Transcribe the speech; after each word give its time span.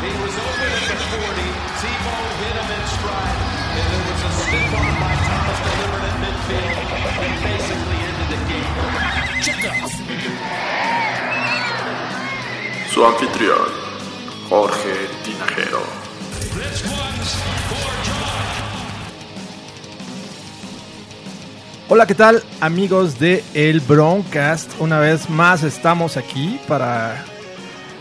He 0.00 0.08
was 0.16 0.32
open 0.32 0.72
at 0.72 0.84
the 0.88 0.96
40. 0.96 1.20
Tebow 1.80 2.24
hit 2.40 2.56
him 2.56 2.70
in 2.72 2.84
stride. 2.88 3.40
And 3.76 3.84
there 3.92 4.04
was 4.08 4.20
a 4.24 4.32
stiff 4.40 4.72
arm 4.80 4.96
by 4.96 5.12
Thomas 5.28 5.60
delivered 5.68 6.04
at 6.08 6.16
midfield 6.24 6.88
and 7.20 7.36
basically 7.44 7.98
ended 8.08 8.28
the 8.32 8.40
game. 8.48 8.72
Su 12.90 13.04
anfitrión, 13.04 13.68
Jorge 14.48 14.96
Tinajero. 15.22 15.82
This 16.56 16.80
one's 16.84 17.32
for 17.68 17.92
John. 18.06 18.40
Hola, 21.90 22.06
¿qué 22.06 22.14
tal 22.14 22.42
amigos 22.60 23.18
de 23.18 23.44
El 23.52 23.80
Broncast? 23.80 24.80
Una 24.80 24.98
vez 24.98 25.28
más 25.28 25.62
estamos 25.62 26.16
aquí 26.16 26.58
para 26.66 27.22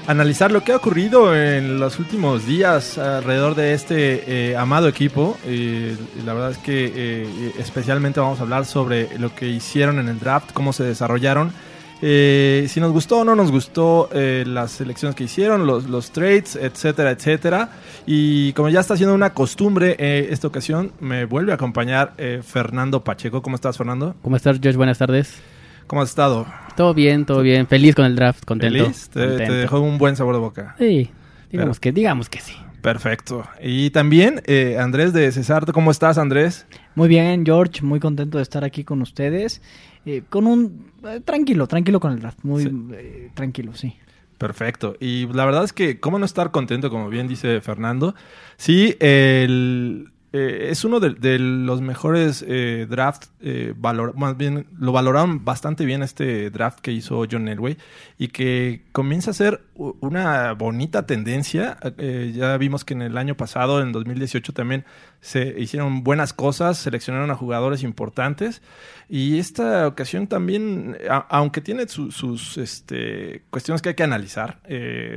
analizar 0.10 0.52
lo 0.52 0.64
que 0.64 0.72
ha 0.72 0.78
ocurrido 0.78 1.36
en 1.36 1.80
los 1.80 2.00
últimos 2.00 2.48
días 2.48 2.98
alrededor 2.98 3.54
de 3.54 3.74
este 3.74 4.50
eh, 4.50 4.58
amado 4.58 4.88
equipo. 4.88 5.38
Eh, 5.46 5.96
la 6.26 6.34
verdad 6.34 6.50
es 6.50 6.58
que 6.58 6.92
eh, 6.96 7.54
especialmente 7.60 8.20
vamos 8.20 8.40
a 8.40 8.42
hablar 8.42 8.66
sobre 8.66 9.20
lo 9.20 9.36
que 9.36 9.48
hicieron 9.48 10.00
en 10.00 10.08
el 10.08 10.20
draft, 10.20 10.52
cómo 10.52 10.74
se 10.74 10.84
desarrollaron. 10.84 11.54
Si 12.02 12.80
nos 12.80 12.92
gustó 12.92 13.20
o 13.20 13.26
no 13.26 13.36
nos 13.36 13.52
gustó 13.52 14.10
las 14.14 14.72
selecciones 14.72 15.18
que 15.18 15.26
hicieron, 15.26 15.68
los, 15.68 15.90
los 15.90 16.12
trades, 16.12 16.56
etcétera, 16.56 17.12
etcétera. 17.12 17.72
Y 18.08 18.54
como 18.54 18.70
ya 18.70 18.80
está 18.80 18.96
siendo 18.96 19.14
una 19.14 19.34
costumbre 19.34 19.98
esta 20.32 20.48
ocasión, 20.48 20.94
me 21.02 21.26
vuelve 21.26 21.52
a 21.52 21.56
acompañar 21.56 22.14
Fernando 22.42 23.04
Pacheco. 23.04 23.42
¿Cómo 23.42 23.58
estás, 23.58 23.78
Fernando? 23.78 24.16
¿Cómo 24.22 24.38
estás, 24.38 24.62
Josh? 24.64 24.76
Buenas 24.78 24.98
tardes. 24.98 25.42
¿Cómo 25.90 26.04
has 26.04 26.10
estado? 26.10 26.46
Todo 26.76 26.94
bien, 26.94 27.26
todo 27.26 27.42
bien. 27.42 27.66
Feliz 27.66 27.96
con 27.96 28.06
el 28.06 28.16
draft, 28.16 28.46
contento. 28.46 28.78
¿Feliz? 28.84 29.10
Te, 29.10 29.26
dejó 29.28 29.80
un 29.80 29.98
buen 29.98 30.16
sabor 30.16 30.36
de 30.36 30.40
boca. 30.40 30.76
Sí, 30.78 31.10
digamos 31.52 31.80
que, 31.80 31.92
digamos 31.92 32.30
que 32.30 32.40
sí. 32.40 32.54
Perfecto. 32.84 33.44
Y 33.60 33.90
también 33.90 34.44
eh, 34.46 34.78
Andrés 34.80 35.14
de 35.14 35.32
Cesar. 35.32 35.66
¿Cómo 35.74 35.90
estás, 35.90 36.20
Andrés? 36.20 36.68
Muy 36.94 37.08
bien, 37.10 37.44
George, 37.44 37.82
muy 37.82 38.00
contento 38.00 38.38
de 38.38 38.44
estar 38.44 38.64
aquí 38.64 38.84
con 38.84 39.02
ustedes. 39.02 39.64
eh, 40.06 40.22
con 40.30 40.46
un 40.46 40.92
eh, 41.04 41.22
tranquilo, 41.26 41.66
tranquilo 41.66 42.00
con 42.00 42.12
el 42.14 42.20
draft, 42.20 42.38
muy 42.44 42.64
Sí. 42.66 42.72
eh, 42.94 43.32
tranquilo, 43.34 43.74
sí. 43.74 43.96
Perfecto. 44.38 44.96
Y 45.00 45.26
la 45.34 45.44
verdad 45.46 45.64
es 45.64 45.74
que, 45.74 46.00
¿cómo 46.00 46.20
no 46.20 46.26
estar 46.26 46.52
contento, 46.52 46.92
como 46.92 47.10
bien 47.10 47.28
dice 47.28 47.62
Fernando? 47.62 48.14
Sí, 48.58 48.96
el, 49.00 50.12
eh, 50.32 50.68
es 50.70 50.84
uno 50.84 51.00
de, 51.00 51.40
los 51.40 51.82
mejores 51.82 52.46
eh, 52.48 52.86
drafts, 52.90 53.32
eh, 53.42 53.74
valor- 53.76 54.14
más 54.16 54.38
bien 54.38 54.68
lo 54.78 54.92
valoraron 54.92 55.44
bastante 55.44 55.86
bien 55.86 56.04
este 56.04 56.52
draft 56.52 56.80
que 56.82 56.92
hizo 56.92 57.26
John 57.30 57.48
Elway 57.48 57.78
y 58.18 58.28
que 58.28 58.84
comienza 58.92 59.32
a 59.32 59.34
ser 59.34 59.62
una 59.76 60.54
bonita 60.54 61.06
tendencia. 61.08 61.78
Eh, 61.98 62.32
ya 62.36 62.56
vimos 62.58 62.86
que 62.86 62.94
en 62.94 63.02
el 63.02 63.18
año 63.18 63.36
pasado, 63.36 63.82
en 63.82 63.92
2018 63.92 64.54
también 64.54 64.86
se 65.22 65.56
hicieron 65.60 66.04
buenas 66.04 66.32
cosas, 66.34 66.78
seleccionaron 66.78 67.32
a 67.32 67.36
jugadores 67.36 67.82
importantes 67.82 68.62
y 69.10 69.40
esta 69.40 69.88
ocasión 69.88 70.28
también, 70.28 70.96
aunque 71.30 71.62
tiene 71.62 71.88
su- 71.88 72.12
sus 72.12 72.58
este, 72.58 73.42
cuestiones 73.50 73.82
que 73.82 73.90
hay 73.90 73.96
que 73.96 74.04
analizar, 74.04 74.60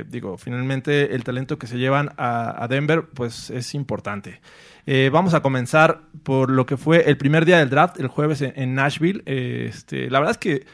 digo, 0.09 0.37
finalmente 0.39 1.13
el 1.13 1.23
talento 1.23 1.59
que 1.59 1.67
se 1.67 1.77
llevan 1.77 2.11
a, 2.17 2.63
a 2.63 2.67
Denver 2.67 3.05
pues 3.13 3.49
es 3.51 3.75
importante. 3.75 4.41
Eh, 4.85 5.09
vamos 5.11 5.33
a 5.33 5.41
comenzar 5.41 6.01
por 6.23 6.49
lo 6.49 6.65
que 6.65 6.77
fue 6.77 7.09
el 7.09 7.17
primer 7.17 7.45
día 7.45 7.59
del 7.59 7.69
draft, 7.69 7.99
el 7.99 8.07
jueves 8.07 8.41
en, 8.41 8.75
Nashville. 8.75 9.23
Eh, 9.25 9.67
este, 9.69 10.09
la 10.09 10.19
verdad 10.19 10.31
es 10.31 10.37
que 10.37 10.65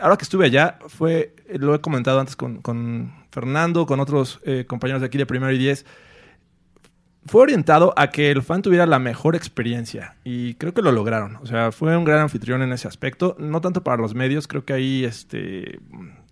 ahora 0.00 0.16
que 0.16 0.24
estuve 0.24 0.46
allá, 0.46 0.78
fue, 0.88 1.34
lo 1.48 1.74
he 1.74 1.80
comentado 1.80 2.18
antes 2.18 2.36
con, 2.36 2.60
con 2.60 3.14
Fernando, 3.30 3.86
con 3.86 4.00
otros 4.00 4.40
eh, 4.44 4.64
compañeros 4.66 5.00
de 5.00 5.06
aquí 5.06 5.18
de 5.18 5.26
Primero 5.26 5.52
y 5.52 5.58
Diez, 5.58 5.86
fue 7.26 7.42
orientado 7.42 7.92
a 7.96 8.10
que 8.10 8.30
el 8.30 8.42
fan 8.42 8.62
tuviera 8.62 8.86
la 8.86 9.00
mejor 9.00 9.34
experiencia 9.34 10.16
y 10.22 10.54
creo 10.54 10.74
que 10.74 10.82
lo 10.82 10.92
lograron. 10.92 11.36
O 11.36 11.46
sea, 11.46 11.72
fue 11.72 11.96
un 11.96 12.04
gran 12.04 12.20
anfitrión 12.20 12.62
en 12.62 12.72
ese 12.72 12.86
aspecto, 12.86 13.36
no 13.38 13.60
tanto 13.60 13.82
para 13.82 14.00
los 14.00 14.14
medios, 14.14 14.46
creo 14.46 14.64
que 14.64 14.72
ahí 14.72 15.04
este 15.04 15.80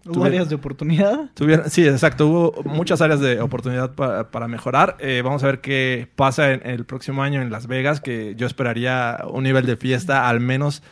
¿Hubo 0.06 0.25
áreas 0.25 0.48
de 0.48 0.54
oportunidad? 0.54 1.31
sí, 1.69 1.87
exacto, 1.87 2.26
hubo 2.26 2.62
muchas 2.65 3.00
áreas 3.00 3.20
de 3.20 3.41
oportunidad 3.41 3.94
pa- 3.94 4.31
para 4.31 4.48
mejorar. 4.48 4.97
Eh, 5.00 5.22
vamos 5.25 5.42
a 5.42 5.47
ver 5.47 5.60
qué 5.60 6.09
pasa 6.16 6.53
en, 6.53 6.60
el 6.69 6.84
próximo 6.84 7.22
año 7.22 7.41
en 7.42 7.50
Las 7.50 7.66
Vegas, 7.66 8.00
que 8.00 8.34
yo 8.37 8.47
esperaría 8.47 9.22
un 9.31 9.44
nivel 9.44 9.65
de 9.66 9.76
fiesta 9.76 10.28
al 10.28 10.41
menos 10.41 10.82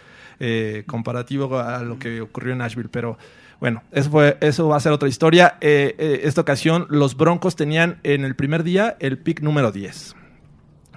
eh, 0.41 0.85
comparativo 0.87 1.59
a 1.59 1.83
lo 1.83 1.99
que 1.99 2.21
ocurrió 2.21 2.53
en 2.53 2.59
Nashville, 2.59 2.89
pero 2.91 3.19
bueno, 3.61 3.83
eso, 3.93 4.11
fue, 4.11 4.39
eso 4.41 4.67
va 4.69 4.77
a 4.77 4.81
ser 4.81 4.91
otra 4.93 5.09
historia. 5.09 5.57
Eh, 5.61 5.95
eh, 5.99 6.21
esta 6.25 6.41
ocasión, 6.41 6.87
los 6.91 7.17
Broncos 7.17 7.55
tenían 7.55 7.99
en 8.03 8.25
el 8.25 8.35
primer 8.35 8.65
día 8.65 8.97
el 8.99 9.19
pick 9.19 9.41
número 9.41 9.71
10. 9.71 10.17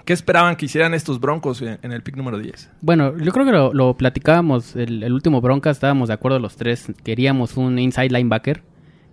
¿Qué 0.06 0.12
esperaban 0.12 0.54
que 0.54 0.66
hicieran 0.66 0.94
estos 0.94 1.18
Broncos 1.18 1.60
en, 1.62 1.90
el 1.90 2.00
pick 2.00 2.16
número 2.16 2.38
10? 2.38 2.70
Bueno, 2.80 3.18
yo 3.18 3.32
creo 3.32 3.44
que 3.44 3.50
lo, 3.76 3.96
platicábamos 3.96 4.76
el, 4.76 5.12
último 5.12 5.40
bronca, 5.40 5.68
estábamos 5.68 6.06
de 6.06 6.14
acuerdo 6.14 6.38
los 6.38 6.54
tres. 6.54 6.92
Queríamos 7.02 7.56
un 7.56 7.76
inside 7.80 8.10
linebacker. 8.10 8.62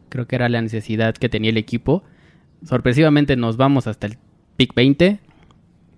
Creo 0.10 0.28
que 0.28 0.36
era 0.36 0.50
la 0.50 0.62
necesidad 0.62 1.16
que 1.16 1.30
tenía 1.30 1.50
el 1.50 1.58
equipo. 1.58 2.04
Sorpresivamente 2.64 3.36
nos 3.36 3.58
vamos 3.58 3.88
hasta 3.88 4.06
el 4.06 4.20
pick 4.56 4.76
20. 4.76 5.20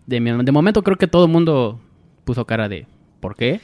De, 0.08 0.52
momento 0.54 0.82
creo 0.82 0.98
que 0.98 1.08
todo 1.08 1.26
el 1.26 1.32
mundo 1.32 1.82
puso 2.24 2.46
cara 2.46 2.70
de 2.70 2.88
¿por 3.20 3.36
qué? 3.36 3.60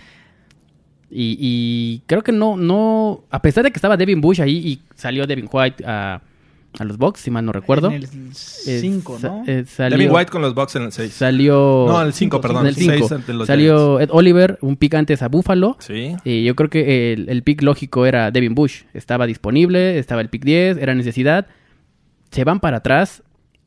Y, 1.09 1.37
y 1.39 2.03
creo 2.07 2.23
que 2.23 2.33
no, 2.33 2.57
no, 2.57 3.23
a 3.29 3.41
pesar 3.41 3.63
de 3.63 3.71
que 3.71 3.77
estaba 3.77 3.95
Devin 3.95 4.19
Bush 4.19 4.41
ahí 4.41 4.57
y 4.57 4.81
salió 4.95 5.25
Devin 5.25 5.47
White 5.49 5.81
a, 5.87 6.21
a 6.79 6.83
los 6.85 6.97
Bucks, 6.97 7.19
si 7.21 7.31
mal 7.31 7.45
no 7.45 7.51
recuerdo. 7.51 7.87
En 7.89 7.95
el 7.95 8.07
5, 8.07 9.17
Eh, 9.17 9.19
¿no? 9.23 9.43
eh, 9.45 9.65
salió- 9.67 9.97
Devin 9.97 10.13
White 10.15 10.31
con 10.31 10.41
los 10.41 10.53
Bucks 10.55 10.75
en 10.77 10.83
el 10.83 10.91
6. 10.91 11.11
Salió. 11.13 11.85
No, 11.87 12.01
el 12.01 12.13
5, 12.13 12.39
perdón. 12.41 12.65
el 12.67 12.75
cinco. 12.75 12.93
seis 12.97 13.11
ante 13.11 13.33
los 13.33 13.47
Salió 13.47 13.99
Ed 13.99 14.09
Oliver, 14.11 14.57
un 14.61 14.77
pick 14.77 14.93
antes 14.95 15.21
a 15.21 15.27
Buffalo. 15.27 15.75
Sí. 15.79 16.15
Y 16.23 16.43
yo 16.43 16.55
creo 16.55 16.69
que 16.69 17.13
el, 17.13 17.29
el 17.29 17.43
pick 17.43 17.61
lógico 17.61 18.05
era 18.05 18.31
Devin 18.31 18.55
Bush. 18.55 18.83
Estaba 18.93 19.25
disponible, 19.27 19.97
estaba 19.99 20.21
el 20.21 20.29
pick 20.29 20.43
10, 20.45 20.77
era 20.77 20.95
necesidad. 20.95 21.47
Se 22.31 22.43
van 22.43 22.59
para 22.59 22.77
atrás. 22.77 23.23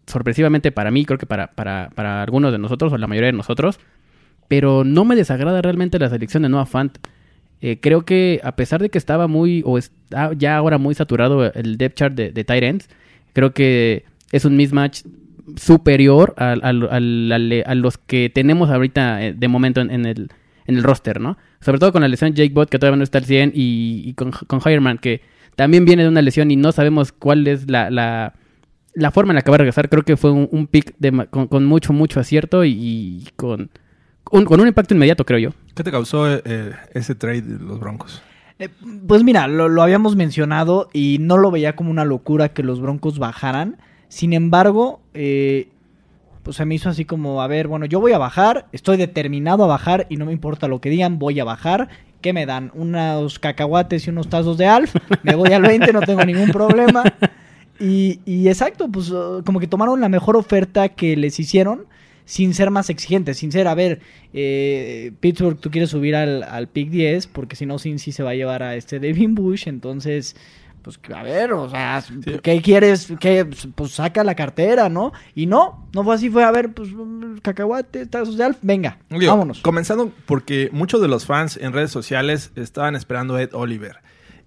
Sorpresivamente 0.07 0.71
para 0.73 0.91
mí, 0.91 1.05
creo 1.07 1.19
que 1.19 1.27
para, 1.27 1.49
para, 1.53 1.91
para 1.95 2.23
algunos 2.23 2.53
de 2.53 2.59
nosotros, 2.59 2.93
o 2.93 2.99
la 2.99 3.07
mayoría 3.07 3.29
de 3.29 3.33
nosotros. 3.37 3.79
Pero 4.49 4.85
no 4.85 5.05
me 5.05 5.17
desagrada 5.17 5.63
realmente 5.63 5.99
la 5.99 6.11
selección 6.11 6.43
de 6.43 6.49
Noah 6.51 6.67
Fant. 6.67 6.99
Eh, 7.61 7.79
creo 7.81 8.05
que 8.05 8.41
a 8.45 8.57
pesar 8.57 8.83
de 8.83 8.91
que 8.91 8.99
estaba 8.99 9.27
muy, 9.27 9.63
o 9.65 9.79
está 9.79 10.33
ya 10.35 10.57
ahora 10.57 10.77
muy 10.79 10.95
saturado 10.95 11.51
el 11.53 11.79
depth 11.79 11.97
chart 11.97 12.15
de, 12.15 12.31
de 12.31 12.45
tight 12.45 12.83
creo 13.33 13.53
que 13.55 14.05
es 14.33 14.45
un 14.45 14.57
mismatch 14.57 15.03
superior 15.57 16.35
al- 16.37 16.61
al- 16.65 17.63
a 17.67 17.75
los 17.75 17.99
que 17.99 18.31
tenemos 18.31 18.71
ahorita 18.71 19.25
eh, 19.25 19.35
de 19.35 19.49
momento 19.49 19.81
en, 19.81 19.91
el, 20.07 20.29
en 20.67 20.77
el 20.77 20.83
roster, 20.83 21.21
¿no? 21.21 21.37
Sobre 21.61 21.79
todo 21.79 21.93
con 21.93 22.03
la 22.03 22.09
lesión 22.09 22.35
Jake 22.35 22.53
Bott, 22.53 22.69
que 22.69 22.79
todavía 22.79 22.97
no 22.97 23.05
está 23.05 23.19
al 23.19 23.25
100, 23.25 23.53
y, 23.55 24.13
con, 24.15 24.31
con 24.33 24.61
Hireman, 24.65 24.99
que 24.99 25.23
también 25.57 25.85
viene 25.85 26.03
de 26.03 26.09
una 26.09 26.23
lesión 26.23 26.51
y 26.51 26.57
no 26.57 26.73
sabemos 26.73 27.13
cuál 27.13 27.47
es 27.47 27.71
la, 27.71 27.91
la, 27.91 28.35
la 28.95 29.11
forma 29.11 29.33
en 29.33 29.37
la 29.37 29.43
que 29.43 29.51
va 29.51 29.57
a 29.57 29.59
regresar. 29.59 29.89
Creo 29.89 30.03
que 30.03 30.17
fue 30.17 30.31
un, 30.33 30.67
pick 30.67 30.95
con, 31.31 31.49
mucho, 31.65 31.93
mucho 31.93 32.21
acierto 32.21 32.65
y 32.65 33.29
con, 33.37 33.71
un, 34.31 34.45
con 34.45 34.61
un 34.61 34.69
impacto 34.69 34.95
inmediato, 34.95 35.25
creo 35.25 35.39
yo. 35.39 35.51
¿Qué 35.75 35.83
te 35.83 35.91
causó 35.91 36.33
eh, 36.33 36.73
ese 36.93 37.15
trade 37.15 37.43
de 37.43 37.65
los 37.65 37.79
Broncos? 37.81 38.23
Eh, 38.59 38.69
pues 39.07 39.25
mira, 39.25 39.49
lo, 39.49 39.69
lo 39.69 39.83
habíamos 39.83 40.17
mencionado 40.17 40.89
y 40.93 41.19
no 41.21 41.37
lo 41.37 41.51
veía 41.51 41.77
como 41.77 41.91
una 41.91 42.05
locura 42.05 42.51
que 42.51 42.63
los 42.63 42.81
Broncos 42.81 43.19
bajaran. 43.19 43.77
Sin 44.09 44.33
embargo, 44.33 45.01
eh, 45.13 45.69
pues 46.43 46.57
se 46.59 46.65
me 46.65 46.75
hizo 46.75 46.89
así 46.89 47.05
como, 47.05 47.43
a 47.43 47.47
ver, 47.47 47.67
bueno, 47.67 47.87
yo 47.87 48.01
voy 48.01 48.13
a 48.13 48.19
bajar, 48.19 48.67
estoy 48.73 48.97
determinado 48.97 49.65
a 49.65 49.67
bajar 49.67 50.07
y 50.09 50.17
no 50.17 50.27
me 50.27 50.33
importa 50.33 50.69
lo 50.69 50.81
que 50.81 50.91
digan, 50.91 51.19
voy 51.19 51.41
a 51.41 51.45
bajar. 51.45 51.89
¿Qué 52.21 52.33
me 52.33 52.47
dan? 52.47 52.71
Unos 52.75 53.39
cacahuates 53.39 54.07
y 54.07 54.11
unos 54.11 54.29
tazos 54.29 54.57
de 54.57 54.67
Alf. 54.67 54.95
Me 55.23 55.35
voy 55.35 55.53
al 55.53 55.63
20, 55.63 55.93
no 55.93 56.01
tengo 56.01 56.25
ningún 56.25 56.51
problema. 56.51 57.03
Y, 57.81 58.21
y 58.25 58.47
exacto, 58.49 58.89
pues 58.89 59.11
uh, 59.11 59.43
como 59.45 59.59
que 59.59 59.67
tomaron 59.67 60.01
la 60.01 60.09
mejor 60.09 60.37
oferta 60.37 60.89
que 60.91 61.17
les 61.17 61.41
hicieron 61.41 61.87
sin 62.25 62.55
ser 62.55 62.71
más 62.71 62.91
exigentes, 62.91 63.39
sin 63.39 63.53
ser, 63.53 63.69
a 63.69 63.75
ver, 63.75 64.01
eh, 64.33 65.13
Pittsburgh, 65.21 65.59
tú 65.59 65.71
quieres 65.71 65.91
subir 65.91 66.17
al, 66.17 66.43
al 66.43 66.69
pick 66.69 66.91
10, 66.91 67.27
porque 67.29 67.57
si 67.57 67.67
no, 67.67 67.79
Cincy 67.79 68.13
se 68.13 68.23
va 68.23 68.31
a 68.31 68.35
llevar 68.35 68.63
a 68.63 68.77
este 68.77 68.99
Devin 68.99 69.35
Bush, 69.35 69.69
entonces, 69.69 70.35
pues 70.83 70.99
a 71.15 71.23
ver, 71.23 71.53
o 71.53 71.69
sea, 71.69 72.03
¿qué 72.43 72.63
quieres? 72.63 73.13
¿Qué? 73.21 73.47
Pues 73.75 73.93
saca 73.93 74.25
la 74.25 74.35
cartera, 74.35 74.89
¿no? 74.89 75.13
Y 75.35 75.47
no, 75.47 75.89
no 75.95 76.05
fue 76.05 76.15
así, 76.15 76.31
fue 76.31 76.45
a 76.45 76.51
ver, 76.51 76.73
pues 76.73 76.91
cacahuate, 77.43 78.07
tazos 78.07 78.29
social, 78.29 78.57
venga, 78.63 78.99
vámonos. 79.11 79.61
Comenzando 79.61 80.13
porque 80.27 80.71
muchos 80.73 81.03
de 81.03 81.09
los 81.09 81.27
fans 81.27 81.59
en 81.61 81.73
redes 81.73 81.91
sociales 81.91 82.53
estaban 82.57 82.97
esperando 82.97 83.37
a 83.37 83.43
Ed 83.43 83.55
Oliver. 83.55 83.97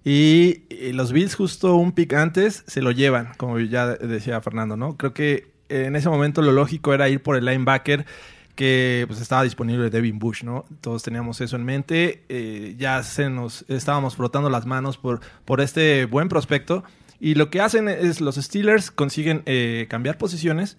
Y, 0.04 0.62
y 0.70 0.92
los 0.92 1.12
Bills 1.12 1.34
justo 1.34 1.74
un 1.74 1.92
pick 1.92 2.14
antes 2.14 2.64
se 2.66 2.82
lo 2.82 2.92
llevan, 2.92 3.32
como 3.36 3.58
ya 3.58 3.86
decía 3.86 4.40
Fernando, 4.40 4.76
¿no? 4.76 4.96
Creo 4.96 5.12
que 5.12 5.57
en 5.68 5.96
ese 5.96 6.08
momento 6.08 6.42
lo 6.42 6.52
lógico 6.52 6.94
era 6.94 7.08
ir 7.08 7.22
por 7.22 7.36
el 7.36 7.44
linebacker 7.44 8.06
que 8.54 9.04
pues 9.06 9.20
estaba 9.20 9.44
disponible 9.44 9.88
Devin 9.88 10.18
Bush, 10.18 10.42
¿no? 10.42 10.64
Todos 10.80 11.04
teníamos 11.04 11.40
eso 11.40 11.54
en 11.54 11.64
mente, 11.64 12.24
eh, 12.28 12.74
ya 12.76 13.02
se 13.04 13.30
nos 13.30 13.64
estábamos 13.68 14.16
frotando 14.16 14.50
las 14.50 14.66
manos 14.66 14.98
por, 14.98 15.20
por 15.44 15.60
este 15.60 16.06
buen 16.06 16.28
prospecto 16.28 16.82
y 17.20 17.34
lo 17.34 17.50
que 17.50 17.60
hacen 17.60 17.88
es 17.88 18.20
los 18.20 18.36
Steelers 18.36 18.90
consiguen 18.90 19.42
eh, 19.46 19.86
cambiar 19.88 20.18
posiciones, 20.18 20.76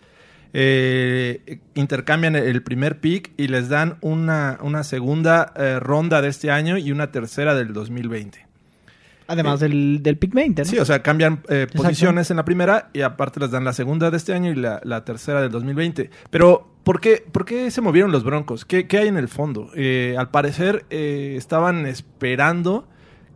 eh, 0.54 1.60
intercambian 1.76 2.36
el 2.36 2.64
primer 2.64 3.00
pick 3.00 3.32
y 3.38 3.48
les 3.48 3.70
dan 3.70 3.98
una, 4.02 4.58
una 4.62 4.84
segunda 4.84 5.54
eh, 5.56 5.80
ronda 5.80 6.22
de 6.22 6.30
este 6.30 6.50
año 6.50 6.78
y 6.78 6.92
una 6.92 7.12
tercera 7.12 7.56
del 7.56 7.74
2020. 7.74 8.49
Además 9.30 9.60
del, 9.60 10.04
del 10.04 10.18
pick 10.18 10.34
20, 10.34 10.64
¿no? 10.64 10.70
Sí, 10.70 10.78
o 10.78 10.86
sea, 10.86 11.02
cambian 11.02 11.42
eh, 11.50 11.68
posiciones 11.74 12.30
en 12.32 12.38
la 12.38 12.46
primera 12.46 12.90
y 12.94 13.02
aparte 13.02 13.40
les 13.40 13.52
dan 13.52 13.64
la 13.64 13.74
segunda 13.74 14.12
de 14.12 14.18
este 14.18 14.34
año 14.34 14.52
y 14.52 14.56
la, 14.56 14.82
la 14.84 15.06
tercera 15.06 15.42
del 15.42 15.52
2020. 15.52 16.10
Pero, 16.30 16.74
¿por 16.84 17.00
qué, 17.00 17.24
por 17.32 17.46
qué 17.46 17.72
se 17.72 17.82
movieron 17.82 18.12
los 18.12 18.24
Broncos? 18.24 18.66
¿Qué, 18.66 18.88
qué 18.88 18.98
hay 18.98 19.08
en 19.08 19.18
el 19.18 19.28
fondo? 19.30 19.70
Eh, 19.76 20.16
al 20.18 20.30
parecer 20.30 20.86
eh, 20.90 21.36
estaban 21.38 21.86
esperando 21.86 22.88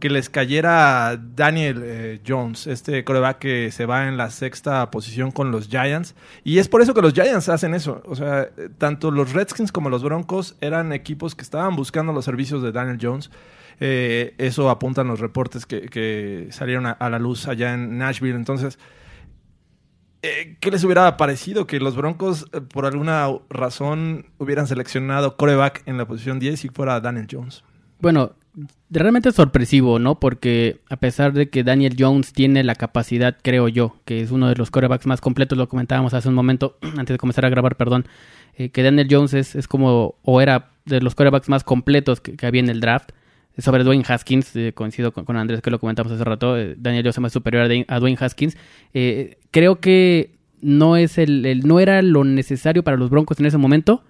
que 0.03 0.09
les 0.09 0.29
cayera 0.29 1.17
Daniel 1.17 1.81
eh, 1.81 2.19
Jones, 2.27 2.67
este 2.67 3.05
coreback 3.05 3.39
que 3.39 3.71
se 3.71 3.85
va 3.85 4.09
en 4.09 4.17
la 4.17 4.31
sexta 4.31 4.91
posición 4.91 5.31
con 5.31 5.49
los 5.49 5.69
Giants. 5.69 6.13
Y 6.43 6.57
es 6.57 6.67
por 6.67 6.81
eso 6.81 6.93
que 6.93 7.01
los 7.01 7.13
Giants 7.13 7.47
hacen 7.47 7.73
eso. 7.73 8.03
O 8.05 8.13
sea, 8.13 8.49
eh, 8.57 8.67
tanto 8.77 9.11
los 9.11 9.31
Redskins 9.31 9.71
como 9.71 9.89
los 9.89 10.03
Broncos 10.03 10.57
eran 10.59 10.91
equipos 10.91 11.35
que 11.35 11.41
estaban 11.41 11.77
buscando 11.77 12.11
los 12.11 12.25
servicios 12.25 12.61
de 12.61 12.73
Daniel 12.73 12.99
Jones. 13.01 13.31
Eh, 13.79 14.35
eso 14.37 14.69
apuntan 14.69 15.07
los 15.07 15.19
reportes 15.19 15.65
que, 15.65 16.47
salieron 16.51 16.85
a, 16.85 17.09
la 17.09 17.19
luz 17.19 17.47
allá 17.47 17.73
en 17.73 17.97
Nashville. 17.97 18.35
Entonces, 18.35 18.77
eh, 20.21 20.57
¿qué 20.59 20.71
les 20.71 20.83
hubiera 20.83 21.17
parecido 21.17 21.67
que 21.67 21.79
los 21.79 21.95
Broncos, 21.95 22.47
eh, 22.53 22.61
por 22.61 22.85
alguna 22.85 23.27
razón, 23.49 24.27
hubieran 24.37 24.67
seleccionado 24.67 25.37
coreback 25.37 25.83
en 25.85 25.97
la 25.97 26.05
posición 26.05 26.39
10 26.39 26.65
y 26.65 26.69
fuera 26.69 26.99
Daniel 26.99 27.27
Jones? 27.29 27.63
Bueno, 27.99 28.33
realmente 28.89 29.29
es 29.29 29.35
sorpresivo, 29.35 29.99
¿no? 29.99 30.19
Porque 30.19 30.81
a 30.89 30.97
pesar 30.97 31.33
de 31.33 31.49
que 31.49 31.63
Daniel 31.63 31.95
Jones 31.97 32.33
tiene 32.33 32.63
la 32.63 32.75
capacidad, 32.75 33.37
creo 33.41 33.67
yo, 33.67 33.97
que 34.05 34.21
es 34.21 34.31
uno 34.31 34.49
de 34.49 34.55
los 34.55 34.71
corebacks 34.71 35.07
más 35.07 35.21
completos, 35.21 35.57
lo 35.57 35.67
comentábamos 35.67 36.13
hace 36.13 36.29
un 36.29 36.35
momento, 36.35 36.77
antes 36.97 37.13
de 37.13 37.17
comenzar 37.17 37.45
a 37.45 37.49
grabar, 37.49 37.75
perdón, 37.75 38.05
que 38.55 38.83
Daniel 38.83 39.07
Jones 39.09 39.33
es, 39.33 39.67
como, 39.67 40.15
o 40.21 40.39
era 40.39 40.69
de 40.85 41.01
los 41.01 41.15
corebacks 41.15 41.49
más 41.49 41.63
completos 41.63 42.21
que 42.21 42.45
había 42.45 42.61
en 42.61 42.69
el 42.69 42.81
draft. 42.81 43.09
Sobre 43.57 43.83
Dwayne 43.83 44.03
Haskins, 44.07 44.55
eh, 44.55 44.71
coincido 44.73 45.11
con, 45.11 45.37
Andrés 45.37 45.61
que 45.61 45.69
lo 45.69 45.79
comentamos 45.79 46.11
hace 46.11 46.23
rato, 46.23 46.57
eh, 46.57 46.75
Daniel 46.77 47.03
Jones 47.03 47.27
es 47.27 47.33
superior 47.33 47.69
a 47.87 47.99
Dwayne 47.99 48.17
Haskins. 48.19 48.57
Eh, 48.93 49.37
creo 49.51 49.79
que 49.79 50.31
no 50.61 50.97
es 50.97 51.17
el, 51.19 51.45
el- 51.45 51.67
no 51.67 51.79
era 51.79 52.01
lo 52.01 52.23
necesario 52.23 52.83
para 52.83 52.97
los 52.97 53.09
Broncos 53.11 53.39
en 53.39 53.45
ese 53.45 53.57
momento. 53.57 54.03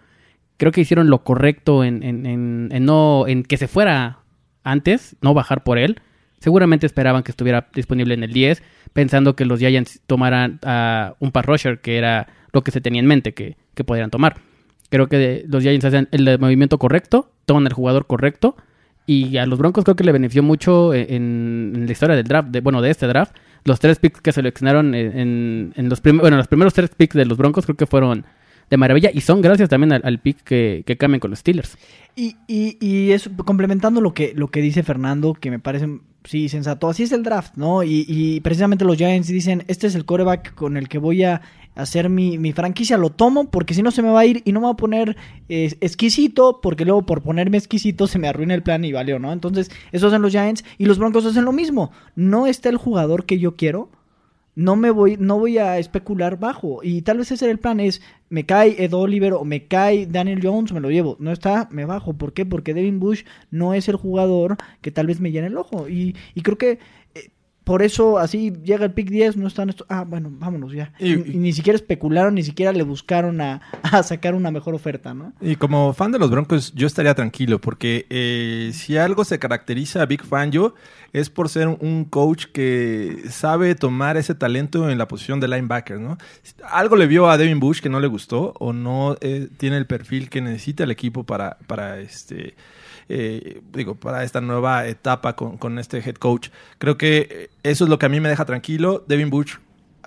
Creo 0.57 0.71
que 0.71 0.81
hicieron 0.81 1.09
lo 1.09 1.23
correcto 1.23 1.83
en, 1.83 2.03
en- 2.03 2.25
en- 2.25 2.69
en 2.71 2.85
no, 2.85 3.25
en 3.27 3.43
que 3.43 3.57
se 3.57 3.67
fuera 3.67 4.19
antes, 4.63 5.15
no 5.21 5.33
bajar 5.33 5.63
por 5.63 5.77
él. 5.77 5.99
Seguramente 6.39 6.85
esperaban 6.85 7.23
que 7.23 7.31
estuviera 7.31 7.67
disponible 7.73 8.13
en 8.13 8.23
el 8.23 8.31
10, 8.31 8.63
pensando 8.93 9.35
que 9.35 9.45
los 9.45 9.59
Giants 9.59 10.01
tomaran 10.07 10.59
a 10.63 11.15
un 11.19 11.31
pass 11.31 11.45
rusher, 11.45 11.79
que 11.79 11.97
era 11.97 12.27
lo 12.53 12.63
que 12.63 12.71
se 12.71 12.79
tenía 12.81 12.99
en 13.01 13.07
mente 13.07 13.33
que, 13.33 13.57
que 13.73 13.83
podrían 13.83 14.09
tomar. 14.09 14.37
Creo 14.89 15.07
que 15.07 15.43
los 15.47 15.63
Giants 15.63 15.83
hacen 15.85 16.07
el 16.11 16.37
movimiento 16.39 16.77
correcto, 16.77 17.31
toman 17.45 17.65
el 17.65 17.73
jugador 17.73 18.05
correcto, 18.07 18.55
y 19.05 19.37
a 19.37 19.45
los 19.45 19.59
Broncos 19.59 19.83
creo 19.83 19.95
que 19.95 20.03
le 20.03 20.11
benefició 20.11 20.43
mucho 20.43 20.93
en, 20.93 21.83
la 21.85 21.91
historia 21.91 22.15
del 22.15 22.25
draft, 22.25 22.49
de, 22.49 22.61
bueno, 22.61 22.81
de 22.81 22.89
este 22.89 23.07
draft. 23.07 23.35
Los 23.65 23.79
tres 23.79 23.99
picks 23.99 24.21
que 24.21 24.31
seleccionaron 24.31 24.93
en, 24.95 25.73
en- 25.75 25.89
los, 25.89 26.01
prim- 26.01 26.19
bueno, 26.19 26.37
los 26.37 26.47
primeros 26.47 26.73
tres 26.73 26.91
picks 26.95 27.15
de 27.15 27.25
los 27.25 27.37
Broncos 27.37 27.65
creo 27.65 27.77
que 27.77 27.85
fueron 27.85 28.25
de 28.69 28.77
maravilla 28.77 29.09
y 29.13 29.21
son 29.21 29.41
gracias 29.41 29.69
también 29.69 29.93
al, 29.93 30.01
al 30.03 30.19
pick 30.19 30.41
que, 30.43 30.83
que 30.85 30.97
cambian 30.97 31.19
con 31.19 31.29
los 31.29 31.39
Steelers. 31.39 31.77
Y, 32.15 32.35
y, 32.47 32.77
y 32.79 33.11
eso, 33.11 33.29
complementando 33.37 34.01
lo 34.01 34.13
que, 34.13 34.33
lo 34.35 34.49
que 34.49 34.61
dice 34.61 34.83
Fernando, 34.83 35.33
que 35.33 35.51
me 35.51 35.59
parece, 35.59 35.87
sí, 36.23 36.49
sensato. 36.49 36.89
Así 36.89 37.03
es 37.03 37.11
el 37.11 37.23
draft, 37.23 37.55
¿no? 37.55 37.83
Y, 37.83 38.05
y 38.07 38.39
precisamente 38.41 38.85
los 38.85 38.97
Giants 38.97 39.27
dicen, 39.27 39.63
este 39.67 39.87
es 39.87 39.95
el 39.95 40.05
coreback 40.05 40.53
con 40.55 40.77
el 40.77 40.87
que 40.89 40.97
voy 40.97 41.23
a 41.23 41.41
hacer 41.75 42.09
mi, 42.09 42.37
mi 42.37 42.51
franquicia, 42.51 42.97
lo 42.97 43.09
tomo 43.09 43.49
porque 43.49 43.73
si 43.73 43.81
no 43.81 43.91
se 43.91 44.01
me 44.01 44.09
va 44.09 44.21
a 44.21 44.25
ir 44.25 44.41
y 44.45 44.51
no 44.51 44.59
me 44.59 44.65
va 44.65 44.73
a 44.73 44.77
poner 44.77 45.17
eh, 45.49 45.75
exquisito, 45.81 46.59
porque 46.61 46.85
luego 46.85 47.05
por 47.05 47.21
ponerme 47.21 47.57
exquisito 47.57 48.07
se 48.07 48.19
me 48.19 48.27
arruina 48.27 48.53
el 48.53 48.63
plan 48.63 48.85
y 48.85 48.91
valió, 48.93 49.19
¿no? 49.19 49.31
Entonces, 49.31 49.71
eso 49.91 50.07
hacen 50.07 50.21
los 50.21 50.31
Giants 50.31 50.63
y 50.77 50.85
los 50.85 50.99
Broncos 50.99 51.25
hacen 51.25 51.45
lo 51.45 51.51
mismo. 51.51 51.91
No 52.15 52.47
está 52.47 52.69
el 52.69 52.77
jugador 52.77 53.25
que 53.25 53.39
yo 53.39 53.55
quiero, 53.55 53.89
no 54.55 54.75
me 54.75 54.91
voy, 54.91 55.17
no 55.19 55.39
voy 55.39 55.57
a 55.57 55.79
especular 55.79 56.39
bajo. 56.39 56.81
Y 56.83 57.01
tal 57.01 57.17
vez 57.17 57.31
ese 57.31 57.45
era 57.45 57.51
el 57.51 57.59
plan, 57.59 57.79
es 57.79 58.01
me 58.29 58.45
cae 58.45 58.83
Ed 58.83 58.93
Oliver 58.93 59.33
o 59.33 59.45
me 59.45 59.67
cae 59.67 60.05
Daniel 60.05 60.41
Jones, 60.43 60.73
me 60.73 60.79
lo 60.79 60.91
llevo. 60.91 61.17
No 61.19 61.31
está, 61.31 61.67
me 61.71 61.85
bajo. 61.85 62.13
¿Por 62.13 62.33
qué? 62.33 62.45
Porque 62.45 62.73
Devin 62.73 62.99
Bush 62.99 63.23
no 63.51 63.73
es 63.73 63.87
el 63.89 63.95
jugador 63.95 64.57
que 64.81 64.91
tal 64.91 65.07
vez 65.07 65.19
me 65.19 65.31
llene 65.31 65.47
el 65.47 65.57
ojo. 65.57 65.89
Y, 65.89 66.15
y 66.35 66.41
creo 66.41 66.57
que 66.57 66.79
por 67.63 67.81
eso 67.81 68.17
así 68.17 68.51
llega 68.63 68.85
el 68.85 68.91
pick 68.91 69.09
10, 69.09 69.37
no 69.37 69.47
están 69.47 69.69
esto. 69.69 69.85
Ah, 69.89 70.03
bueno, 70.07 70.29
vámonos 70.31 70.73
ya. 70.73 70.91
Y- 70.99 71.13
Y, 71.13 71.31
y 71.33 71.37
ni 71.37 71.53
siquiera 71.53 71.75
especularon, 71.75 72.35
ni 72.35 72.43
siquiera 72.43 72.71
le 72.73 72.83
buscaron 72.83 73.39
a, 73.41 73.61
a 73.83 74.03
sacar 74.03 74.35
una 74.35 74.51
mejor 74.51 74.73
oferta, 74.75 75.13
¿no? 75.13 75.33
Y 75.41 75.55
como 75.55 75.93
fan 75.93 76.11
de 76.11 76.19
los 76.19 76.29
Broncos, 76.29 76.73
yo 76.73 76.87
estaría 76.87 77.13
tranquilo, 77.15 77.59
porque 77.61 78.05
eh, 78.09 78.71
si 78.73 78.97
algo 78.97 79.23
se 79.25 79.39
caracteriza 79.39 80.01
a 80.01 80.05
Big 80.05 80.23
Fangio 80.23 80.75
es 81.13 81.29
por 81.29 81.47
ser 81.47 81.67
un 81.67 82.05
coach 82.05 82.45
que 82.51 83.23
sabe 83.29 83.75
tomar 83.75 84.17
ese 84.17 84.33
talento 84.33 84.89
en 84.89 84.97
la 84.97 85.07
posición 85.07 85.39
de 85.39 85.47
linebacker, 85.47 85.99
¿no? 85.99 86.17
Algo 86.69 86.95
le 86.95 87.05
vio 87.07 87.29
a 87.29 87.37
Devin 87.37 87.59
Bush 87.59 87.81
que 87.81 87.89
no 87.89 87.99
le 87.99 88.07
gustó 88.07 88.53
o 88.59 88.73
no 88.73 89.15
eh, 89.21 89.47
tiene 89.57 89.77
el 89.77 89.85
perfil 89.85 90.29
que 90.29 90.41
necesita 90.41 90.83
el 90.85 90.91
equipo 90.91 91.23
para, 91.23 91.57
para 91.67 91.99
este 91.99 92.55
eh, 93.09 93.61
digo, 93.73 93.95
para 93.95 94.23
esta 94.23 94.41
nueva 94.41 94.87
etapa 94.87 95.35
con, 95.35 95.57
con 95.57 95.79
este 95.79 95.97
head 95.99 96.15
coach. 96.15 96.49
Creo 96.77 96.97
que 96.97 97.49
eso 97.63 97.83
es 97.83 97.89
lo 97.89 97.99
que 97.99 98.05
a 98.05 98.09
mí 98.09 98.19
me 98.19 98.29
deja 98.29 98.45
tranquilo. 98.45 99.03
Devin 99.07 99.29
Bush, 99.29 99.55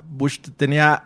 Bush 0.09 0.39
tenía 0.57 1.05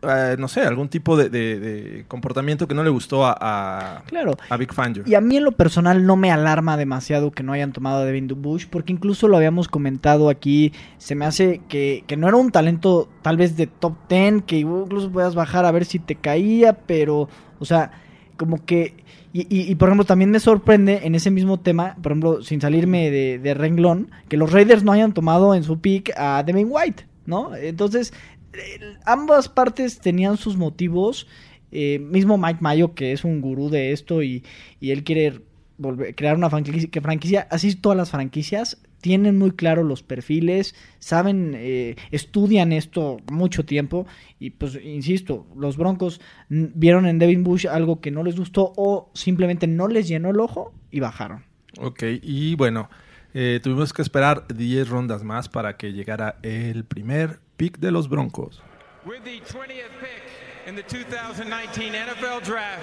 eh, 0.00 0.36
no 0.38 0.46
sé, 0.46 0.60
algún 0.60 0.88
tipo 0.88 1.16
de, 1.16 1.28
de- 1.28 1.58
de 1.58 2.04
comportamiento 2.06 2.68
que 2.68 2.74
no 2.74 2.84
le 2.84 2.90
gustó 2.90 3.26
a, 3.26 3.36
a, 3.40 4.02
Claro. 4.04 4.36
a 4.48 4.56
Big 4.56 4.72
Fangio. 4.72 5.02
Y 5.04 5.16
a 5.16 5.20
mí 5.20 5.36
en 5.38 5.42
lo 5.44 5.50
personal 5.50 6.06
no 6.06 6.14
me 6.14 6.30
alarma 6.30 6.76
demasiado 6.76 7.32
que 7.32 7.42
no 7.42 7.52
hayan 7.52 7.72
tomado 7.72 7.98
a 8.02 8.04
Devin 8.04 8.28
Bush, 8.40 8.66
porque 8.70 8.92
incluso 8.92 9.26
lo 9.26 9.36
habíamos 9.36 9.66
comentado 9.66 10.28
aquí, 10.30 10.72
se 10.98 11.16
me 11.16 11.24
hace 11.24 11.62
que, 11.68 12.04
que 12.06 12.16
no 12.16 12.28
era 12.28 12.36
un 12.36 12.52
talento 12.52 13.08
tal 13.22 13.36
vez 13.38 13.56
de 13.56 13.66
top 13.66 13.94
10, 14.08 14.44
que 14.46 14.58
incluso 14.60 15.10
puedas 15.10 15.34
bajar 15.34 15.64
a 15.64 15.72
ver 15.72 15.84
si 15.84 15.98
te 15.98 16.14
caía, 16.14 16.74
pero, 16.74 17.28
o 17.58 17.64
sea, 17.64 17.90
como 18.36 18.64
que... 18.64 19.02
Y, 19.48 19.70
y- 19.70 19.74
por 19.76 19.88
ejemplo, 19.88 20.04
también 20.04 20.30
me 20.30 20.40
sorprende 20.40 21.00
en 21.04 21.14
ese 21.14 21.30
mismo 21.30 21.60
tema, 21.60 21.96
por 22.02 22.12
ejemplo, 22.12 22.42
sin 22.42 22.60
salirme 22.60 23.10
de, 23.10 23.38
de 23.38 23.54
renglón, 23.54 24.10
que 24.28 24.36
los 24.36 24.50
Raiders 24.52 24.82
no 24.82 24.92
hayan 24.92 25.12
tomado 25.14 25.54
en 25.54 25.62
su 25.64 25.80
pick 25.80 26.10
a 26.16 26.42
Devin 26.42 26.66
White, 26.70 27.06
¿no? 27.26 27.54
Entonces, 27.54 28.12
eh, 28.54 28.80
ambas 29.04 29.48
partes 29.48 30.00
tenían 30.00 30.36
sus 30.38 30.56
motivos. 30.56 31.26
Eh, 31.70 31.98
mismo 31.98 32.38
Mike 32.38 32.58
Mayo, 32.62 32.94
que 32.94 33.12
es 33.12 33.24
un 33.24 33.40
gurú 33.42 33.68
de 33.68 33.92
esto 33.92 34.22
y, 34.22 34.42
y 34.80 34.90
él 34.90 35.04
quiere 35.04 35.42
volver, 35.76 36.14
crear 36.14 36.34
una 36.36 36.48
franquicia, 36.48 36.88
que 36.90 37.00
franquicia, 37.02 37.46
así 37.50 37.74
todas 37.76 37.96
las 37.98 38.10
franquicias 38.10 38.78
tienen 39.00 39.38
muy 39.38 39.52
claro 39.52 39.84
los 39.84 40.02
perfiles, 40.02 40.74
saben, 40.98 41.52
eh, 41.54 41.96
estudian 42.10 42.72
esto 42.72 43.18
mucho 43.30 43.64
tiempo 43.64 44.06
y 44.38 44.50
pues 44.50 44.78
insisto, 44.82 45.46
los 45.56 45.76
Broncos 45.76 46.20
vieron 46.48 47.06
en 47.06 47.18
Devin 47.18 47.44
Bush 47.44 47.66
algo 47.66 48.00
que 48.00 48.10
no 48.10 48.22
les 48.22 48.36
gustó 48.36 48.72
o 48.76 49.10
simplemente 49.14 49.66
no 49.66 49.88
les 49.88 50.08
llenó 50.08 50.30
el 50.30 50.40
ojo 50.40 50.72
y 50.90 51.00
bajaron. 51.00 51.44
Ok, 51.80 52.02
y 52.22 52.54
bueno, 52.56 52.88
eh, 53.34 53.60
tuvimos 53.62 53.92
que 53.92 54.02
esperar 54.02 54.46
10 54.48 54.88
rondas 54.88 55.22
más 55.22 55.48
para 55.48 55.76
que 55.76 55.92
llegara 55.92 56.38
el 56.42 56.84
primer 56.84 57.40
pick 57.56 57.78
de 57.78 57.90
los 57.90 58.08
Broncos. 58.08 58.62
With 59.04 59.22
the 59.24 59.40
20th 59.40 59.90
pick 60.00 60.22
in 60.66 60.74
the 60.74 60.82
2019 60.82 61.92
NFL 61.92 62.44
Draft, 62.44 62.82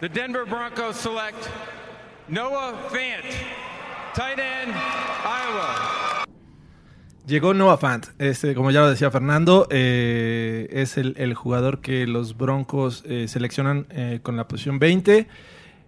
the 0.00 0.08
Denver 0.08 0.44
Broncos 0.44 0.96
select 0.96 1.48
Noah 2.28 2.74
Fant, 2.90 3.24
tight 4.14 4.38
end, 4.38 4.72
Iowa. 5.24 6.24
Llegó 7.26 7.54
Noah 7.54 7.76
Fant, 7.78 8.06
este, 8.18 8.54
como 8.54 8.70
ya 8.70 8.80
lo 8.80 8.90
decía 8.90 9.10
Fernando, 9.10 9.66
eh, 9.70 10.68
es 10.72 10.98
el, 10.98 11.14
el 11.18 11.34
jugador 11.34 11.80
que 11.80 12.06
los 12.06 12.36
Broncos 12.36 13.04
eh, 13.06 13.28
seleccionan 13.28 13.86
eh, 13.90 14.18
con 14.22 14.36
la 14.36 14.48
posición 14.48 14.78
20. 14.78 15.26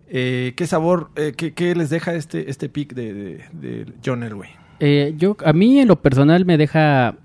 Eh, 0.09 0.53
¿Qué 0.57 0.67
sabor, 0.67 1.11
eh, 1.17 1.33
qué, 1.37 1.53
qué 1.55 1.75
les 1.75 1.91
deja 1.91 2.15
este, 2.15 2.51
este 2.51 2.69
pick 2.69 2.95
de, 2.95 3.13
de- 3.15 3.45
de 3.53 3.93
John 4.05 4.23
Elway? 4.23 4.51
Eh, 4.81 5.15
yo, 5.17 5.37
a 5.45 5.53
mí 5.53 5.81
en 5.81 5.89
lo 5.89 6.01
personal 6.01 6.45
me 6.45 6.57
deja 6.57 7.17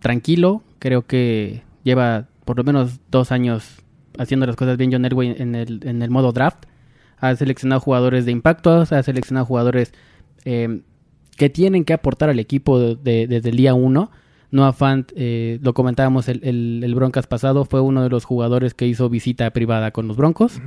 tranquilo. 0.00 0.62
Creo 0.78 1.06
que 1.06 1.62
lleva 1.82 2.26
por 2.44 2.56
lo 2.58 2.64
menos 2.64 3.00
dos 3.10 3.32
años 3.32 3.78
haciendo 4.18 4.46
las 4.46 4.54
cosas 4.56 4.76
bien 4.76 4.92
John 4.92 5.04
Elway 5.04 5.34
en 5.38 5.54
el, 5.54 5.80
en 5.84 6.02
el 6.02 6.10
modo 6.10 6.32
draft. 6.32 6.64
Ha 7.18 7.34
seleccionado 7.34 7.80
jugadores 7.80 8.26
de 8.26 8.32
impacto, 8.32 8.80
ha 8.88 9.02
seleccionado 9.02 9.46
jugadores 9.46 9.92
eh, 10.46 10.80
que 11.36 11.50
tienen 11.50 11.84
que 11.84 11.92
aportar 11.92 12.30
al 12.30 12.38
equipo 12.38 12.80
de- 12.80 12.96
de- 12.96 13.26
desde 13.26 13.50
el 13.50 13.56
día 13.58 13.74
uno. 13.74 14.10
Noah 14.50 14.72
Fant, 14.72 15.12
eh, 15.16 15.58
lo 15.60 15.74
comentábamos 15.74 16.28
el, 16.30 16.40
el, 16.42 16.80
el 16.82 16.94
Broncas 16.94 17.26
pasado, 17.26 17.64
fue 17.66 17.80
uno 17.82 18.02
de 18.02 18.08
los 18.08 18.24
jugadores 18.24 18.72
que 18.72 18.86
hizo 18.86 19.10
visita 19.10 19.50
privada 19.50 19.90
con 19.90 20.08
los 20.08 20.16
Broncos. 20.16 20.62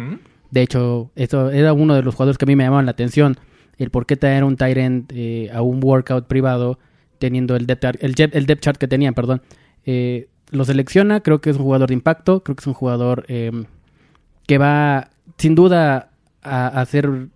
De 0.51 0.62
hecho, 0.62 1.09
eso 1.15 1.50
era 1.50 1.74
uno 1.74 1.95
de 1.95 2.03
los 2.03 2.13
jugadores 2.13 2.38
que 2.38 2.45
a 2.45 2.48
mí 2.48 2.55
me 2.55 2.65
llamaban 2.65 2.86
la 2.86 2.91
atención. 2.91 3.38
El 3.77 3.89
por 3.89 4.05
qué 4.05 4.15
traer 4.17 4.43
un 4.43 4.57
tight 4.57 4.77
end 4.77 5.12
eh, 5.15 5.50
a 5.53 5.62
un 5.62 5.79
workout 5.83 6.27
privado 6.27 6.77
teniendo 7.19 7.55
el 7.55 7.65
depth, 7.65 7.81
chart- 7.83 8.33
el, 8.33 8.45
depth 8.45 8.62
chart 8.62 8.77
que 8.77 8.88
tenían, 8.88 9.13
perdón. 9.13 9.41
Eh, 9.86 10.27
lo 10.51 10.65
selecciona, 10.65 11.21
creo 11.21 11.39
que 11.41 11.50
es 11.51 11.55
un 11.57 11.63
jugador 11.63 11.88
de 11.88 11.93
impacto, 11.93 12.43
creo 12.43 12.55
que 12.55 12.62
es 12.62 12.67
un 12.67 12.74
jugador 12.74 13.25
eh, 13.29 13.51
que 14.45 14.57
va 14.57 15.09
sin 15.38 15.55
duda 15.55 16.09
a, 16.43 16.67
a 16.67 16.86
ser 16.86 17.29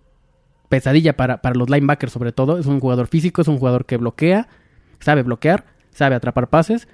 pesadilla 0.74 1.16
para, 1.16 1.40
para 1.40 1.54
los 1.54 1.70
linebackers 1.70 2.12
sobre 2.12 2.32
todo. 2.32 2.58
Es 2.58 2.66
un 2.66 2.80
jugador 2.80 3.06
físico, 3.06 3.42
es 3.42 3.48
un 3.48 3.58
jugador 3.58 3.84
que 3.86 3.96
bloquea, 3.96 4.48
sabe 4.98 5.22
bloquear, 5.22 5.64
sabe 5.90 6.14
atrapar 6.16 6.48
pases. 6.48 6.88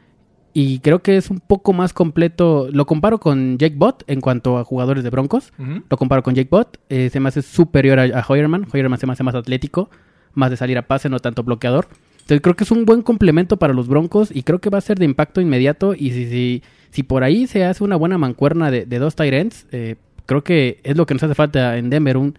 Y 0.53 0.81
creo 0.81 0.99
que 1.01 1.17
es 1.17 1.31
un 1.31 1.39
poco 1.39 1.73
más 1.73 1.93
completo. 1.93 2.69
Lo 2.73 2.85
comparo 2.85 3.21
con 3.21 3.57
Jake 3.57 3.77
Bott 3.77 4.03
en 4.09 4.21
cuanto 4.21 4.59
a 4.59 4.65
jugadores 4.65 5.05
de 5.05 5.11
Broncos. 5.11 5.53
Lo 5.89 5.97
comparo 5.97 6.23
con 6.23 6.35
Jake 6.35 6.49
Bott. 6.51 6.79
eh, 6.89 7.09
se 7.11 7.21
me 7.21 7.29
hace 7.29 7.41
superior 7.43 7.99
a, 8.01 8.03
a 8.19 8.25
Hoyerman. 8.29 8.67
Hoyerman 8.73 8.99
se 8.99 9.07
me 9.07 9.13
hace 9.13 9.23
más 9.23 9.35
atlético, 9.37 9.91
más 10.35 10.51
de 10.51 10.57
salir 10.57 10.77
a 10.77 10.83
pase, 10.83 11.09
no 11.09 11.21
tanto 11.21 11.45
bloqueador. 11.45 11.87
Entonces 12.15 12.41
creo 12.43 12.57
que 12.57 12.65
es 12.65 12.71
un 12.73 12.85
buen 12.85 13.03
complemento 13.03 13.59
para 13.59 13.73
los 13.73 13.87
Broncos 13.89 14.31
y 14.35 14.43
creo 14.43 14.59
que 14.59 14.71
va 14.71 14.79
a 14.79 14.81
ser 14.83 14.99
de 14.99 15.05
impacto 15.05 15.41
inmediato. 15.41 15.95
Y 15.95 16.11
si, 16.11 16.29
si, 16.29 16.63
si 16.91 17.03
por 17.05 17.23
ahí 17.23 17.47
se 17.47 17.65
hace 17.65 17.85
una 17.85 17.97
buena 17.97 18.19
mancuerna 18.19 18.71
de, 18.71 18.87
de 18.87 18.99
dos 18.99 19.15
tight 19.15 19.33
ends, 19.33 19.67
eh, 19.71 19.97
creo 20.27 20.43
que 20.43 20.81
es 20.83 20.97
lo 20.97 21.07
que 21.07 21.15
nos 21.15 21.23
hace 21.23 21.35
falta 21.37 21.79
en 21.79 21.91
Denver. 21.91 22.17
Un, 22.17 22.37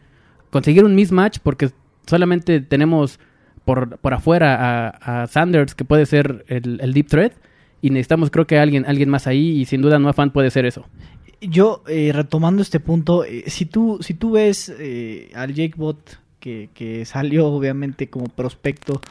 conseguir 0.52 0.86
un 0.86 0.94
mismatch 0.94 1.40
porque 1.40 1.72
solamente 2.06 2.62
tenemos 2.62 3.20
por, 3.66 3.98
por 3.98 4.14
afuera 4.14 4.90
a, 4.90 5.28
Sanders 5.28 5.76
que 5.76 5.86
puede 5.86 6.06
ser 6.06 6.46
el, 6.48 6.94
deep 6.94 7.08
threat. 7.08 7.34
Y 7.82 7.90
necesitamos 7.90 8.30
creo 8.30 8.46
que 8.46 8.60
alguien, 8.60 8.86
alguien 8.86 9.10
más 9.10 9.26
ahí 9.26 9.60
y 9.60 9.66
sin 9.66 9.82
duda 9.82 9.98
Noah 9.98 10.14
Fan 10.14 10.32
puede 10.32 10.52
ser 10.52 10.66
eso. 10.66 10.86
Yo, 11.42 11.84
eh, 11.88 12.12
retomando 12.14 12.62
este 12.62 12.80
punto, 12.80 13.26
eh, 13.26 13.46
si 13.48 13.66
tú 13.66 13.98
si 14.02 14.14
tú 14.14 14.32
ves 14.32 14.72
eh, 14.78 15.32
al 15.34 15.56
Jake 15.56 15.74
Bott, 15.76 16.20
que, 16.40 16.70
que 16.76 17.06
salió 17.06 17.48
obviamente 17.48 18.08
como 18.08 18.28
prospecto, 18.28 19.02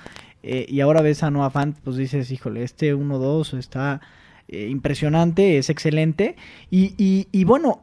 eh, 0.45 0.67
y 0.69 0.81
ahora 0.81 1.03
ves 1.03 1.25
a 1.25 1.33
Noah 1.33 1.51
Fant, 1.51 1.77
pues 1.83 1.97
dices, 1.97 2.31
híjole, 2.31 2.63
este 2.63 2.95
1-2 2.95 3.59
está 3.59 4.01
impresionante, 4.53 5.59
es 5.59 5.71
excelente. 5.71 6.35
Y, 6.71 6.95
y 7.31 7.45
bueno, 7.45 7.83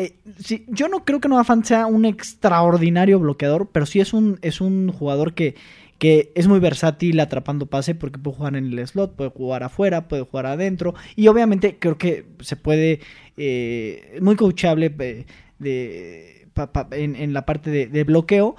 eh, 0.00 0.16
sí, 0.38 0.64
yo 0.68 0.88
no 0.88 1.04
creo 1.04 1.20
que 1.20 1.28
Noah 1.28 1.44
Fant 1.44 1.64
sea 1.64 1.86
un 1.86 2.04
extraordinario 2.04 3.18
bloqueador, 3.18 3.68
pero 3.72 3.86
sí 3.86 4.00
es 4.00 4.12
un, 4.12 4.38
es 4.42 4.60
un 4.60 4.90
jugador 4.92 5.34
que, 5.34 5.54
que 5.98 6.32
es 6.34 6.48
muy 6.48 6.60
versátil 6.60 7.20
atrapando 7.20 7.66
pase 7.66 7.94
porque 7.94 8.18
puede 8.18 8.36
jugar 8.36 8.56
en 8.56 8.66
el 8.72 8.86
slot, 8.88 9.14
puede 9.16 9.30
jugar 9.30 9.62
afuera, 9.62 10.08
puede 10.08 10.22
jugar 10.22 10.46
adentro 10.46 10.94
y 11.16 11.28
obviamente 11.28 11.78
creo 11.78 11.98
que 11.98 12.26
se 12.40 12.56
puede, 12.56 13.00
eh, 13.36 14.18
muy 14.22 14.36
coachable 14.36 14.94
eh, 14.98 15.26
de, 15.58 16.46
en, 16.92 17.32
la 17.32 17.44
parte 17.46 17.70
de, 17.70 18.04
bloqueo. 18.04 18.56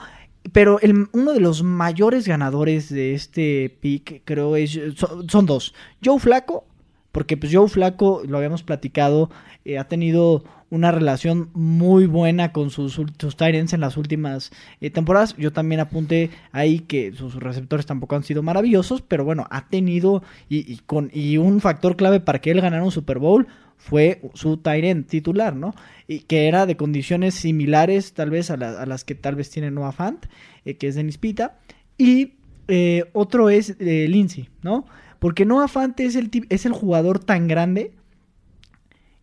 Pero 0.53 0.79
el- 0.81 1.07
uno 1.13 1.33
de 1.33 1.39
los 1.39 1.61
mayores 1.63 2.27
ganadores 2.27 2.89
de 2.89 3.13
este 3.13 3.75
pick, 3.79 4.21
creo, 4.25 4.55
es, 4.55 4.79
son, 4.95 5.29
son 5.29 5.45
dos. 5.45 5.73
Joe 6.03 6.19
Flaco, 6.19 6.65
porque 7.11 7.37
pues 7.37 7.53
Joe 7.53 7.67
Flaco, 7.67 8.23
lo 8.27 8.37
habíamos 8.37 8.63
platicado, 8.63 9.29
eh, 9.65 9.77
ha 9.77 9.87
tenido 9.87 10.43
una 10.71 10.89
relación 10.91 11.49
muy 11.53 12.07
buena 12.07 12.51
con 12.53 12.71
sus, 12.71 12.93
sus 12.93 13.35
ends 13.39 13.73
en 13.73 13.81
las 13.81 13.97
últimas 13.97 14.51
eh, 14.79 14.89
temporadas. 14.89 15.35
Yo 15.37 15.51
también 15.51 15.81
apunté 15.81 16.31
ahí 16.51 16.79
que 16.79 17.11
sus 17.11 17.35
receptores 17.35 17.85
tampoco 17.85 18.15
han 18.15 18.23
sido 18.23 18.41
maravillosos, 18.41 19.01
pero 19.01 19.23
bueno, 19.25 19.45
ha 19.51 19.67
tenido 19.67 20.23
y, 20.49 20.77
con, 20.85 21.11
y 21.13 21.37
un 21.37 21.59
factor 21.59 21.97
clave 21.97 22.21
para 22.21 22.39
que 22.39 22.51
él 22.51 22.61
ganara 22.61 22.83
un 22.83 22.91
Super 22.91 23.19
Bowl 23.19 23.47
fue 23.77 24.21
su 24.33 24.61
end 24.63 25.07
titular, 25.07 25.55
¿no? 25.55 25.75
Y 26.07 26.19
que 26.19 26.47
era 26.47 26.65
de 26.65 26.77
condiciones 26.77 27.35
similares 27.35 28.13
tal 28.13 28.29
vez 28.29 28.49
a, 28.49 28.55
la- 28.57 28.81
a 28.81 28.85
las 28.85 29.03
que 29.03 29.13
tal 29.15 29.35
vez 29.35 29.49
tiene 29.49 29.71
Noah 29.71 29.91
Fant, 29.91 30.25
eh, 30.65 30.77
que 30.77 30.87
es 30.87 30.95
Dennis 30.95 31.17
Pita. 31.17 31.59
Y 31.97 32.35
eh, 32.69 33.09
otro 33.11 33.49
es 33.49 33.75
Lindsay, 33.79 34.47
¿no? 34.61 34.85
Porque 35.19 35.45
Noah 35.45 35.67
Fant 35.67 35.99
es 35.99 36.15
el, 36.15 36.29
es 36.49 36.65
el 36.65 36.71
jugador 36.71 37.19
tan 37.19 37.47
grande 37.49 37.91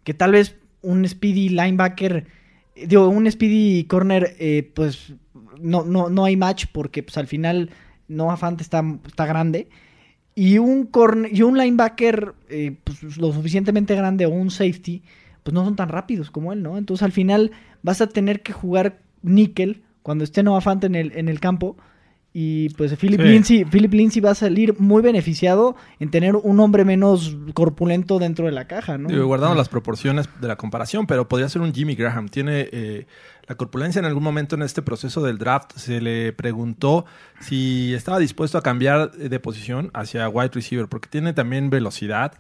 que 0.04 0.12
tal 0.12 0.32
vez 0.32 0.57
un 0.82 1.06
speedy 1.08 1.48
linebacker, 1.48 2.26
eh, 2.74 2.86
digo, 2.86 3.08
un 3.08 3.30
speedy 3.30 3.84
corner, 3.84 4.36
eh, 4.38 4.70
pues 4.74 5.14
no, 5.60 5.84
no, 5.84 6.08
no 6.08 6.24
hay 6.24 6.36
match 6.36 6.66
porque 6.72 7.02
pues 7.02 7.16
al 7.18 7.26
final 7.26 7.70
Noah 8.08 8.36
Fant 8.36 8.60
está, 8.60 8.82
está 9.06 9.26
grande. 9.26 9.68
Y 10.34 10.58
un, 10.58 10.86
corner, 10.86 11.34
y 11.34 11.42
un 11.42 11.58
linebacker 11.58 12.34
eh, 12.48 12.76
pues, 12.84 13.16
lo 13.16 13.32
suficientemente 13.32 13.96
grande 13.96 14.24
o 14.26 14.30
un 14.30 14.50
safety, 14.50 15.02
pues 15.42 15.52
no 15.52 15.64
son 15.64 15.74
tan 15.74 15.88
rápidos 15.88 16.30
como 16.30 16.52
él, 16.52 16.62
¿no? 16.62 16.78
Entonces 16.78 17.02
al 17.02 17.12
final 17.12 17.50
vas 17.82 18.00
a 18.00 18.08
tener 18.08 18.42
que 18.42 18.52
jugar 18.52 19.00
níquel 19.22 19.82
cuando 20.02 20.24
esté 20.24 20.42
Noah 20.42 20.60
Fant 20.60 20.84
en 20.84 20.94
el, 20.94 21.12
en 21.16 21.28
el 21.28 21.40
campo. 21.40 21.76
Y 22.34 22.68
pues 22.70 22.94
Philip 22.96 23.20
Sí. 23.20 23.26
Lindsay, 23.26 23.64
Philip 23.64 23.92
Lindsay 23.94 24.20
va 24.20 24.30
a 24.32 24.34
salir 24.34 24.78
muy 24.78 25.02
beneficiado 25.02 25.76
en 25.98 26.10
tener 26.10 26.36
un 26.36 26.60
hombre 26.60 26.84
menos 26.84 27.36
corpulento 27.54 28.18
dentro 28.18 28.44
de 28.44 28.52
la 28.52 28.66
caja, 28.66 28.98
¿no? 28.98 29.08
Guardando 29.26 29.56
las 29.56 29.68
proporciones 29.68 30.28
de 30.40 30.46
la 30.46 30.56
comparación, 30.56 31.06
pero 31.06 31.26
podría 31.26 31.48
ser 31.48 31.62
un 31.62 31.72
Jimmy 31.72 31.94
Graham. 31.94 32.28
Tiene 32.28 32.68
eh, 32.70 33.06
la 33.48 33.56
corpulencia 33.56 33.98
en 33.98 34.04
algún 34.04 34.22
momento 34.22 34.56
en 34.56 34.62
este 34.62 34.82
proceso 34.82 35.22
del 35.22 35.38
draft. 35.38 35.72
Se 35.76 36.00
le 36.02 36.32
preguntó 36.34 37.06
si 37.40 37.94
estaba 37.94 38.18
dispuesto 38.18 38.58
a 38.58 38.62
cambiar 38.62 39.10
de 39.12 39.40
posición 39.40 39.90
hacia 39.94 40.28
wide 40.28 40.50
receiver, 40.52 40.86
porque 40.86 41.08
tiene 41.08 41.32
también 41.32 41.70
velocidad, 41.70 42.34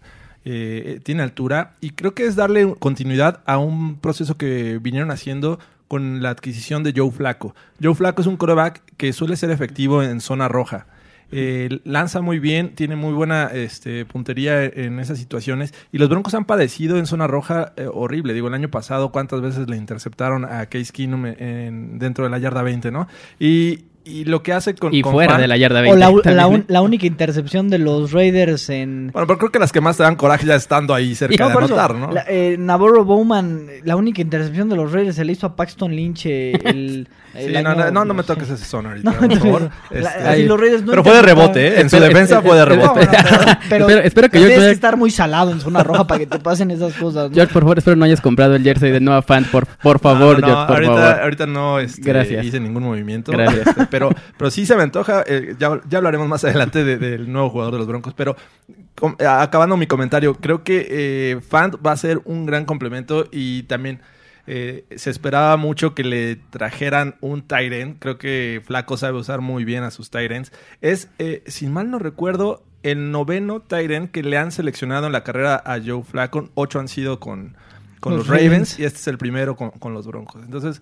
eh, 0.44 1.00
tiene 1.02 1.22
altura, 1.22 1.72
y 1.80 1.90
creo 1.90 2.14
que 2.14 2.26
es 2.26 2.36
darle 2.36 2.74
continuidad 2.78 3.40
a 3.46 3.58
un 3.58 3.96
proceso 3.96 4.36
que 4.36 4.78
vinieron 4.80 5.10
haciendo 5.10 5.58
con 5.88 6.22
la 6.22 6.30
adquisición 6.30 6.82
de 6.84 6.92
Joe 6.94 7.10
Flaco. 7.10 7.54
Joe 7.82 7.94
Flaco 7.94 8.20
es 8.22 8.28
un 8.28 8.36
quarterback 8.36 8.82
que 8.96 9.12
suele 9.12 9.36
ser 9.36 9.50
efectivo 9.50 10.02
en 10.02 10.20
zona 10.20 10.46
roja. 10.48 10.86
Eh, 11.30 11.80
lanza 11.84 12.22
muy 12.22 12.38
bien, 12.38 12.74
tiene 12.74 12.96
muy 12.96 13.12
buena 13.12 13.46
este, 13.52 14.06
puntería 14.06 14.64
en 14.64 14.98
esas 14.98 15.18
situaciones. 15.18 15.74
Y 15.92 15.98
los 15.98 16.08
Broncos 16.08 16.32
han 16.34 16.46
padecido 16.46 16.96
en 16.98 17.04
zona 17.06 17.26
roja 17.26 17.72
eh, 17.76 17.86
horrible. 17.92 18.32
Digo, 18.32 18.48
el 18.48 18.54
año 18.54 18.70
pasado, 18.70 19.12
¿cuántas 19.12 19.42
veces 19.42 19.68
le 19.68 19.76
interceptaron 19.76 20.46
a 20.46 20.64
Case 20.66 20.90
Keenum 20.92 21.26
en- 21.26 21.98
dentro 21.98 22.24
de 22.24 22.30
la 22.30 22.38
yarda 22.38 22.62
20, 22.62 22.90
no? 22.90 23.08
Y, 23.38 23.84
y 24.08 24.24
lo 24.24 24.42
que 24.42 24.52
hace 24.52 24.74
con. 24.74 24.94
Y 24.94 25.02
con 25.02 25.12
fuera 25.12 25.36
de 25.38 25.46
la 25.46 25.56
yarda 25.56 25.80
O 25.80 25.82
20. 25.82 25.98
la, 25.98 26.10
la 26.10 26.22
también, 26.22 26.46
un- 26.46 26.64
la 26.68 26.82
única 26.82 27.06
intercepción 27.06 27.68
de 27.68 27.78
los 27.78 28.12
Raiders 28.12 28.70
en... 28.70 29.10
Bueno, 29.12 29.26
pero 29.26 29.38
creo 29.38 29.50
que 29.52 29.58
las 29.58 29.72
que 29.72 29.80
más 29.80 29.96
te 29.96 30.02
dan 30.02 30.16
coraje 30.16 30.46
ya 30.46 30.54
estando 30.54 30.94
ahí 30.94 31.14
cerca 31.14 31.44
No, 31.44 31.48
de 31.58 31.64
eso, 31.66 31.74
anotar, 31.74 31.94
¿no? 31.94 32.12
la- 32.12 32.24
eh, 32.28 32.56
Navarro 32.58 33.04
Bowman, 33.04 33.66
la 33.84 33.96
única 33.96 34.22
intercepción 34.22 34.68
de 34.68 34.76
los 34.76 34.90
Raiders 34.92 35.16
se 35.16 35.24
le 35.24 35.32
hizo 35.32 35.46
a 35.46 35.54
Paxton 35.56 35.94
Lynch 35.94 36.26
eh, 36.26 36.52
el, 36.64 37.08
Sí, 37.46 37.52
no, 37.62 37.74
no, 37.74 37.90
no, 37.90 38.04
no 38.04 38.14
me 38.14 38.22
toques 38.22 38.48
ese 38.50 38.64
zona 38.64 38.90
ahorita, 38.90 39.10
No, 39.20 39.28
por 39.28 39.38
favor. 39.38 39.70
la- 39.90 40.10
Este, 40.32 40.44
los 40.44 40.60
Raiders 40.60 40.82
no 40.84 40.90
pero 40.92 41.04
fue 41.04 41.14
de 41.14 41.22
rebote, 41.22 41.66
¿eh? 41.68 41.80
En 41.80 41.90
su 41.90 41.98
defensa 42.00 42.42
fue 42.42 42.56
de 42.56 42.64
rebote. 42.64 43.00
no, 43.06 43.12
pero, 43.68 43.86
pero 43.86 44.00
Espero- 44.00 44.28
que 44.30 44.40
yo- 44.40 44.46
tienes 44.48 44.66
que 44.66 44.70
estar 44.72 44.96
muy 44.96 45.10
salado 45.10 45.50
en 45.52 45.60
zona 45.60 45.82
roja 45.82 46.06
para 46.06 46.18
que 46.20 46.26
te 46.26 46.38
pasen 46.38 46.70
esas 46.70 46.94
cosas. 46.94 47.30
¿no? 47.30 47.34
George, 47.34 47.52
por 47.52 47.62
favor, 47.62 47.78
espero 47.78 47.96
no 47.96 48.04
hayas 48.04 48.20
comprado 48.20 48.54
el 48.56 48.62
jersey 48.62 48.90
de 48.90 49.00
Noah 49.00 49.22
Fan, 49.22 49.44
por, 49.52 49.66
por 49.66 49.98
favor, 50.00 50.40
No, 50.40 50.46
no, 50.46 50.48
no, 50.48 50.54
George, 50.54 50.66
por 50.66 50.76
ahorita, 50.76 50.94
favor. 51.08 51.22
ahorita 51.22 51.46
no 51.46 51.78
este, 51.78 52.02
Gracias. 52.02 52.44
hice 52.44 52.60
ningún 52.60 52.82
movimiento. 52.84 53.32
Gracias. 53.32 53.66
Este, 53.68 53.86
pero, 53.90 54.10
pero 54.36 54.50
sí 54.50 54.66
se 54.66 54.76
me 54.76 54.82
antoja. 54.82 55.22
eh, 55.26 55.54
ya, 55.58 55.80
ya 55.88 55.98
hablaremos 55.98 56.28
más 56.28 56.44
adelante 56.44 56.84
de- 56.84 56.96
del 56.98 57.30
nuevo 57.32 57.50
jugador 57.50 57.72
de 57.74 57.78
los 57.78 57.86
Broncos. 57.86 58.14
Pero 58.14 58.36
com- 58.98 59.16
acabando 59.26 59.76
mi 59.76 59.86
comentario, 59.86 60.34
creo 60.34 60.62
que 60.64 60.86
eh, 60.90 61.40
Fant 61.48 61.74
va 61.86 61.92
a 61.92 61.96
ser 61.96 62.20
un 62.24 62.46
gran 62.46 62.64
complemento 62.64 63.26
y 63.30 63.62
también. 63.64 64.00
Eh, 64.50 64.86
se 64.96 65.10
esperaba 65.10 65.58
mucho 65.58 65.94
que 65.94 66.02
le 66.02 66.36
trajeran 66.36 67.16
un 67.20 67.44
end. 67.50 67.98
Creo 67.98 68.16
que 68.16 68.62
Flaco 68.64 68.96
sabe 68.96 69.18
usar 69.18 69.42
muy 69.42 69.66
bien 69.66 69.82
a 69.82 69.90
sus 69.90 70.10
ends. 70.14 70.52
Es, 70.80 71.10
eh, 71.18 71.42
si 71.46 71.66
mal 71.66 71.90
no 71.90 71.98
recuerdo, 71.98 72.64
el 72.82 73.10
noveno 73.10 73.62
end 73.70 74.10
que 74.10 74.22
le 74.22 74.38
han 74.38 74.50
seleccionado 74.50 75.06
en 75.06 75.12
la 75.12 75.22
carrera 75.22 75.62
a 75.66 75.78
Joe 75.84 76.02
Flaco. 76.02 76.48
Ocho 76.54 76.80
han 76.80 76.88
sido 76.88 77.20
con, 77.20 77.58
con 78.00 78.16
Los 78.16 78.26
los, 78.26 78.28
Ravens, 78.28 78.50
Ravens. 78.50 78.78
y 78.78 78.84
este 78.84 79.00
es 79.00 79.08
el 79.08 79.18
primero 79.18 79.54
con, 79.54 79.68
con 79.70 79.92
los 79.92 80.06
Broncos. 80.06 80.42
Entonces, 80.42 80.80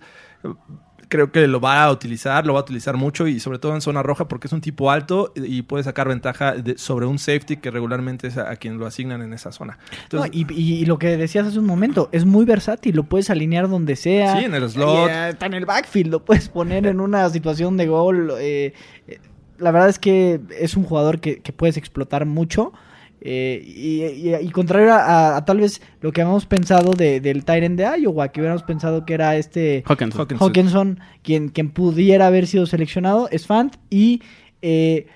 creo 1.09 1.31
que 1.31 1.47
lo 1.47 1.59
va 1.61 1.83
a 1.83 1.91
utilizar, 1.91 2.45
lo 2.45 2.53
va 2.53 2.59
a 2.59 2.63
utilizar 2.63 2.97
mucho 2.97 3.27
y 3.27 3.39
sobre 3.39 3.59
todo 3.59 3.73
en 3.75 3.81
zona 3.81 4.03
roja 4.03 4.27
porque 4.27 4.47
es 4.47 4.53
un 4.53 4.61
tipo 4.61 4.91
alto 4.91 5.31
y 5.35 5.61
puede 5.61 5.83
sacar 5.83 6.07
ventaja 6.07 6.53
de- 6.53 6.77
sobre 6.77 7.05
un 7.05 7.17
safety 7.19 7.57
que 7.57 7.71
regularmente 7.71 8.27
es 8.27 8.37
a, 8.37 8.49
a 8.51 8.55
quien 8.57 8.77
lo 8.77 8.85
asignan 8.85 9.21
en 9.21 9.33
esa 9.33 9.51
zona. 9.51 9.77
Entonces, 10.03 10.31
y- 10.33 10.45
y 10.53 10.85
lo 10.85 10.99
que 10.99 11.15
decías 11.17 11.47
hace 11.47 11.59
un 11.59 11.65
momento, 11.65 12.09
es 12.11 12.25
muy 12.25 12.45
versátil, 12.45 12.95
lo 12.95 13.03
puedes 13.03 13.29
alinear 13.29 13.69
donde 13.69 13.95
sea. 13.95 14.37
Sí, 14.39 14.45
en 14.45 14.53
el 14.53 14.69
slot. 14.69 15.09
Eh, 15.09 15.29
está 15.29 15.45
en 15.45 15.53
el 15.53 15.65
backfield, 15.65 16.11
lo 16.11 16.25
puedes 16.25 16.49
poner 16.49 16.85
en 16.87 16.99
una 16.99 17.29
situación 17.29 17.77
de 17.77 17.87
gol. 17.87 18.31
eh, 18.39 18.73
eh, 19.07 19.19
la 19.59 19.71
verdad 19.71 19.89
es 19.89 19.97
que 19.99 20.39
es 20.59 20.75
un 20.77 20.83
jugador 20.83 21.19
que, 21.19 21.39
que 21.39 21.51
puedes 21.53 21.77
explotar 21.77 22.25
mucho. 22.25 22.73
Eh, 23.21 23.63
y, 23.65 24.03
y- 24.03 24.35
y 24.35 24.49
contrario 24.51 24.93
a, 24.93 25.37
a 25.37 25.45
tal 25.45 25.59
vez 25.59 25.81
lo 26.01 26.11
que 26.11 26.21
habíamos 26.21 26.45
pensado 26.45 26.93
de, 26.93 27.19
del 27.19 27.43
Tyrant 27.45 27.77
de 27.77 27.99
Iowa, 28.01 28.29
que 28.31 28.39
hubiéramos 28.41 28.63
pensado 28.63 29.05
que 29.05 29.13
era 29.15 29.35
este 29.37 29.83
Hawkinson. 29.87 30.21
Hawkinson. 30.21 30.47
Hawkinson, 30.47 30.99
quien, 31.23 31.49
quien 31.49 31.71
pudiera 31.71 32.27
haber 32.27 32.47
sido 32.47 32.65
seleccionado, 32.65 33.27
es 33.31 33.47
Fant. 33.47 33.75
Y 33.89 34.21
eh, 34.61 35.07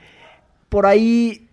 por 0.70 0.86
ahí, 0.86 1.48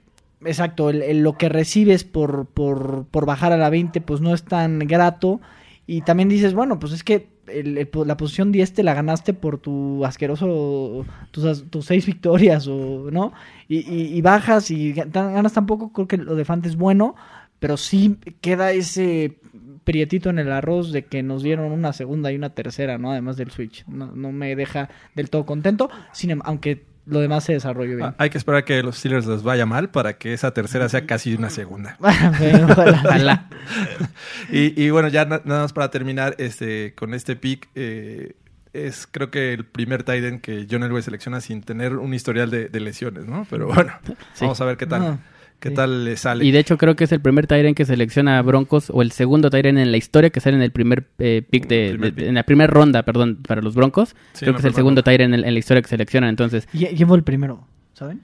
exacto, 0.45 0.91
el- 0.91 1.03
el- 1.03 1.23
lo 1.23 1.37
que 1.37 1.49
recibes 1.49 2.05
por, 2.05 2.47
por, 2.47 3.07
por 3.11 3.27
bajar 3.27 3.53
a 3.53 3.57
la 3.57 3.71
20, 3.71 4.01
pues 4.01 4.21
no 4.21 4.33
es 4.35 4.45
tan 4.45 4.79
grato. 4.81 5.41
Y 5.87 6.03
también 6.03 6.29
dices, 6.29 6.55
bueno, 6.55 6.79
pues 6.79 6.93
es 6.93 7.03
que 7.05 7.29
la 7.53 8.17
posición 8.17 8.53
10 8.53 8.73
te 8.75 8.83
la 8.83 8.95
ganaste 8.95 9.35
por 9.35 9.59
tu 9.59 10.05
asqueroso, 10.05 11.05
tus, 11.31 11.65
tus 11.71 11.85
seis 11.87 12.07
victorias, 12.07 12.67
o, 12.69 13.11
¿no? 13.11 13.33
Y, 13.69 13.79
y- 13.79 14.17
y 14.17 14.21
bajas 14.23 14.71
y 14.71 14.93
ganas 14.93 15.53
tampoco, 15.53 15.93
creo 15.93 16.09
que 16.09 16.17
lo 16.19 16.35
de 16.37 16.45
Fant 16.45 16.65
es 16.67 16.77
bueno, 16.77 17.15
pero 17.59 17.77
sí 17.77 18.19
queda 18.41 18.73
ese 18.73 19.39
prietito 19.85 20.31
en 20.31 20.39
el 20.39 20.53
arroz 20.53 20.93
de 20.93 21.05
que 21.07 21.23
nos 21.23 21.43
dieron 21.43 21.73
una 21.73 21.93
segunda 21.93 22.31
y 22.31 22.37
una 22.37 22.51
tercera, 22.51 22.99
¿no? 22.99 23.11
Además 23.11 23.37
del 23.37 23.51
Switch. 23.51 23.85
No, 23.89 24.13
no 24.13 24.33
me 24.33 24.55
deja 24.55 24.91
del 25.15 25.31
todo 25.31 25.47
contento, 25.47 25.91
sin 26.13 26.31
em- 26.31 26.41
aunque 26.45 26.85
lo 27.09 27.21
demás 27.21 27.45
se 27.45 27.55
desarrolló 27.55 27.97
bien. 27.97 28.09
Ah, 28.09 28.15
hay 28.19 28.31
que 28.31 28.39
esperar 28.39 28.61
a 28.61 28.65
que 28.65 28.83
los 28.83 28.99
Steelers 28.99 29.27
les 29.27 29.43
vaya 29.43 29.67
mal 29.67 29.91
para 29.91 30.19
que 30.19 30.33
esa 30.33 30.53
tercera 30.53 30.89
sea 30.89 31.07
casi 31.07 31.35
una 31.35 31.51
segunda. 31.51 31.97
Bueno, 32.39 32.69
ojalá. 32.71 33.03
Ojalá. 33.05 33.49
Y, 34.51 34.81
y 34.83 34.91
bueno, 34.91 35.09
ya 35.09 35.25
na- 35.25 35.43
nada 35.45 35.63
más 35.63 35.73
para 35.73 35.91
terminar 35.91 36.35
este, 36.39 36.95
con 36.95 37.15
este 37.15 37.37
pick. 37.37 37.69
eh, 37.75 38.35
es 38.75 39.09
creo 39.11 39.31
que 39.31 39.55
el 39.55 39.65
primer 39.65 40.03
Titan 40.05 40.39
que 40.41 40.67
John 40.71 40.83
Elway 40.83 41.03
selecciona 41.03 41.41
sin 41.41 41.63
tener 41.63 41.97
un 41.97 42.13
historial 42.15 42.51
de, 42.51 42.69
de 42.69 42.81
lesiones, 42.81 43.25
¿no? 43.27 43.47
Pero 43.51 43.67
bueno, 43.67 43.93
Sí. 44.35 44.43
vamos 44.43 44.61
a 44.61 44.65
ver 44.67 44.77
qué 44.77 44.87
tal, 44.87 45.01
No, 45.01 45.19
qué 45.61 45.71
sí. 45.71 45.75
tal 45.75 46.05
le 46.05 46.17
sale. 46.17 46.45
Y 46.45 46.51
de 46.51 46.59
hecho 46.59 46.79
creo 46.79 46.97
que 46.97 47.05
es 47.05 47.13
el 47.13 47.21
primer 47.21 47.47
Tyren 47.47 47.75
que 47.75 47.85
selecciona 47.85 48.39
a 48.39 48.43
Broncos 48.43 48.91
o 48.91 49.03
el 49.03 49.13
segundo 49.13 49.51
Tyren 49.51 49.79
en 49.79 49.91
la 49.91 49.97
historia 49.97 50.31
que 50.31 50.41
sale 50.41 50.57
en 50.57 50.63
el 50.63 50.71
primer 50.73 51.07
eh, 51.19 51.43
pick 51.49 51.67
de, 51.69 51.91
Primer 51.91 52.13
de- 52.15 52.21
pick. 52.21 52.29
en 52.29 52.35
la 52.35 52.43
primera 52.45 52.67
ronda, 52.73 53.03
perdón, 53.05 53.39
para 53.47 53.61
los 53.63 53.75
Broncos. 53.75 54.17
Sí, 54.33 54.41
creo 54.45 54.55
que 54.55 54.61
es 54.61 54.65
el 54.67 54.75
segundo. 54.75 55.03
Tyren 55.03 55.35
en, 55.35 55.45
en 55.45 55.53
la 55.53 55.59
historia 55.59 55.83
que 55.83 55.89
seleccionan. 55.89 56.31
Entonces, 56.31 56.69
¿Y- 56.73 56.87
¿Quién 56.87 57.09
fue 57.09 57.17
el 57.17 57.25
primero? 57.25 57.67
¿Saben? 57.95 58.21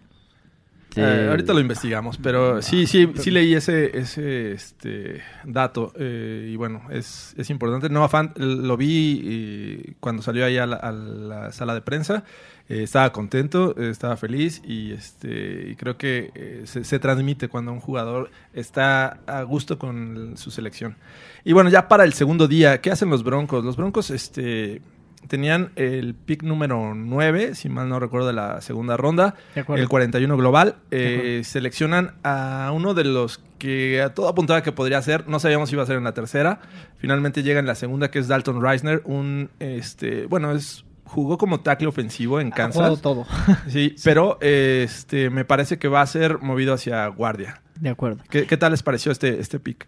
Eh, 0.96 1.24
eh, 1.24 1.28
ahorita 1.30 1.52
lo 1.52 1.60
investigamos, 1.60 2.18
pero 2.18 2.62
sí, 2.62 2.86
sí, 2.86 3.10
sí 3.16 3.30
leí 3.30 3.54
ese, 3.54 3.96
ese 3.98 4.52
este, 4.52 5.22
dato 5.44 5.92
eh, 5.98 6.50
y 6.52 6.56
bueno, 6.56 6.82
es, 6.90 7.34
es 7.36 7.50
importante. 7.50 7.88
Noah 7.88 8.08
Fant 8.08 8.36
lo 8.38 8.76
vi 8.76 9.96
cuando 10.00 10.22
salió 10.22 10.44
ahí 10.44 10.58
a 10.58 10.66
la, 10.66 10.76
a 10.76 10.92
la 10.92 11.52
sala 11.52 11.74
de 11.74 11.80
prensa, 11.80 12.24
eh, 12.66 12.82
estaba 12.82 13.12
contento, 13.12 13.74
eh, 13.78 13.90
estaba 13.90 14.16
feliz 14.16 14.62
y, 14.64 14.92
este, 14.92 15.68
y 15.70 15.76
creo 15.76 15.98
que 15.98 16.30
eh, 16.34 16.62
se, 16.64 16.82
se 16.84 16.98
transmite 16.98 17.48
cuando 17.48 17.72
un 17.72 17.80
jugador 17.80 18.30
está 18.54 19.18
a 19.26 19.42
gusto 19.42 19.78
con 19.78 20.38
su 20.38 20.50
selección. 20.50 20.96
Y 21.44 21.52
bueno, 21.52 21.68
ya 21.68 21.88
para 21.88 22.04
el 22.04 22.14
segundo 22.14 22.48
día, 22.48 22.80
¿qué 22.80 22.90
hacen 22.90 23.10
los 23.10 23.22
Broncos? 23.22 23.64
Los 23.64 23.76
Broncos, 23.76 24.10
este... 24.10 24.80
Tenían 25.28 25.72
el 25.76 26.14
pick 26.14 26.42
número 26.42 26.94
9, 26.94 27.54
si 27.54 27.68
mal 27.68 27.88
no 27.88 27.98
recuerdo, 27.98 28.26
de 28.26 28.34
la 28.34 28.60
segunda 28.60 28.96
ronda. 28.96 29.34
De 29.54 29.62
acuerdo. 29.62 29.82
El 29.82 29.88
41 29.88 30.36
global. 30.36 30.76
Eh, 30.90 31.42
seleccionan 31.44 32.12
a 32.22 32.70
uno 32.74 32.94
de 32.94 33.04
los 33.04 33.40
que 33.58 34.02
a 34.02 34.12
todo 34.12 34.28
apuntaba 34.28 34.62
que 34.62 34.72
podría 34.72 35.00
ser. 35.02 35.28
No 35.28 35.38
sabíamos 35.40 35.70
si 35.70 35.76
iba 35.76 35.82
a 35.82 35.86
ser 35.86 35.96
en 35.96 36.04
la 36.04 36.12
tercera. 36.12 36.60
Finalmente 36.98 37.42
llega 37.42 37.60
en 37.60 37.66
la 37.66 37.74
segunda, 37.74 38.10
que 38.10 38.18
es 38.18 38.28
Dalton 38.28 38.62
Reisner. 38.62 39.02
Un, 39.04 39.50
este, 39.60 40.26
bueno, 40.26 40.52
es 40.52 40.84
jugó 41.04 41.38
como 41.38 41.60
tackle 41.60 41.86
ofensivo 41.86 42.40
en 42.40 42.48
Ha 42.52 42.70
jugado 42.70 42.72
Kansas. 42.72 43.02
todo. 43.02 43.26
Sí, 43.68 43.94
pero 44.04 44.38
este, 44.40 45.30
me 45.30 45.44
parece 45.44 45.78
que 45.78 45.88
va 45.88 46.00
a 46.02 46.06
ser 46.06 46.38
movido 46.40 46.74
hacia 46.74 47.06
guardia. 47.08 47.62
De 47.80 47.88
acuerdo. 47.88 48.22
¿Qué, 48.30 48.46
qué 48.46 48.56
tal 48.56 48.72
les 48.72 48.82
pareció 48.82 49.12
este, 49.12 49.40
este 49.40 49.58
pick? 49.58 49.86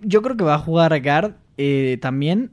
Yo 0.00 0.22
creo 0.22 0.36
que 0.36 0.44
va 0.44 0.54
a 0.54 0.58
jugar 0.58 1.00
guard 1.02 1.34
eh, 1.56 1.98
también. 2.00 2.52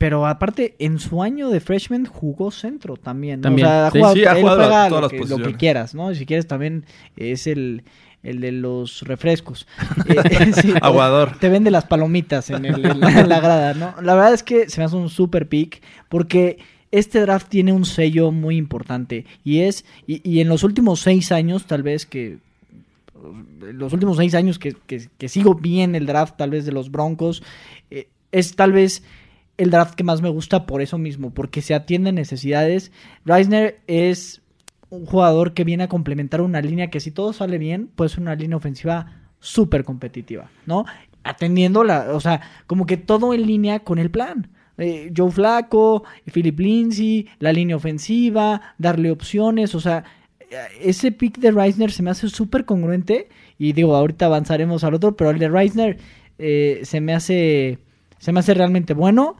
Pero 0.00 0.26
aparte, 0.26 0.76
en 0.78 0.98
su 0.98 1.22
año 1.22 1.50
de 1.50 1.60
freshman 1.60 2.06
jugó 2.06 2.50
centro 2.50 2.96
también. 2.96 3.40
¿no? 3.40 3.42
También. 3.42 3.66
O 3.66 3.70
sea, 3.70 3.86
ha 3.86 3.90
Sí, 3.90 3.98
jugado, 3.98 4.14
sí, 4.14 4.24
ha 4.24 4.32
él 4.32 4.40
jugado 4.40 4.56
juega 4.62 4.88
todas 4.88 4.90
lo, 4.90 5.00
las 5.02 5.10
que, 5.28 5.36
lo 5.36 5.46
que 5.46 5.54
quieras, 5.58 5.94
¿no? 5.94 6.14
Si 6.14 6.24
quieres 6.24 6.46
también 6.46 6.86
es 7.18 7.46
el, 7.46 7.82
el 8.22 8.40
de 8.40 8.52
los 8.52 9.02
refrescos. 9.02 9.66
Eh, 10.08 10.52
sí, 10.60 10.72
Aguador. 10.80 11.36
Te 11.38 11.50
vende 11.50 11.70
las 11.70 11.84
palomitas 11.84 12.48
en, 12.48 12.64
el- 12.64 12.82
en 12.86 12.98
la, 12.98 13.20
en 13.20 13.28
la 13.28 13.40
grada, 13.40 13.74
¿no? 13.74 13.94
La 14.00 14.14
verdad 14.14 14.32
es 14.32 14.42
que 14.42 14.70
se 14.70 14.80
me 14.80 14.86
hace 14.86 14.96
un 14.96 15.10
super 15.10 15.46
pick 15.48 15.82
porque 16.08 16.58
este 16.92 17.20
draft 17.20 17.48
tiene 17.50 17.72
un 17.74 17.84
sello 17.84 18.32
muy 18.32 18.56
importante 18.56 19.26
y 19.44 19.60
es, 19.60 19.84
y, 20.06 20.26
y 20.28 20.40
en 20.40 20.48
los 20.48 20.64
últimos 20.64 21.00
seis 21.00 21.30
años 21.30 21.66
tal 21.66 21.82
vez 21.82 22.06
que, 22.06 22.38
los 23.60 23.92
últimos 23.92 24.16
seis 24.16 24.34
años 24.34 24.58
que, 24.58 24.74
que- 24.86 25.08
que 25.18 25.28
sigo 25.28 25.54
bien 25.54 25.94
el 25.94 26.06
draft 26.06 26.36
tal 26.38 26.50
vez 26.50 26.64
de 26.64 26.72
los 26.72 26.90
Broncos, 26.90 27.42
eh, 27.90 28.08
es 28.32 28.56
tal 28.56 28.72
vez 28.72 29.02
el 29.60 29.70
draft 29.70 29.94
que 29.94 30.04
más 30.04 30.22
me 30.22 30.30
gusta 30.30 30.64
por 30.64 30.80
eso 30.80 30.96
mismo, 30.96 31.34
porque 31.34 31.60
se 31.60 31.74
atienden 31.74 32.14
necesidades. 32.14 32.92
Reisner 33.26 33.80
es 33.86 34.40
un 34.88 35.04
jugador 35.04 35.52
que 35.52 35.64
viene 35.64 35.84
a 35.84 35.88
complementar 35.88 36.40
una 36.40 36.62
línea 36.62 36.88
que 36.88 36.98
si 36.98 37.10
todo 37.10 37.34
sale 37.34 37.58
bien, 37.58 37.88
puede 37.94 38.08
ser 38.08 38.20
una 38.20 38.34
línea 38.34 38.56
ofensiva 38.56 39.20
súper 39.38 39.84
competitiva, 39.84 40.50
¿no? 40.64 40.86
Atendiendo 41.24 41.84
la, 41.84 42.14
o 42.14 42.20
sea, 42.20 42.40
como 42.66 42.86
que 42.86 42.96
todo 42.96 43.34
en 43.34 43.46
línea 43.46 43.80
con 43.80 43.98
el 43.98 44.10
plan. 44.10 44.48
Eh, 44.78 45.12
Joe 45.14 45.30
Flaco, 45.30 46.04
Philip 46.32 46.58
Lindsay, 46.58 47.28
la 47.38 47.52
línea 47.52 47.76
ofensiva, 47.76 48.74
darle 48.78 49.10
opciones, 49.10 49.74
o 49.74 49.80
sea, 49.80 50.04
ese 50.80 51.12
pick 51.12 51.38
de 51.38 51.50
Reisner 51.50 51.92
se 51.92 52.02
me 52.02 52.10
hace 52.10 52.30
súper 52.30 52.64
congruente 52.64 53.28
y 53.58 53.74
digo, 53.74 53.94
ahorita 53.94 54.24
avanzaremos 54.24 54.84
al 54.84 54.94
otro, 54.94 55.14
pero 55.16 55.30
el 55.30 55.38
de 55.38 55.50
Reisner 55.50 55.98
eh, 56.38 56.80
se 56.84 57.02
me 57.02 57.12
hace 57.12 57.78
se 58.18 58.32
me 58.32 58.40
hace 58.40 58.54
realmente 58.54 58.94
bueno 58.94 59.36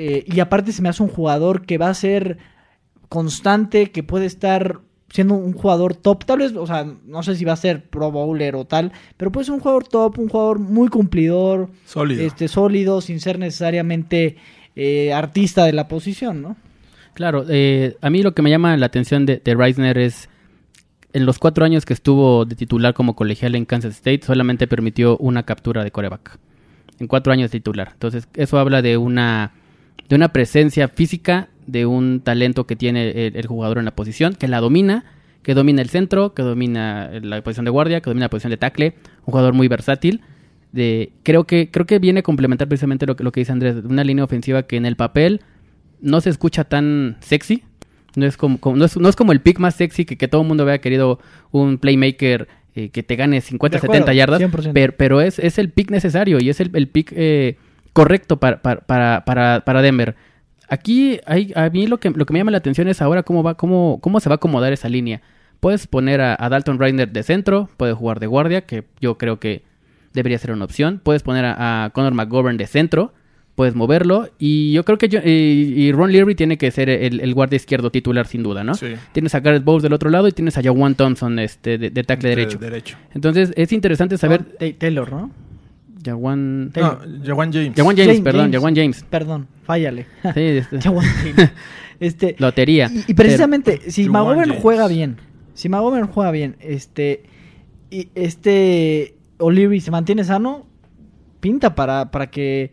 eh, 0.00 0.22
y 0.28 0.38
aparte 0.38 0.70
se 0.70 0.80
me 0.80 0.88
hace 0.88 1.02
un 1.02 1.08
jugador 1.08 1.66
que 1.66 1.76
va 1.76 1.88
a 1.88 1.94
ser 1.94 2.38
constante, 3.08 3.90
que 3.90 4.04
puede 4.04 4.26
estar 4.26 4.78
siendo 5.10 5.34
un 5.34 5.54
jugador 5.54 5.96
top, 5.96 6.24
tal 6.24 6.38
vez, 6.38 6.54
o 6.54 6.68
sea, 6.68 6.86
no 7.04 7.24
sé 7.24 7.34
si 7.34 7.44
va 7.44 7.54
a 7.54 7.56
ser 7.56 7.90
pro 7.90 8.12
bowler 8.12 8.54
o 8.54 8.64
tal, 8.64 8.92
pero 9.16 9.32
puede 9.32 9.46
ser 9.46 9.54
un 9.54 9.60
jugador 9.60 9.88
top, 9.88 10.20
un 10.20 10.28
jugador 10.28 10.60
muy 10.60 10.86
cumplidor, 10.86 11.70
Sólido. 11.84 12.22
este 12.22 12.46
sólido, 12.46 13.00
sin 13.00 13.18
ser 13.18 13.40
necesariamente 13.40 14.36
eh, 14.76 15.12
artista 15.12 15.64
de 15.64 15.72
la 15.72 15.88
posición, 15.88 16.42
¿no? 16.42 16.56
Claro, 17.14 17.44
eh, 17.48 17.96
a 18.00 18.08
mí 18.08 18.22
lo 18.22 18.34
que 18.34 18.42
me 18.42 18.50
llama 18.50 18.76
la 18.76 18.86
atención 18.86 19.26
de, 19.26 19.42
de 19.44 19.54
Reisner 19.56 19.98
es 19.98 20.28
en 21.12 21.26
los 21.26 21.40
cuatro 21.40 21.64
años 21.64 21.84
que 21.84 21.94
estuvo 21.94 22.44
de 22.44 22.54
titular 22.54 22.94
como 22.94 23.16
colegial 23.16 23.56
en 23.56 23.64
Kansas 23.64 23.96
State, 23.96 24.20
solamente 24.24 24.68
permitió 24.68 25.16
una 25.18 25.42
captura 25.42 25.82
de 25.82 25.90
coreback. 25.90 26.38
En 27.00 27.08
cuatro 27.08 27.32
años 27.32 27.50
de 27.50 27.58
titular. 27.58 27.90
Entonces, 27.94 28.28
eso 28.34 28.58
habla 28.58 28.80
de 28.80 28.96
una, 28.96 29.54
de 30.08 30.16
una 30.16 30.28
presencia 30.32 30.88
física, 30.88 31.48
de 31.66 31.86
un 31.86 32.20
talento 32.20 32.66
que 32.66 32.76
tiene 32.76 33.10
el, 33.26 33.36
el 33.36 33.46
jugador 33.46 33.78
en 33.78 33.84
la 33.84 33.94
posición, 33.94 34.34
que 34.34 34.48
la 34.48 34.60
domina, 34.60 35.04
que 35.42 35.54
domina 35.54 35.82
el 35.82 35.88
centro, 35.90 36.34
que 36.34 36.42
domina 36.42 37.10
la 37.22 37.42
posición 37.42 37.64
de 37.64 37.70
guardia, 37.70 38.00
que 38.00 38.10
domina 38.10 38.24
la 38.26 38.30
posición 38.30 38.50
de 38.50 38.56
tackle. 38.56 38.94
Un 39.20 39.32
jugador 39.32 39.52
muy 39.54 39.68
versátil. 39.68 40.20
De, 40.72 41.12
creo, 41.22 41.44
que, 41.44 41.70
creo 41.70 41.86
que 41.86 41.98
viene 41.98 42.20
a 42.20 42.22
complementar 42.22 42.68
precisamente 42.68 43.06
lo 43.06 43.16
que, 43.16 43.24
lo 43.24 43.32
que 43.32 43.40
dice 43.40 43.52
Andrés. 43.52 43.76
Una 43.84 44.04
línea 44.04 44.24
ofensiva 44.24 44.64
que 44.64 44.76
en 44.76 44.84
el 44.86 44.96
papel 44.96 45.40
no 46.00 46.20
se 46.20 46.30
escucha 46.30 46.64
tan 46.64 47.16
sexy. 47.20 47.62
No 48.16 48.26
es 48.26 48.36
como, 48.36 48.58
como- 48.58 48.76
no, 48.76 48.84
es, 48.84 48.96
no 48.96 49.08
es 49.08 49.16
como 49.16 49.32
el 49.32 49.40
pick 49.40 49.58
más 49.58 49.74
sexy 49.76 50.04
que, 50.04 50.16
que 50.16 50.28
todo 50.28 50.42
el 50.42 50.48
mundo 50.48 50.62
había 50.64 50.78
querido 50.80 51.20
un 51.50 51.78
playmaker 51.78 52.48
eh, 52.74 52.90
que 52.90 53.02
te 53.02 53.16
gane 53.16 53.40
50, 53.40 53.74
De 53.74 53.78
acuerdo, 53.78 53.94
70 54.06 54.12
yardas. 54.14 54.40
100%. 54.42 54.70
Pero, 54.74 54.94
pero 54.96 55.20
es, 55.20 55.38
es 55.38 55.58
el 55.58 55.70
pick 55.70 55.90
necesario 55.90 56.38
y 56.40 56.48
es 56.50 56.60
el, 56.60 56.70
el 56.74 56.88
pick 56.88 57.12
eh, 57.16 57.56
correcto 58.02 58.36
para, 58.38 58.62
para, 58.62 59.24
para, 59.24 59.62
para, 59.64 59.82
Denver. 59.82 60.14
Aquí 60.68 61.18
hay, 61.26 61.52
a 61.56 61.68
mí 61.70 61.86
lo 61.86 61.98
que, 61.98 62.10
lo 62.10 62.26
que 62.26 62.32
me 62.32 62.38
llama 62.40 62.50
la 62.50 62.58
atención 62.58 62.88
es 62.88 63.00
ahora 63.02 63.22
cómo, 63.22 63.42
va, 63.42 63.54
cómo, 63.56 63.98
cómo 64.02 64.20
se 64.20 64.28
va 64.28 64.34
a 64.34 64.36
acomodar 64.36 64.72
esa 64.72 64.88
línea. 64.88 65.20
Puedes 65.60 65.86
poner 65.86 66.20
a, 66.20 66.36
a 66.38 66.48
Dalton 66.48 66.78
Reiner 66.78 67.10
de 67.10 67.22
centro, 67.22 67.68
puedes 67.76 67.96
jugar 67.96 68.20
de 68.20 68.26
guardia, 68.26 68.60
que 68.62 68.84
yo 69.00 69.18
creo 69.18 69.40
que 69.40 69.62
debería 70.12 70.38
ser 70.38 70.52
una 70.52 70.64
opción. 70.66 71.00
Puedes 71.02 71.22
poner 71.22 71.44
a, 71.46 71.84
a 71.86 71.90
Conor 71.90 72.14
McGovern 72.14 72.56
de 72.58 72.66
centro, 72.66 73.12
puedes 73.56 73.74
moverlo. 73.74 74.28
Y 74.38 74.72
yo 74.72 74.84
creo 74.84 74.98
que 74.98 75.08
yo- 75.08 75.20
y, 75.24 75.30
y 75.76 75.90
Ron 75.92 76.12
Leary 76.12 76.34
tiene 76.36 76.58
que 76.58 76.70
ser 76.70 76.88
el, 76.90 77.18
el 77.20 77.34
guardia 77.34 77.56
izquierdo 77.56 77.90
titular 77.90 78.26
sin 78.26 78.42
duda, 78.44 78.62
¿no? 78.62 78.74
Sí. 78.74 78.94
Tienes 79.12 79.34
a 79.34 79.40
Garrett 79.40 79.64
Bowles 79.64 79.82
del 79.82 79.94
otro 79.94 80.10
lado 80.10 80.28
y 80.28 80.32
tienes 80.32 80.56
a 80.58 80.62
Jawan 80.62 80.94
Thompson 80.94 81.38
este, 81.40 81.76
de, 81.78 81.90
de 81.90 82.04
tackle 82.04 82.28
De- 82.28 82.36
derecho. 82.36 82.58
derecho. 82.58 82.96
Entonces 83.14 83.52
es 83.56 83.72
interesante 83.72 84.16
saber... 84.18 84.44
Ta- 84.44 84.66
Taylor, 84.78 85.10
¿no? 85.10 85.30
Jawan... 86.08 86.72
No, 86.74 86.98
Jawan 87.24 87.52
James. 87.52 87.74
Jawan 87.76 87.96
James, 87.96 88.08
James, 88.08 88.20
perdón. 88.22 88.52
Jawan 88.52 88.74
James. 88.74 89.04
Perdón, 89.08 89.48
fállale. 89.64 90.06
Sí, 90.34 90.40
este- 90.40 90.80
Jawan 90.82 91.04
James. 91.04 91.50
este, 92.00 92.36
lotería. 92.38 92.90
Y, 92.92 93.12
y 93.12 93.14
precisamente, 93.14 93.90
si 93.90 94.06
James. 94.06 94.58
juega 94.60 94.88
bien, 94.88 95.16
si 95.54 95.68
McGovern 95.68 96.06
juega 96.06 96.30
bien, 96.30 96.56
este, 96.60 97.24
y 97.90 98.08
este 98.14 99.16
O'Leary 99.38 99.80
se 99.80 99.90
mantiene 99.90 100.24
sano, 100.24 100.66
pinta 101.40 101.74
para, 101.74 102.10
para 102.10 102.30
que 102.30 102.70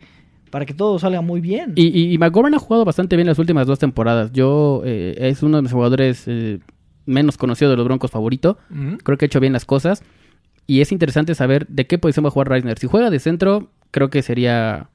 para 0.50 0.64
que 0.64 0.72
todo 0.72 0.98
salga 0.98 1.20
muy 1.20 1.40
bien. 1.40 1.72
Y, 1.74 1.86
y, 1.88 2.14
y 2.14 2.18
McGovern 2.18 2.54
ha 2.54 2.58
jugado 2.58 2.84
bastante 2.84 3.16
bien 3.16 3.26
las 3.26 3.38
últimas 3.38 3.66
dos 3.66 3.78
temporadas. 3.78 4.32
Yo 4.32 4.82
eh, 4.84 5.14
es 5.18 5.42
uno 5.42 5.56
de 5.56 5.62
mis 5.62 5.72
jugadores 5.72 6.24
eh, 6.26 6.60
menos 7.04 7.36
conocido 7.36 7.70
de 7.70 7.76
los 7.76 7.84
Broncos 7.84 8.10
favorito. 8.10 8.56
Creo 9.02 9.18
que 9.18 9.24
ha 9.24 9.26
hecho 9.26 9.40
bien 9.40 9.52
las 9.52 9.64
cosas. 9.64 10.02
Y 10.66 10.80
es 10.80 10.90
interesante 10.92 11.34
saber 11.34 11.66
de 11.68 11.86
qué 11.86 11.98
posición 11.98 12.24
va 12.24 12.28
a 12.28 12.32
jugar 12.32 12.48
Reisner. 12.48 12.78
Si 12.78 12.86
juega 12.86 13.10
de 13.10 13.18
centro, 13.20 13.70
creo 13.90 14.10
que 14.10 14.22
sería 14.22 14.88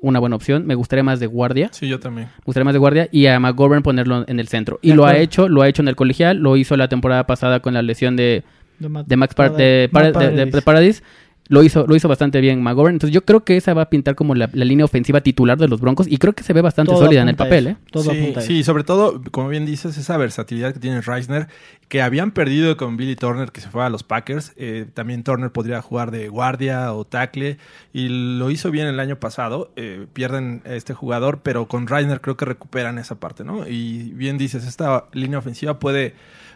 una 0.00 0.20
buena 0.20 0.36
opción. 0.36 0.66
Me 0.66 0.74
gustaría 0.74 1.02
más 1.02 1.18
de 1.20 1.26
guardia. 1.26 1.68
Sí, 1.72 1.88
yo 1.88 1.98
también. 1.98 2.28
Me 2.38 2.44
gustaría 2.44 2.64
más 2.64 2.74
de 2.74 2.78
guardia. 2.78 3.08
Y 3.10 3.26
a 3.26 3.40
McGovern 3.40 3.82
ponerlo 3.82 4.24
en 4.28 4.38
el 4.38 4.48
centro. 4.48 4.78
Y 4.82 4.90
De 4.90 4.94
lo 4.96 5.06
ha 5.06 5.16
hecho, 5.16 5.48
lo 5.48 5.62
ha 5.62 5.68
hecho 5.68 5.82
en 5.82 5.88
el 5.88 5.96
colegial. 5.96 6.36
Lo 6.38 6.56
hizo 6.56 6.76
la 6.76 6.88
temporada 6.88 7.26
pasada 7.26 7.60
con 7.60 7.74
la 7.74 7.82
lesión 7.82 8.14
de, 8.14 8.44
De, 8.78 8.88
Matt- 8.88 9.06
de 9.06 9.16
Max 9.16 9.34
Par- 9.34 9.52
Paradis. 9.52 10.52
de 10.52 10.62
Paradis. 10.62 11.02
Lo 11.48 11.62
hizo, 11.62 11.86
lo 11.86 11.94
hizo 11.94 12.08
bastante 12.08 12.40
bien 12.40 12.62
McGovern. 12.62 12.96
Entonces 12.96 13.14
yo 13.14 13.24
creo 13.24 13.44
que 13.44 13.56
esa 13.56 13.72
va 13.74 13.82
a 13.82 13.90
pintar 13.90 14.14
como 14.14 14.34
la, 14.34 14.50
la 14.52 14.64
línea 14.64 14.84
ofensiva 14.84 15.20
titular 15.20 15.58
de 15.58 15.68
los 15.68 15.80
Broncos. 15.80 16.06
Y 16.08 16.18
creo 16.18 16.32
que 16.32 16.42
se 16.42 16.52
ve 16.52 16.60
bastante 16.60 16.92
Todo 16.92 17.04
sólida 17.04 17.22
en 17.22 17.28
el 17.28 17.36
papel, 17.36 17.68
eso. 17.68 17.76
¿eh? 17.76 17.82
Todo 17.90 18.10
sí, 18.10 18.34
sí, 18.40 18.64
sobre 18.64 18.84
todo, 18.84 19.22
como 19.30 19.48
bien 19.48 19.66
dices, 19.66 19.96
esa 19.96 20.16
versatilidad 20.16 20.72
que 20.72 20.80
tiene 20.80 21.00
Reisner, 21.00 21.48
que 21.88 22.02
habían 22.02 22.32
perdido 22.32 22.76
con 22.76 22.96
Billy 22.96 23.14
Turner, 23.14 23.52
que 23.52 23.60
se 23.60 23.68
fue 23.68 23.84
a 23.84 23.90
los 23.90 24.02
Packers. 24.02 24.52
Eh, 24.56 24.86
también 24.92 25.22
Turner 25.22 25.52
podría 25.52 25.80
jugar 25.82 26.10
de 26.10 26.28
guardia 26.28 26.92
o 26.92 27.04
tackle, 27.04 27.58
y 27.92 28.08
lo 28.08 28.50
hizo 28.50 28.70
bien 28.70 28.88
el 28.88 28.98
año 28.98 29.20
pasado. 29.20 29.72
Eh, 29.76 30.06
pierden 30.12 30.62
a 30.66 30.74
este 30.74 30.94
jugador, 30.94 31.40
pero 31.42 31.66
con 31.66 31.86
Reisner 31.86 32.20
creo 32.20 32.36
que 32.36 32.44
recuperan 32.44 32.98
esa 32.98 33.20
parte, 33.20 33.44
¿no? 33.44 33.68
Y 33.68 34.12
bien 34.14 34.36
dices, 34.38 34.66
esta 34.66 35.04
línea 35.12 35.38
ofensiva 35.38 35.78
puede, 35.78 36.14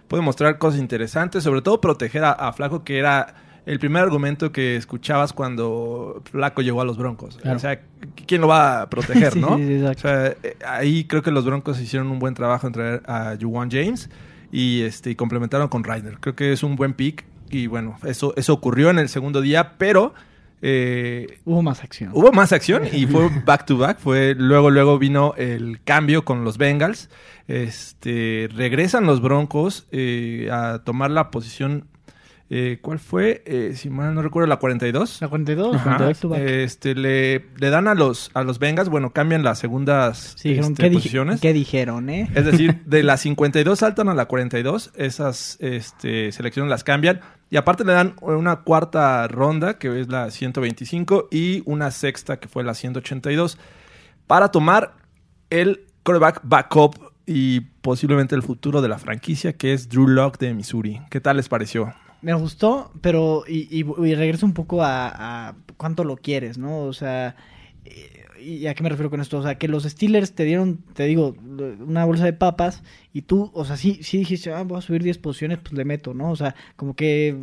puede 0.09 0.23
mostrar 0.23 0.59
cosas 0.59 0.81
interesantes, 0.81 1.45
sobre 1.45 1.63
todo 1.63 1.81
proteger 1.81 2.25
a, 2.25 2.33
a 2.33 2.53
Flaco, 2.53 2.83
que 2.83 2.99
era 2.99 3.35
el 3.67 3.79
primer 3.79 4.03
argumento 4.03 4.53
que 4.53 4.77
escuchabas 4.77 5.33
cuando 5.33 6.23
Flaco 6.31 6.63
llegó 6.63 6.81
a 6.81 6.85
los 6.85 6.97
Broncos. 6.99 7.37
Claro. 7.37 7.57
O 7.57 7.61
sea, 7.61 7.81
¿quién 8.27 8.41
lo 8.41 8.49
va 8.49 8.83
a 8.83 8.91
proteger, 8.91 9.33
Sí, 9.35 9.41
no? 9.41 9.57
sí, 9.57 9.67
sí, 9.67 9.75
exacto. 9.75 9.99
O 10.09 10.11
sea, 10.11 10.27
eh, 10.43 10.57
ahí 10.67 11.05
creo 11.05 11.23
que 11.23 11.31
los 11.31 11.45
Broncos 11.45 11.81
hicieron 11.81 12.09
un 12.11 12.19
buen 12.19 12.35
trabajo 12.35 12.67
en 12.67 12.73
traer 12.73 13.03
a 13.07 13.37
Juwan 13.41 13.71
James 13.71 14.09
y 14.53 14.83
este 14.83 15.11
y 15.11 15.15
complementaron 15.15 15.69
con 15.69 15.85
Ryder. 15.85 16.19
Creo 16.21 16.35
que 16.35 16.53
es 16.53 16.63
un 16.63 16.77
buen 16.77 16.95
pick 16.95 17.25
y 17.51 17.67
bueno, 17.67 17.97
eso, 18.05 18.33
eso 18.37 18.53
ocurrió 18.55 18.91
en 18.91 18.99
el 18.99 19.09
segundo 19.09 19.41
día, 19.41 19.75
pero 19.79 20.15
eh, 20.63 21.39
Hubo 21.45 21.63
más 21.63 21.83
acción. 21.83 22.11
hubo 22.13 22.33
más 22.33 22.53
acción 22.53 22.83
y 22.93 23.07
fue 23.07 23.29
back 23.47 23.65
to 23.67 23.79
back. 23.79 23.99
Fue 23.99 24.35
luego 24.37 24.71
luego 24.71 24.99
vino 24.99 25.35
el 25.37 25.81
cambio 25.85 26.25
con 26.25 26.45
los 26.45 26.59
Bengals. 26.59 27.09
Este 27.49 28.49
regresan 28.55 29.07
los 29.07 29.21
Broncos 29.21 29.87
eh, 29.91 30.49
a 30.53 30.81
tomar 30.85 31.11
la 31.11 31.31
posición. 31.31 31.87
Eh, 32.53 32.81
¿Cuál 32.83 32.99
fue? 32.99 33.45
Eh, 33.47 33.75
si 33.77 33.91
mal 33.91 34.13
no 34.13 34.23
recuerdo, 34.23 34.49
la 34.49 34.57
42. 34.57 35.21
La 35.21 35.29
42, 35.29 35.77
Ajá. 35.77 35.99
back 35.99 36.19
to 36.19 36.29
back. 36.31 36.41
Este, 36.41 36.97
le, 36.97 37.47
le 37.57 37.71
dan 37.71 37.87
a 37.87 37.95
los, 37.95 38.33
a 38.35 38.43
los 38.43 38.59
Bengals, 38.59 38.89
bueno, 38.89 39.13
cambian 39.13 39.45
las 39.45 39.61
segundas 39.61 40.35
Sí, 40.37 40.49
dijeron, 40.49 40.73
este, 40.73 40.83
¿qué, 40.83 40.91
posiciones. 40.91 41.41
qué 41.41 41.53
dijeron, 41.53 42.11
eh? 42.11 42.29
Es 42.35 42.45
decir, 42.45 42.83
de 42.87 43.05
la 43.05 43.19
52 43.19 43.79
saltan 43.79 44.09
a 44.09 44.15
la 44.15 44.27
42, 44.27 44.91
esas 44.97 45.59
este, 45.61 46.33
selecciones 46.33 46.69
las 46.71 46.83
cambian. 46.83 47.21
Y 47.51 47.57
aparte 47.57 47.85
le 47.85 47.93
dan 47.93 48.17
una 48.21 48.57
cuarta 48.63 49.29
ronda, 49.29 49.79
que 49.79 50.01
es 50.01 50.09
la 50.09 50.29
125, 50.33 51.29
y 51.31 51.63
una 51.67 51.93
sexta, 51.93 52.41
que 52.41 52.49
fue 52.49 52.65
la 52.65 52.75
182, 52.75 53.59
para 54.27 54.51
tomar 54.51 54.97
el 55.51 55.87
quarterback 56.03 56.41
backup 56.43 56.97
y 57.27 57.61
posiblemente 57.61 58.35
el 58.35 58.43
futuro 58.43 58.83
de 58.83 58.89
la 58.89 58.99
franquicia, 58.99 59.53
que 59.53 59.73
es 59.73 59.89
Drew 59.89 60.09
Lock 60.09 60.39
de 60.39 60.53
Missouri. 60.53 61.01
¿Qué 61.11 61.21
tal 61.21 61.37
les 61.37 61.49
pareció? 61.49 61.95
Me 62.23 62.35
gustó, 62.35 62.93
pero 63.01 63.45
y, 63.49 63.69
y, 63.71 63.81
y 63.81 64.15
regreso 64.15 64.47
un 64.47 64.55
poco 64.55 64.83
a, 64.83 65.49
a 65.49 65.57
cuánto 65.77 66.05
lo 66.05 66.17
quieres, 66.17 66.59
¿no? 66.59 66.83
O 66.83 66.93
sea, 66.93 67.37
eh, 67.85 68.21
¿y 68.41 68.67
a 68.67 68.75
qué 68.75 68.83
me 68.83 68.89
refiero 68.89 69.11
con 69.11 69.21
esto? 69.21 69.39
O 69.39 69.43
sea, 69.43 69.57
que 69.57 69.69
los 69.69 69.85
Steelers 69.85 70.35
te 70.35 70.45
dieron, 70.45 70.79
te 70.95 71.05
digo, 71.05 71.35
una 71.87 72.05
bolsa 72.05 72.25
de 72.25 72.33
papas 72.33 72.83
y 73.13 73.23
tú, 73.23 73.51
o 73.55 73.65
sea, 73.65 73.77
sí, 73.77 74.01
sí 74.03 74.19
dijiste, 74.19 74.53
ah, 74.53 74.63
voy 74.63 74.79
a 74.79 74.83
subir 74.83 75.03
10 75.03 75.19
posiciones, 75.19 75.59
pues 75.59 75.73
le 75.75 75.85
meto, 75.85 76.15
¿no? 76.15 76.31
O 76.31 76.37
sea, 76.37 76.55
como 76.77 76.95
que 76.95 77.29
eh, 77.29 77.37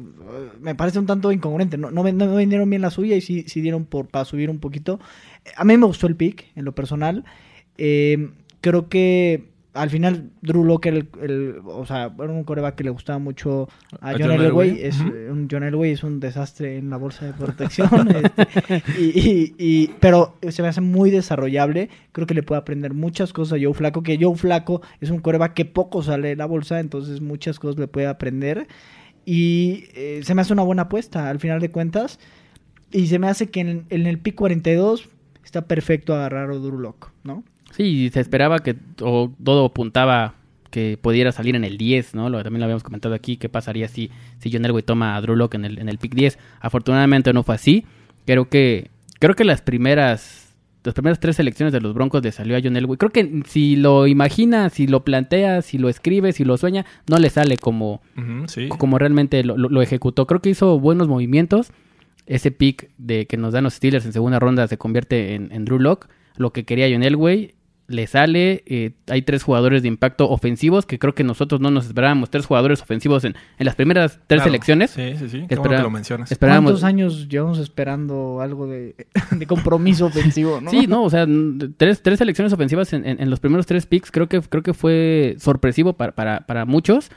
me 0.60 0.76
parece 0.76 1.00
un 1.00 1.06
tanto 1.06 1.32
incongruente. 1.32 1.78
No, 1.78 1.92
no, 1.92 2.04
no 2.04 2.36
vendieron 2.36 2.70
bien 2.70 2.82
la 2.82 2.92
suya 2.92 3.16
y 3.16 3.22
sí, 3.22 3.46
sí 3.48 3.62
dieron 3.62 3.86
por, 3.86 4.08
para 4.08 4.26
subir 4.26 4.50
un 4.50 4.60
poquito. 4.60 5.00
A 5.56 5.64
mí 5.64 5.78
me 5.78 5.86
gustó 5.86 6.08
el 6.08 6.16
pick, 6.16 6.46
en 6.56 6.66
lo 6.66 6.74
personal. 6.74 7.26
Eh, 7.78 8.32
creo 8.62 8.90
que 8.90 9.50
al 9.78 9.90
final 9.90 10.32
Drew 10.42 10.64
Locker, 10.64 10.94
el, 10.94 11.10
el- 11.22 11.56
o 11.66 11.86
sea, 11.86 12.14
era 12.18 12.32
un 12.32 12.44
coreback 12.44 12.76
que 12.76 12.84
le 12.84 12.90
gustaba 12.90 13.20
mucho 13.20 13.70
a, 14.02 14.10
A 14.10 14.12
John, 14.14 14.22
John 14.24 14.32
Elway. 14.32 14.70
Elway. 14.70 14.84
Es, 14.86 15.00
un 15.00 15.48
John 15.50 15.64
Elway 15.64 15.92
es 15.92 16.04
un 16.04 16.20
desastre 16.20 16.78
en 16.78 16.90
la 16.90 16.98
bolsa 16.98 17.26
de 17.26 17.34
protección. 17.34 17.90
este, 18.24 18.84
y, 19.00 19.20
y- 19.20 19.56
y- 19.58 19.88
pero 20.00 20.36
se 20.50 20.62
me 20.62 20.68
hace 20.68 20.82
muy 20.82 21.12
desarrollable. 21.12 21.90
Creo 22.12 22.28
que 22.28 22.34
le 22.34 22.44
puede 22.44 22.60
aprender 22.60 22.94
muchas 22.94 23.34
cosas 23.34 23.60
a 23.60 23.64
Joe 23.64 23.74
Flaco. 23.74 24.04
Que 24.04 24.18
Joe 24.22 24.36
Flaco 24.36 24.82
es 25.02 25.10
un 25.10 25.20
coreback 25.20 25.54
que 25.54 25.66
poco 25.66 26.04
sale 26.04 26.30
de 26.30 26.36
la 26.36 26.46
bolsa, 26.46 26.80
entonces 26.80 27.22
muchas 27.22 27.60
cosas 27.60 27.80
le 27.80 27.88
puede 27.88 28.08
aprender. 28.08 28.68
Y 29.26 29.86
eh, 29.94 30.22
se 30.24 30.34
me 30.36 30.42
hace 30.42 30.54
una 30.54 30.64
buena 30.64 30.84
apuesta, 30.84 31.30
al 31.30 31.40
final 31.40 31.60
de 31.60 31.70
cuentas. 31.72 32.20
Y 32.92 33.08
se 33.08 33.20
me 33.20 33.28
hace 33.28 33.48
que 33.50 33.60
en, 33.60 33.86
en 33.90 34.08
el 34.08 34.20
pick 34.20 34.36
42 34.36 35.10
está 35.44 35.64
perfecto 35.68 36.16
agarrar 36.16 36.50
a 36.50 36.56
Drew 36.56 36.80
Lock, 36.80 37.12
¿no? 37.24 37.44
Sí, 37.78 38.10
se 38.12 38.20
esperaba 38.20 38.60
que 38.60 38.76
o 39.02 39.32
todo 39.44 39.66
apuntaba 39.66 40.34
que 40.72 40.98
pudiera 41.02 41.32
salir 41.32 41.56
en 41.56 41.64
el 41.64 41.78
10, 41.78 42.16
¿no? 42.16 42.30
Lo, 42.30 42.44
también 42.44 42.60
lo 42.60 42.66
habíamos 42.66 42.84
comentado 42.84 43.16
aquí, 43.16 43.38
qué 43.38 43.48
pasaría 43.48 43.88
si, 43.88 44.10
si 44.40 44.52
John 44.52 44.66
Elway 44.66 44.84
toma 44.84 45.16
a 45.16 45.22
Drew 45.22 45.36
Lock 45.36 45.54
en 45.56 45.64
el, 45.66 45.80
en 45.80 45.88
el 45.88 45.98
pick 45.98 46.14
10. 46.14 46.38
Afortunadamente 46.60 47.32
no 47.34 47.44
fue 47.44 47.56
así. 47.56 47.86
Creo 48.26 48.50
que 48.50 48.90
creo 49.20 49.36
que 49.36 49.46
las 49.46 49.62
primeras 49.62 50.44
las 50.84 50.94
primeras 50.94 51.20
tres 51.20 51.36
selecciones 51.36 51.74
de 51.74 51.82
los 51.82 51.94
Broncos 51.94 52.24
le 52.24 52.32
salió 52.32 52.56
a 52.58 52.62
John 52.64 52.78
Elway. 52.78 52.98
Creo 52.98 53.12
que 53.12 53.42
si 53.46 53.76
lo 53.76 54.08
imagina, 54.08 54.70
si 54.70 54.88
lo 54.88 55.04
plantea, 55.04 55.62
si 55.62 55.78
lo 55.78 55.90
escribe, 55.90 56.32
si 56.32 56.46
lo 56.46 56.56
sueña, 56.58 56.86
no 57.10 57.18
le 57.20 57.30
sale 57.30 57.58
como, 57.58 58.02
sí. 58.48 58.70
como 58.70 58.98
realmente 58.98 59.44
lo, 59.44 59.58
lo- 59.58 59.70
lo 59.70 59.82
ejecutó. 59.82 60.26
Creo 60.28 60.42
que 60.42 60.50
hizo 60.50 60.80
buenos 60.80 61.08
movimientos. 61.10 61.72
Ese 62.26 62.52
pick 62.52 62.90
de 62.98 63.26
que 63.26 63.36
nos 63.38 63.54
dan 63.54 63.64
los 63.66 63.74
Steelers 63.76 64.06
en 64.06 64.14
segunda 64.14 64.40
ronda 64.40 64.68
se 64.68 64.78
convierte 64.78 65.36
en, 65.36 65.52
en 65.52 65.66
Drew 65.66 65.80
Lock. 65.80 66.08
Lo 66.38 66.52
que 66.52 66.64
quería 66.66 66.88
John 66.92 67.04
Elway 67.04 67.56
le 67.88 68.06
sale. 68.08 68.64
eh, 68.66 68.92
hay 69.08 69.22
tres 69.22 69.44
jugadores 69.44 69.82
de 69.82 69.88
impacto 69.88 70.30
ofensivos 70.30 70.86
que 70.86 71.00
creo 71.00 71.16
que 71.16 71.24
nosotros 71.24 71.62
no 71.62 71.72
nos 71.72 71.86
esperábamos. 71.88 72.30
Tres 72.30 72.46
jugadores 72.46 72.82
ofensivos 72.82 73.24
en, 73.24 73.36
en 73.58 73.66
las 73.66 73.76
primeras 73.76 74.20
tres 74.28 74.40
Claro. 74.40 74.44
selecciones. 74.44 74.92
Sí, 74.92 75.16
sí, 75.18 75.30
sí. 75.30 75.46
Qué 75.48 75.56
bueno 75.56 75.78
que 75.78 75.84
lo 75.84 75.90
mencionas. 75.90 76.32
Esperábamos. 76.32 76.72
¿Cuántos 76.72 76.84
años 76.84 77.28
llevamos 77.30 77.60
esperando 77.60 78.42
algo 78.42 78.68
de, 78.68 78.96
de 79.32 79.46
compromiso 79.48 80.06
ofensivo, 80.08 80.60
no? 80.62 80.70
Sí, 80.70 80.86
no, 80.88 81.04
o 81.04 81.10
sea, 81.10 81.26
tres, 81.78 82.02
tres 82.02 82.20
selecciones 82.20 82.52
ofensivas 82.54 82.92
en, 82.94 83.06
en- 83.08 83.22
en 83.22 83.30
los 83.30 83.40
primeros 83.40 83.66
tres 83.66 83.86
picks 83.86 84.12
creo 84.12 84.28
que, 84.28 84.42
creo 84.42 84.64
que 84.64 84.74
fue 84.74 85.36
sorpresivo 85.40 85.94
para, 85.94 86.14
para, 86.14 86.42
para 86.42 86.66
muchos. 86.66 87.10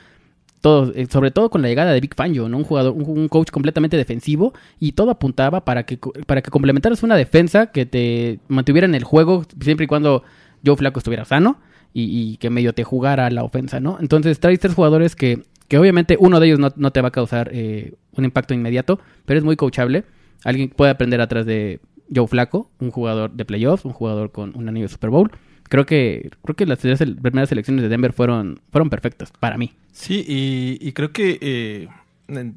Todos, 0.61 0.92
eh, 0.94 1.06
sobre 1.11 1.30
todo 1.30 1.48
con 1.48 1.62
la 1.62 1.68
llegada 1.68 1.90
de 1.92 2.00
Big 2.02 2.14
Fangio, 2.14 2.46
¿no? 2.46 2.59
Un 2.59 2.64
jugador, 2.64 2.92
un, 2.92 3.09
un 3.18 3.28
coach 3.28 3.50
completamente 3.50 3.96
defensivo 3.96 4.52
y 4.78 4.92
todo 4.92 5.11
apuntaba 5.11 5.64
para 5.64 5.85
que, 5.85 5.98
para 6.26 6.42
que 6.42 6.50
complementaras 6.50 7.02
una 7.02 7.16
defensa 7.16 7.68
que 7.68 7.87
te 7.87 8.40
mantuviera 8.46 8.85
en 8.85 8.94
el 8.94 9.02
juego 9.02 9.46
siempre 9.59 9.85
y 9.85 9.87
cuando 9.87 10.22
Joe 10.64 10.77
Flaco 10.77 10.99
estuviera 10.99 11.25
sano 11.25 11.59
y, 11.92 12.37
que 12.37 12.51
medio 12.51 12.73
te 12.73 12.85
jugara 12.85 13.31
la 13.31 13.42
ofensa, 13.42 13.81
¿no? 13.81 13.99
Entonces 14.01 14.38
traes 14.38 14.61
tres 14.61 14.75
jugadores 14.75 15.16
que, 15.16 15.42
que 15.68 15.79
obviamente 15.79 16.16
uno 16.20 16.40
de 16.40 16.46
ellos 16.46 16.59
no, 16.59 16.73
no 16.77 16.92
te 16.92 17.01
va 17.01 17.09
a 17.09 17.12
causar 17.12 17.51
eh, 17.53 17.94
un 18.16 18.25
impacto 18.25 18.55
inmediato, 18.55 19.01
pero 19.25 19.38
es 19.38 19.44
muy 19.44 19.57
coachable. 19.57 20.05
Alguien 20.44 20.70
puede 20.70 20.92
aprender 20.92 21.20
atrás 21.20 21.46
de 21.46 21.81
Joe 22.14 22.27
Flaco, 22.27 22.70
un 22.79 22.90
jugador 22.90 23.33
de 23.33 23.44
playoffs, 23.44 23.85
un 23.85 23.92
jugador 23.92 24.33
con 24.33 24.57
un 24.57 24.68
anillo 24.68 24.87
de 24.87 24.92
Super 24.92 25.11
Bowl. 25.11 25.31
Creo 25.68 25.87
que 25.87 26.31
creo 26.42 26.57
que 26.57 26.66
las 26.66 26.79
primeras 26.79 27.49
selecciones 27.49 27.83
de 27.83 27.88
Denver 27.88 28.12
fueron 28.12 28.61
fueron 28.73 28.90
perfectas 28.90 29.33
para 29.38 29.57
mí. 29.57 29.73
Sí, 29.92 30.25
y, 30.27 30.92
creo 30.92 31.12
que 31.12 31.38
eh, 31.40 31.88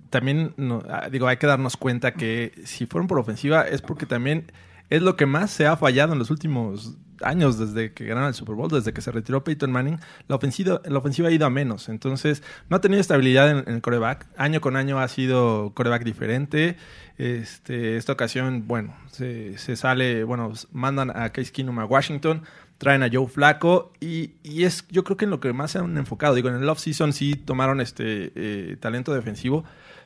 también, 0.10 0.54
ah, 0.90 1.10
digo, 1.12 1.28
hay 1.28 1.38
que 1.38 1.48
darnos 1.48 1.78
cuenta 1.78 2.14
que 2.14 2.54
si 2.64 2.86
fueron 2.86 3.08
por 3.08 3.20
ofensiva 3.20 3.68
es 3.68 3.82
porque 3.82 4.06
también 4.06 4.52
es 4.90 5.02
lo 5.02 5.16
que 5.16 5.26
más 5.26 5.52
se 5.52 5.68
ha 5.68 5.78
fallado 5.78 6.14
en 6.14 6.20
los 6.20 6.32
últimos 6.32 6.98
años 7.24 7.58
desde 7.58 7.94
que 7.94 8.06
ganaron 8.06 8.30
el 8.30 8.34
Super 8.34 8.56
Bowl, 8.56 8.70
desde 8.70 8.94
que 8.94 9.02
se 9.02 9.12
retiró 9.12 9.44
Peyton 9.44 9.72
Manning, 9.72 10.00
la 10.28 10.36
ofensiva, 10.36 10.82
la 10.86 11.00
ofensiva 11.00 11.30
ha 11.30 11.32
ido 11.32 11.46
a 11.46 11.50
menos. 11.50 11.90
Entonces, 11.90 12.44
no 12.70 12.78
ha 12.78 12.82
tenido 12.82 13.02
estabilidad 13.02 13.50
en, 13.50 13.74
el 13.74 13.82
coreback. 13.82 14.28
Año 14.38 14.62
con 14.62 14.76
año 14.76 15.00
ha 15.00 15.08
sido 15.08 15.72
coreback 15.74 16.04
diferente. 16.04 16.78
Este, 17.18 17.98
esta 17.98 18.14
ocasión, 18.14 18.68
bueno, 18.68 18.96
se, 19.12 19.58
se 19.58 19.76
sale, 19.76 20.24
bueno, 20.24 20.54
mandan 20.72 21.10
a 21.16 21.30
Case 21.30 21.52
Keenum 21.52 21.80
a 21.80 21.86
Washington, 21.86 22.44
traen 22.78 23.04
a 23.04 23.10
Joe 23.12 23.28
Flaco 23.28 23.94
y, 24.00 24.34
y 24.44 24.64
es 24.64 24.86
yo 24.90 25.04
creo 25.04 25.18
que 25.18 25.26
en 25.26 25.32
lo 25.32 25.40
que 25.40 25.54
más 25.54 25.72
se 25.72 25.80
han 25.80 25.98
enfocado. 25.98 26.36
Digo, 26.36 26.50
en 26.50 26.56
el 26.56 26.70
off-season 26.70 27.14
sí 27.14 27.36
tomaron 27.36 27.82
este 27.82 28.32
eh, 28.36 28.78
talento 28.80 29.14
defensivo, 29.14 29.64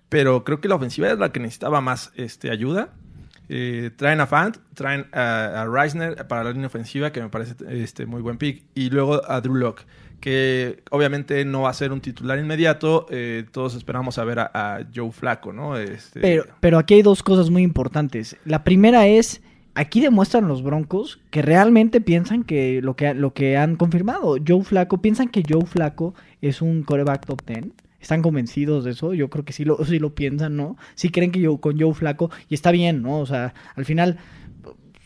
pero 0.10 0.44
creo 0.44 0.62
que 0.62 0.68
la 0.68 0.76
ofensiva 0.76 1.10
es 1.10 1.18
la 1.18 1.32
que 1.32 1.40
necesitaba 1.40 1.82
más 1.82 2.12
este, 2.16 2.52
ayuda. 2.52 2.94
Eh, 3.50 3.92
traen 3.96 4.20
a 4.20 4.28
Fant, 4.28 4.58
traen 4.74 5.06
a, 5.14 5.66
Reisner 5.70 6.28
para 6.28 6.44
la 6.44 6.52
línea 6.52 6.68
ofensiva, 6.68 7.12
que 7.12 7.22
me 7.22 7.30
parece 7.30 7.56
este, 7.70 8.06
muy 8.06 8.22
buen 8.22 8.38
pick, 8.38 8.64
y 8.76 8.90
luego 8.90 9.22
a 9.30 9.40
Drew 9.42 9.56
Lock, 9.56 9.82
que 10.20 10.84
obviamente 10.92 11.46
no 11.46 11.62
va 11.62 11.70
a 11.70 11.74
ser 11.74 11.92
un 11.92 12.02
titular 12.02 12.38
inmediato. 12.40 13.06
eh, 13.10 13.46
todos 13.52 13.76
esperamos 13.76 14.18
a 14.18 14.24
ver 14.24 14.40
a, 14.40 14.52
a 14.54 14.86
Joe 14.94 15.12
Flaco, 15.12 15.54
¿no? 15.54 15.78
Este, 15.78 16.20
Pero, 16.20 16.46
pero 16.60 16.78
aquí 16.78 16.96
hay 16.96 17.02
dos 17.02 17.24
cosas 17.24 17.50
muy 17.50 17.64
importantes. 17.64 18.36
La 18.44 18.64
primera 18.64 19.08
es, 19.08 19.42
aquí 19.76 20.02
demuestran 20.02 20.48
los 20.48 20.64
Broncos 20.64 21.20
que 21.30 21.42
realmente 21.42 22.02
piensan 22.02 22.44
que 22.44 22.82
lo 22.82 22.96
que, 22.96 23.14
lo 23.14 23.34
que 23.34 23.58
han 23.58 23.76
confirmado, 23.76 24.38
Joe 24.46 24.64
Flaco, 24.64 25.02
piensan 25.02 25.30
que 25.30 25.44
Joe 25.48 25.66
Flaco 25.66 26.14
es 26.42 26.62
un 26.62 26.84
coreback 26.84 27.26
top 27.26 27.42
10. 27.46 27.68
¿Están 28.00 28.22
convencidos 28.22 28.84
de 28.84 28.92
eso? 28.92 29.14
Yo 29.14 29.30
creo 29.30 29.44
que 29.46 29.54
sí 29.54 29.66
lo, 29.66 29.84
sí 29.86 30.00
lo 30.00 30.14
piensan, 30.14 30.56
¿no? 30.56 30.78
Sí 30.96 31.10
creen 31.10 31.32
que 31.32 31.40
yo 31.40 31.58
con 31.58 31.80
Joe 31.80 31.94
Flaco, 31.94 32.30
y 32.50 32.54
está 32.54 32.72
bien, 32.72 33.02
¿no? 33.02 33.20
O 33.20 33.26
sea, 33.26 33.54
al 33.76 33.86
final 33.86 34.18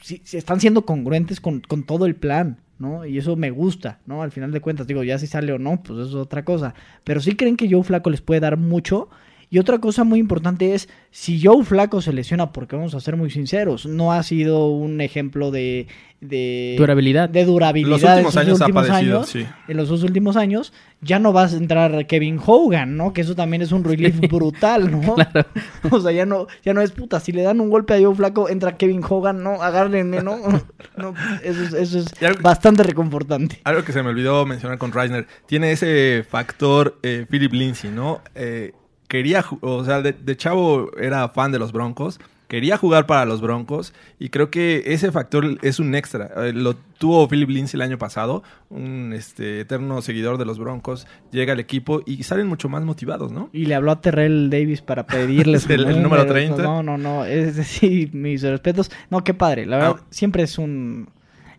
sí, 0.02 0.22
sí 0.24 0.38
están 0.38 0.60
siendo 0.60 0.86
congruentes 0.86 1.40
con, 1.40 1.62
con 1.62 1.84
todo 1.84 2.06
el 2.06 2.16
plan, 2.16 2.60
¿no? 2.80 3.06
Y 3.06 3.18
eso 3.18 3.36
me 3.36 3.52
gusta, 3.52 4.00
¿no? 4.06 4.24
Al 4.24 4.32
final 4.32 4.52
de 4.52 4.60
cuentas, 4.60 4.88
digo, 4.88 5.04
ya 5.04 5.18
si 5.20 5.28
sale 5.28 5.54
o 5.54 5.60
no, 5.60 5.82
pues 5.84 6.00
eso 6.00 6.10
es 6.10 6.16
otra 6.16 6.44
cosa. 6.44 6.74
Pero 7.04 7.22
sí 7.22 7.36
creen 7.36 7.56
que 7.56 7.70
Joe 7.70 7.84
Flaco 7.84 8.10
les 8.10 8.22
puede 8.22 8.42
dar 8.42 8.58
mucho. 8.58 9.10
Y 9.54 9.60
otra 9.60 9.80
cosa 9.80 10.06
muy 10.06 10.18
importante 10.20 10.74
es, 10.74 10.88
si 11.12 11.42
Joe 11.44 11.66
Flaco 11.66 12.02
se 12.02 12.14
lesiona, 12.14 12.54
porque 12.54 12.78
vamos 12.78 12.96
a 12.96 13.02
ser 13.02 13.18
muy 13.18 13.30
sinceros, 13.30 13.86
no 13.86 14.14
ha 14.14 14.24
sido 14.24 14.70
un 14.70 15.02
ejemplo 15.02 15.52
de... 15.52 15.88
de 16.22 16.76
Durabilidad. 16.78 17.28
De 17.28 17.44
durabilidad. 17.44 17.90
Los 17.92 18.02
en 18.04 18.10
últimos 18.12 18.34
sus 18.34 18.42
años 18.42 18.62
ha 18.62 18.66
últimos 18.66 18.88
padecido, 18.88 19.18
años, 19.18 19.30
sí. 19.30 19.46
En 19.68 19.76
los 19.76 19.90
dos 19.90 20.04
últimos 20.04 20.38
años, 20.38 20.72
ya 21.02 21.20
no 21.20 21.34
vas 21.34 21.54
a 21.54 21.58
entrar 21.58 22.08
Kevin 22.08 22.40
Hogan, 22.46 22.96
¿no? 22.96 23.12
Que 23.12 23.20
eso 23.20 23.36
también 23.36 23.62
es 23.62 23.74
un 23.74 23.84
relief 23.84 24.22
brutal, 24.22 24.90
¿no? 24.90 25.16
O 25.92 26.00
sea, 26.00 26.14
ya 26.14 26.26
no, 26.26 26.48
ya 26.64 26.74
no 26.74 26.80
es 26.80 26.92
puta. 26.92 27.20
Si 27.20 27.34
le 27.34 27.42
dan 27.42 27.60
un 27.60 27.70
golpe 27.70 27.94
a 27.94 28.00
Joe 28.02 28.16
Flaco, 28.16 28.48
entra 28.48 28.78
Kevin 28.78 29.02
Hogan, 29.08 29.44
¿no? 29.44 29.62
Agárrenme, 29.62 30.24
¿no? 30.24 30.38
No, 30.96 31.14
eso 31.44 31.62
es, 31.64 31.74
eso 31.74 32.00
es 32.00 32.06
algo- 32.24 32.42
bastante 32.42 32.84
reconfortante. 32.84 33.60
Algo 33.66 33.84
que 33.84 33.92
se 33.92 34.02
me 34.02 34.10
olvidó 34.12 34.46
mencionar 34.46 34.78
con 34.78 34.94
Reisner, 34.94 35.28
tiene 35.46 35.74
ese 35.74 36.24
factor 36.30 37.00
eh, 37.04 37.26
Philip 37.30 37.52
Lindsay, 37.52 37.90
¿no? 37.92 38.22
Eh, 38.36 38.72
quería, 39.12 39.44
o 39.60 39.84
sea, 39.84 40.02
de, 40.02 40.14
de 40.14 40.38
chavo 40.38 40.90
era 40.98 41.28
fan 41.28 41.52
de 41.52 41.60
los 41.60 41.74
Broncos, 41.74 42.18
quería 42.48 42.78
jugar 42.78 43.06
para 43.08 43.26
los 43.26 43.42
Broncos 43.42 43.94
y 44.20 44.30
creo 44.30 44.50
que 44.50 44.84
ese 44.86 45.12
factor 45.12 45.58
es 45.62 45.80
un 45.80 45.94
extra. 45.96 46.30
Eh, 46.38 46.54
lo 46.54 46.76
tuvo 46.98 47.28
Philip 47.28 47.50
Lindsay 47.50 47.78
el 47.78 47.82
año 47.82 47.98
pasado, 47.98 48.42
un 48.70 49.12
este, 49.14 49.60
eterno 49.60 50.02
seguidor 50.02 50.38
de 50.38 50.46
los 50.46 50.60
Broncos, 50.60 51.08
llega 51.32 51.52
al 51.52 51.60
equipo 51.60 52.02
y 52.06 52.24
salen 52.24 52.48
mucho 52.48 52.70
más 52.70 52.84
motivados, 52.84 53.34
¿no? 53.34 53.50
Y 53.52 53.66
le 53.66 53.76
habló 53.76 53.92
a 53.92 54.00
Terrell 54.00 54.50
Davis 54.50 54.82
para 54.82 55.06
pedirle 55.06 55.60
su 55.62 55.72
El- 55.74 55.86
el 55.88 56.02
número 56.02 56.26
30. 56.26 56.64
No, 56.64 56.82
no, 56.82 56.98
no. 56.98 57.26
Es 57.26 57.56
decir, 57.58 58.14
mis 58.14 58.42
respetos. 58.44 58.90
No, 59.10 59.26
qué 59.26 59.34
padre. 59.34 59.66
La 59.66 59.76
verdad, 59.78 59.96
Ah. 60.00 60.06
siempre 60.10 60.44
es 60.44 60.58
un... 60.58 61.10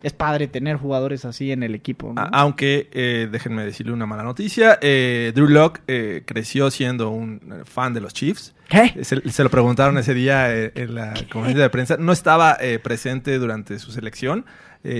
Es 0.03 0.13
padre 0.13 0.49
tener 0.49 0.77
jugadores 0.77 1.25
así 1.25 1.53
en 1.53 1.63
el 1.63 1.75
equipo. 1.75 2.13
Aunque, 2.33 2.89
eh, 2.93 3.29
déjenme 3.31 3.65
decirle 3.65 3.93
una 3.93 4.05
mala 4.07 4.23
noticia, 4.25 4.79
eh, 4.83 5.31
Drew 5.35 5.49
Locke 5.49 5.81
eh, 5.87 6.23
creció 6.27 6.71
siendo 6.73 7.11
un 7.11 7.41
eh, 7.53 7.65
fan 7.65 7.95
de 7.95 8.01
los 8.01 8.13
Chiefs. 8.13 8.55
¿Qué? 8.69 9.05
Se, 9.05 9.31
se 9.31 9.45
lo 9.45 9.51
preguntaron 9.51 9.97
ese 9.99 10.13
día 10.15 10.53
eh, 10.55 10.73
en 10.75 10.95
la 10.97 11.15
conferencia 11.31 11.63
de 11.63 11.71
prensa. 11.71 11.97
No 11.99 12.11
estaba 12.13 12.57
eh, 12.61 12.79
presente 12.81 13.39
durante 13.39 13.79
su 13.79 13.93
selección. 13.93 14.45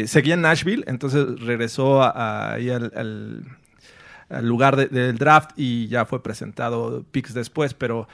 Seguía 0.07 0.35
en 0.35 0.43
Nashville, 0.43 0.85
entonces 0.87 1.41
regresó 1.41 2.05
a- 2.05 2.11
a- 2.11 2.53
ahí 2.55 2.71
al, 2.71 2.93
al- 2.95 3.43
al 4.31 4.47
lugar 4.47 4.77
de- 4.77 4.87
del 4.87 5.19
draft 5.19 5.51
y 5.57 5.89
ya 5.89 6.05
fue 6.05 6.23
presentado 6.23 7.05
picks 7.11 7.35
después, 7.35 7.75
pero 7.75 8.07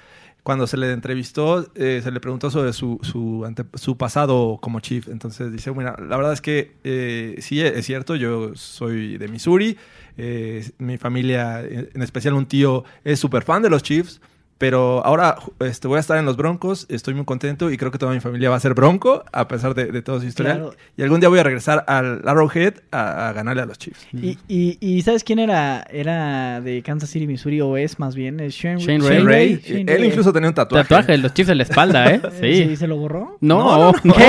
cuando 0.49 0.67
se 0.67 0.79
le 0.79 0.91
entrevistó, 0.93 1.71
eh, 1.75 2.01
se 2.03 2.11
le 2.11 2.21
preguntó 2.21 2.51
sobre 2.51 2.73
su, 2.73 2.99
su, 3.03 3.45
ante- 3.45 3.67
su 3.75 3.99
pasado 3.99 4.57
como 4.63 4.81
chief. 4.81 5.07
Entonces 5.09 5.53
dice, 5.53 5.69
bueno, 5.69 5.95
la 5.99 6.17
verdad 6.17 6.33
es 6.33 6.41
que 6.41 6.73
eh, 6.85 7.37
sí, 7.41 7.61
es 7.61 7.85
cierto, 7.85 8.17
yo 8.17 8.55
soy 8.55 9.19
de 9.19 9.29
Missouri, 9.29 9.77
eh, 10.17 10.67
mi 10.79 10.97
familia, 10.97 11.61
en 11.61 12.01
especial 12.01 12.33
un 12.33 12.47
tío, 12.47 12.83
es 13.05 13.21
súper 13.21 13.43
fan 13.43 13.61
de 13.61 13.69
los 13.69 13.83
Chiefs. 13.83 14.23
Pero 14.59 15.05
ahora 15.07 15.37
este, 15.61 15.87
voy 15.87 15.99
a 15.99 16.01
estar 16.01 16.19
en 16.19 16.25
los 16.25 16.37
Broncos, 16.37 16.87
estoy 16.89 17.15
muy 17.15 17.25
contento 17.25 17.71
y 17.71 17.77
creo 17.77 17.93
que 17.93 17.99
toda 17.99 18.13
mi 18.13 18.19
familia 18.21 18.51
va 18.51 18.57
a 18.57 18.61
ser 18.61 18.75
Bronco, 18.75 19.25
a 19.33 19.47
pesar 19.47 19.75
de, 19.75 19.87
de 19.87 20.03
todo 20.03 20.21
su 20.21 20.27
historial. 20.27 20.59
Claro. 20.59 20.75
Y 20.97 21.03
algún 21.03 21.21
día 21.21 21.29
voy 21.29 21.39
a 21.39 21.45
regresar 21.45 21.85
al 21.87 22.23
Arrowhead 22.27 22.75
a, 22.91 23.29
a 23.29 23.33
ganarle 23.33 23.63
a 23.63 23.67
los 23.67 23.79
Chiefs. 23.79 24.07
Y, 24.13 24.37
y, 24.49 24.77
y 24.81 25.03
¿sabes 25.03 25.23
quién 25.23 25.39
era? 25.39 25.87
Era 25.91 26.61
de 26.61 26.83
Kansas 26.83 27.11
City, 27.11 27.27
Missouri, 27.29 27.61
o 27.61 27.77
es 27.77 27.99
más 28.01 28.17
bien. 28.17 28.41
Es 28.41 28.55
Shane, 28.55 28.79
Shane 28.81 28.99
Shane 28.99 29.21
Ray. 29.21 29.25
Ray, 29.25 29.61
Shane 29.65 29.93
él 29.95 30.05
incluso 30.07 30.33
tenía 30.33 30.49
un 30.49 30.55
tatuaje. 30.55 30.85
Tatuaje 30.89 31.13
de 31.13 31.19
los 31.19 31.33
chips 31.35 31.51
en 31.51 31.59
la 31.59 31.63
espalda, 31.63 32.13
¿eh? 32.13 32.21
¿Sí? 32.41 32.65
Sí. 32.69 32.77
¿Se 32.77 32.87
lo 32.89 32.97
borró? 32.97 33.37
No, 33.41 33.59
No, 33.59 33.93
no, 34.03 34.15
¿qué? 34.15 34.27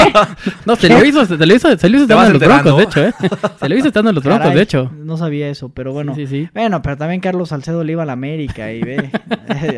No, 0.66 0.76
se 0.76 0.90
lo 0.90 1.04
hizo, 1.04 1.26
se 1.26 1.38
lo 1.38 1.56
hizo, 1.56 1.76
se 1.78 1.90
lo 1.90 1.98
hizo 1.98 2.04
estando 2.04 2.28
en 2.28 2.34
los 2.34 2.42
broncos, 2.42 2.78
de 2.78 2.84
hecho, 2.84 3.04
¿eh? 3.06 3.14
Se 3.60 3.70
lo 3.70 3.76
hizo 3.78 3.88
estando 3.88 4.10
en 4.10 4.16
los 4.16 4.24
broncos, 4.24 4.54
de 4.54 4.62
hecho. 4.62 4.92
No 4.96 5.18
sabía 5.18 5.50
eso, 5.50 5.70
pero 5.70 5.92
bueno. 5.92 6.14
Sí, 6.16 6.28
sí, 6.28 6.44
sí. 6.44 6.50
Bueno, 6.54 6.82
pero 6.82 6.98
también 6.98 7.20
Carlos 7.20 7.50
Salcedo 7.50 7.84
le 7.84 7.94
iba 7.94 8.04
a 8.04 8.06
la 8.06 8.14
América 8.14 8.72
y 8.72 8.82
ve, 8.82 9.10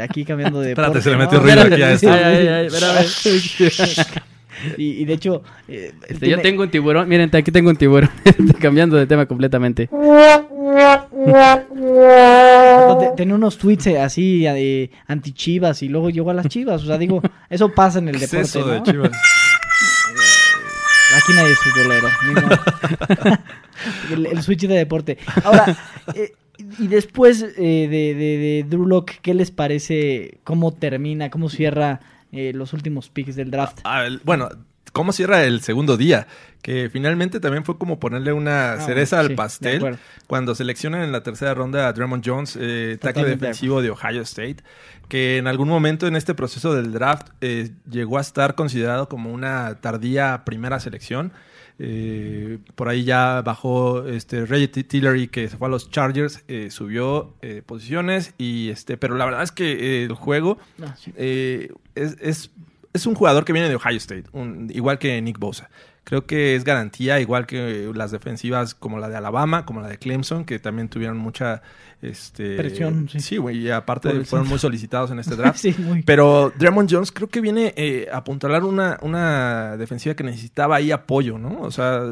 aquí 0.03 0.25
cambiando 0.43 0.61
de 0.61 0.69
Espérate, 0.71 0.99
deporte, 0.99 1.03
se 1.03 1.09
le 1.09 1.17
¿no? 1.17 1.23
metió 1.23 1.39
ruido 1.39 1.61
aquí 1.61 1.81
a 1.81 1.91
esto. 1.93 2.11
Ay, 2.11 2.23
ay, 2.23 2.47
ay, 2.47 2.65
espérame. 2.67 4.21
y, 4.77 4.83
y 5.01 5.05
de 5.05 5.13
hecho... 5.13 5.41
eh, 5.67 5.91
Este, 6.03 6.13
yo 6.13 6.19
tiene- 6.37 6.43
tengo 6.43 6.63
un 6.63 6.69
tiburón, 6.69 7.07
miren, 7.09 7.29
aquí 7.35 7.51
tengo 7.51 7.69
un 7.69 7.75
tiburón, 7.77 8.09
Estoy 8.25 8.47
cambiando 8.59 8.95
de 8.97 9.07
tema 9.07 9.25
completamente. 9.25 9.89
te- 12.99 13.11
Tenía 13.17 13.35
unos 13.35 13.57
tweets 13.57 13.87
eh, 13.87 13.99
así 13.99 14.45
eh, 14.47 14.89
anti-chivas 15.07 15.81
y 15.83 15.89
luego 15.89 16.09
llegó 16.09 16.31
a 16.31 16.33
las 16.33 16.47
chivas. 16.47 16.83
O 16.83 16.85
sea, 16.85 16.97
digo, 16.97 17.21
eso 17.49 17.69
pasa 17.73 17.99
en 17.99 18.09
el 18.09 18.17
¿Qué 18.19 18.25
es 18.25 18.31
deporte, 18.31 18.59
eso 18.59 18.67
de 18.67 18.77
¿no? 18.79 18.83
Chivas? 18.83 19.11
Aquí 21.17 21.33
nadie 21.33 21.51
es 21.51 21.59
futbolero. 21.59 22.07
no. 24.09 24.15
el, 24.15 24.25
el 24.27 24.41
switch 24.43 24.61
de 24.61 24.75
deporte. 24.75 25.17
Ahora, 25.43 25.75
eh, 26.15 26.33
y 26.79 26.87
después 26.87 27.41
eh, 27.57 27.87
de, 27.89 28.13
de, 28.15 28.37
de 28.37 28.65
Drew 28.69 29.05
¿qué 29.21 29.33
les 29.33 29.51
parece? 29.51 30.39
¿Cómo 30.43 30.73
termina? 30.73 31.29
¿Cómo 31.29 31.49
cierra 31.49 31.99
eh, 32.31 32.51
los 32.53 32.73
últimos 32.73 33.09
picks 33.09 33.35
del 33.35 33.51
draft? 33.51 33.79
Ah, 33.83 34.05
el- 34.05 34.19
bueno, 34.23 34.49
¿cómo 34.93 35.11
cierra 35.13 35.43
el 35.43 35.61
segundo 35.61 35.97
día? 35.97 36.27
Que 36.61 36.89
finalmente 36.91 37.39
también 37.39 37.65
fue 37.65 37.77
como 37.77 37.99
ponerle 37.99 38.33
una 38.33 38.73
Ah, 38.73 38.79
cereza 38.81 39.19
al 39.19 39.33
pastel 39.35 39.97
cuando 40.27 40.53
seleccionan 40.53 41.01
en 41.01 41.11
la 41.11 41.23
tercera 41.23 41.53
ronda 41.55 41.87
a 41.87 41.93
Draymond 41.93 42.23
Jones, 42.25 42.57
eh, 42.59 42.97
tackle 43.01 43.25
defensivo 43.25 43.81
de 43.81 43.89
Ohio 43.89 44.21
State, 44.21 44.57
que 45.09 45.37
en 45.37 45.47
algún 45.47 45.67
momento 45.69 46.05
en 46.07 46.15
este 46.15 46.35
proceso 46.35 46.73
del 46.75 46.91
draft 46.93 47.29
eh, 47.41 47.71
llegó 47.89 48.17
a 48.19 48.21
estar 48.21 48.53
considerado 48.55 49.09
como 49.09 49.31
una 49.33 49.79
tardía 49.81 50.43
primera 50.45 50.79
selección. 50.79 51.31
Eh, 51.79 52.59
por 52.75 52.89
ahí 52.89 53.03
ya 53.03 53.41
bajó 53.41 54.05
este 54.07 54.45
Reggie 54.45 54.67
Tillery 54.83 55.27
que 55.27 55.47
se 55.49 55.57
fue 55.57 55.67
a 55.67 55.71
los 55.71 55.89
Chargers, 55.89 56.43
eh, 56.47 56.69
subió 56.71 57.33
eh, 57.41 57.61
posiciones 57.65 58.33
y 58.37 58.69
este, 58.69 58.97
pero 58.97 59.15
la 59.15 59.25
verdad 59.25 59.43
es 59.43 59.51
que 59.51 59.71
eh, 59.71 60.03
el 60.05 60.13
juego 60.13 60.57
Ah, 60.81 60.95
sí. 60.97 61.11
es, 61.17 61.71
es, 61.95 62.51
es 62.93 63.05
un 63.05 63.15
jugador 63.15 63.45
que 63.45 63.53
viene 63.53 63.69
de 63.69 63.75
Ohio 63.75 63.97
State, 63.97 64.25
un- 64.33 64.69
igual 64.73 64.99
que 64.99 65.21
Nick 65.21 65.39
Bosa. 65.39 65.69
Creo 66.11 66.25
que 66.25 66.57
es 66.57 66.65
garantía, 66.65 67.21
igual 67.21 67.47
que 67.47 67.89
las 67.95 68.11
defensivas 68.11 68.75
como 68.75 68.99
la 68.99 69.07
de 69.07 69.15
Alabama, 69.15 69.65
como 69.65 69.79
la 69.79 69.87
de 69.87 69.97
Clemson, 69.97 70.43
que 70.43 70.59
también 70.59 70.89
tuvieron 70.89 71.17
mucha 71.17 71.61
este, 72.01 72.57
Presión, 72.57 73.07
sí. 73.07 73.21
Sí, 73.21 73.37
güey, 73.37 73.59
y 73.59 73.69
aparte 73.69 74.09
fueron 74.09 74.25
centro. 74.25 74.43
muy 74.43 74.59
solicitados 74.59 75.09
en 75.11 75.19
este 75.19 75.37
draft. 75.37 75.57
Sí, 75.61 75.73
muy. 75.79 76.03
Pero 76.03 76.51
Draymond 76.59 76.91
Jones 76.91 77.13
creo 77.13 77.29
que 77.29 77.39
viene 77.39 77.73
eh, 77.77 78.09
a 78.11 78.17
apuntalar 78.17 78.65
una, 78.65 78.99
una 79.03 79.77
defensiva 79.77 80.13
que 80.13 80.25
necesitaba 80.25 80.75
ahí 80.75 80.91
apoyo, 80.91 81.37
¿no? 81.37 81.61
O 81.61 81.71
sea, 81.71 82.03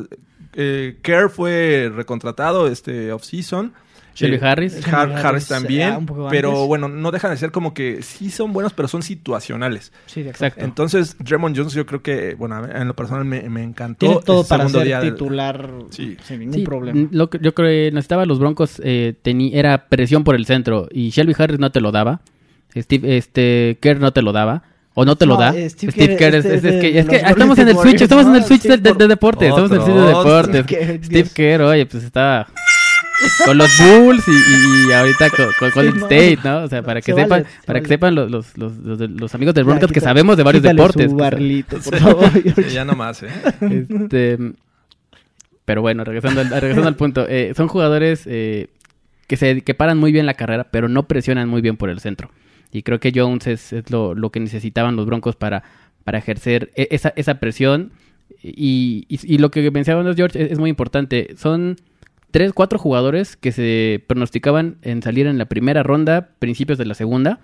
eh, 0.54 0.98
Kerr 1.02 1.30
fue 1.30 1.92
recontratado 1.94 2.70
este 2.70 3.12
off-season. 3.12 3.74
Shelby 4.16 4.36
Eh, 4.36 4.40
Harris. 4.42 4.88
Har- 4.88 4.96
Harris, 5.12 5.26
Harris, 5.26 5.48
también. 5.48 5.94
ah, 5.94 5.98
un 5.98 6.06
poco 6.06 6.28
pero 6.30 6.66
bueno, 6.68 6.88
no 6.90 7.12
dejan 7.12 7.32
de 7.32 7.38
ser 7.38 7.52
como 7.52 7.74
que 7.74 8.02
sí 8.02 8.30
son 8.30 8.52
buenos, 8.54 8.74
pero 8.74 8.88
son 8.88 9.02
situacionales. 9.04 9.92
Sí, 10.08 10.24
de. 10.24 10.30
Exacto. 10.32 10.64
Entonces, 10.66 11.16
Draymond 11.20 11.56
Jones 11.58 11.74
yo 11.74 11.86
creo 11.86 12.02
que, 12.02 12.36
bueno, 12.36 12.66
en 12.66 12.88
lo 12.88 12.96
personal 12.96 13.24
me, 13.26 13.48
me 13.50 13.64
encantó. 13.64 14.06
Tiene 14.08 14.22
todo 14.26 14.42
el 14.42 14.48
para 14.48 14.68
ser 14.68 14.84
día 14.84 15.00
del- 15.00 15.14
titular 15.14 15.70
Sí. 15.92 16.18
sin 16.24 16.40
ningún 16.40 16.56
Sí, 16.56 16.62
problema. 16.64 17.08
Lo 17.12 17.30
que 17.30 17.40
yo 17.42 17.54
creo 17.54 17.68
que 17.70 17.92
necesitaba 17.94 18.26
los 18.26 18.40
Broncos 18.40 18.82
eh, 18.84 19.16
era 19.54 19.88
presión 19.88 20.24
por 20.24 20.36
el 20.36 20.46
centro 20.46 20.88
y 20.92 21.10
Shelby 21.12 21.36
Harris 21.38 21.60
no 21.60 21.72
te 21.72 21.80
lo 21.82 21.92
daba. 21.92 22.22
Steve, 22.76 23.18
este 23.18 23.78
Kerr 23.82 24.00
no 24.00 24.12
te 24.14 24.22
lo 24.22 24.32
daba. 24.32 24.64
O 24.96 25.06
no 25.06 25.16
te 25.16 25.26
lo 25.26 25.36
No, 25.36 25.40
da. 25.40 25.56
eh, 25.56 25.70
Steve 25.70 25.92
Steve, 25.94 26.18
Kerr 26.18 26.36
es, 26.36 26.46
es 26.46 26.52
es- 26.56 26.62
de- 26.64 26.76
es 26.76 26.82
que, 26.82 27.00
es 27.00 27.30
estamos 27.30 27.58
en 27.60 27.70
el 27.70 27.78
switch, 27.78 28.02
estamos 28.02 28.26
en 28.26 28.36
el 28.36 28.44
switch 28.44 28.64
de, 28.64 28.74
Steve 28.74 28.92
de- 28.92 28.94
de 28.98 29.08
deporte, 29.08 29.48
estamos 29.48 29.72
en 29.72 29.78
el 29.78 29.84
switch 29.84 29.96
de 29.96 30.08
deportes. 30.08 30.66
Steve. 31.06 31.30
Kerr, 31.34 31.62
oye, 31.62 31.86
pues 31.86 32.04
estaba 32.04 32.48
con 33.46 33.58
los 33.58 33.70
Bulls 33.80 34.24
y, 34.28 34.32
y- 34.32 34.90
y 34.90 34.92
ahorita 34.94 35.30
con, 35.30 35.48
con 35.60 35.72
Golden 35.72 35.94
Sí, 35.96 36.00
no. 36.00 36.06
State, 36.08 36.40
¿no? 36.44 36.64
O 36.64 36.68
sea, 36.68 36.84
para 36.84 37.02
que 37.02 37.12
Se 37.12 37.16
sepan, 37.22 37.30
vale, 37.30 37.46
se 37.46 37.66
para 37.68 37.80
que 37.80 37.84
vale. 37.84 37.94
sepan 37.96 38.16
los, 38.16 38.32
los, 38.32 38.58
los, 38.58 39.00
los- 39.10 39.36
amigos 39.36 39.54
del 39.56 39.66
Ya, 39.66 39.70
Broncos 39.70 39.92
que 39.92 40.00
sabemos 40.02 40.38
de 40.38 40.44
varios 40.44 40.64
deportes. 40.64 41.12
Su 41.12 41.18
barlito, 41.18 41.78
por 41.80 41.98
favor. 42.00 42.30
Sí, 42.56 42.64
ya 42.74 42.86
nomás, 42.86 43.24
¿eh? 43.24 43.30
este, 43.62 44.38
pero 45.66 45.82
bueno, 45.82 46.04
regresando 46.04 46.42
al, 46.42 46.50
regresando 46.50 46.88
al 46.88 46.96
punto. 46.96 47.26
eh, 47.30 47.54
son 47.56 47.68
jugadores 47.68 48.24
eh, 48.26 48.68
que, 49.28 49.38
se, 49.38 49.62
que 49.62 49.74
paran 49.76 49.98
muy 49.98 50.12
bien 50.12 50.26
la 50.26 50.34
carrera, 50.34 50.66
pero 50.72 50.90
no 50.90 51.08
presionan 51.08 51.48
muy 51.48 51.62
bien 51.62 51.78
por 51.78 51.90
el 51.90 52.00
centro. 52.00 52.32
Y 52.72 52.84
creo 52.84 53.00
que 53.00 53.12
Jones 53.14 53.48
es, 53.48 53.74
es 53.74 53.90
lo, 53.92 54.14
lo 54.16 54.32
que 54.32 54.40
necesitaban 54.40 54.96
los 54.96 55.06
Broncos 55.06 55.36
para, 55.36 55.64
para 56.04 56.18
ejercer 56.20 56.72
e- 56.76 56.88
esa, 56.92 57.14
esa 57.16 57.40
presión. 57.40 57.92
Y, 58.44 59.06
y- 59.10 59.20
y 59.36 59.38
lo 59.40 59.50
que 59.52 59.70
mencionábamos, 59.72 60.16
George, 60.16 60.42
es, 60.44 60.52
es 60.52 60.60
muy 60.60 60.70
importante. 60.70 61.36
Son 61.38 61.76
tres, 62.32 62.54
cuatro 62.54 62.80
jugadores 62.80 63.36
que 63.36 63.52
se 63.52 64.04
pronosticaban 64.08 64.78
en 64.82 65.02
salir 65.02 65.28
en 65.28 65.38
la 65.38 65.46
primera 65.46 65.84
ronda, 65.84 66.30
principios 66.40 66.78
de 66.78 66.86
la 66.86 66.94
segunda. 66.94 67.40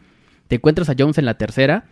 Te 0.48 0.56
encuentras 0.56 0.90
a 0.90 0.96
Jones 0.98 1.18
en 1.18 1.26
la 1.26 1.36
tercera 1.36 1.86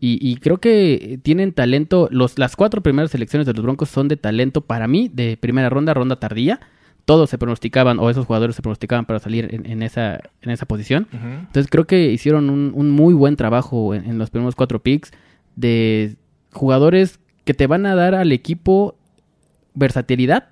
Y, 0.00 0.18
y 0.22 0.36
creo 0.36 0.58
que 0.58 1.18
tienen 1.22 1.52
talento. 1.52 2.08
Los, 2.12 2.38
las 2.38 2.54
cuatro 2.54 2.82
primeras 2.82 3.10
selecciones 3.10 3.46
de 3.46 3.52
los 3.52 3.64
Broncos 3.64 3.88
son 3.88 4.06
de 4.06 4.16
talento 4.16 4.60
para 4.60 4.86
mí, 4.86 5.10
de 5.12 5.36
primera 5.36 5.68
ronda, 5.68 5.92
ronda 5.92 6.16
tardía. 6.16 6.60
Todos 7.04 7.30
se 7.30 7.38
pronosticaban, 7.38 7.98
o 7.98 8.08
esos 8.08 8.26
jugadores 8.26 8.54
se 8.54 8.62
pronosticaban 8.62 9.06
para 9.06 9.18
salir 9.18 9.48
en, 9.52 9.66
en 9.66 9.82
esa, 9.82 10.20
en 10.42 10.50
esa 10.50 10.66
posición. 10.66 11.08
Entonces 11.10 11.66
creo 11.68 11.84
que 11.86 12.12
hicieron 12.12 12.48
un, 12.48 12.72
un 12.74 12.90
muy 12.90 13.12
buen 13.14 13.34
trabajo 13.34 13.92
en, 13.94 14.04
en 14.04 14.18
los 14.18 14.30
primeros 14.30 14.54
cuatro 14.54 14.78
picks 14.78 15.10
de 15.56 16.16
jugadores 16.52 17.18
que 17.44 17.54
te 17.54 17.66
van 17.66 17.84
a 17.86 17.94
dar 17.94 18.14
al 18.14 18.30
equipo 18.30 18.94
versatilidad 19.74 20.48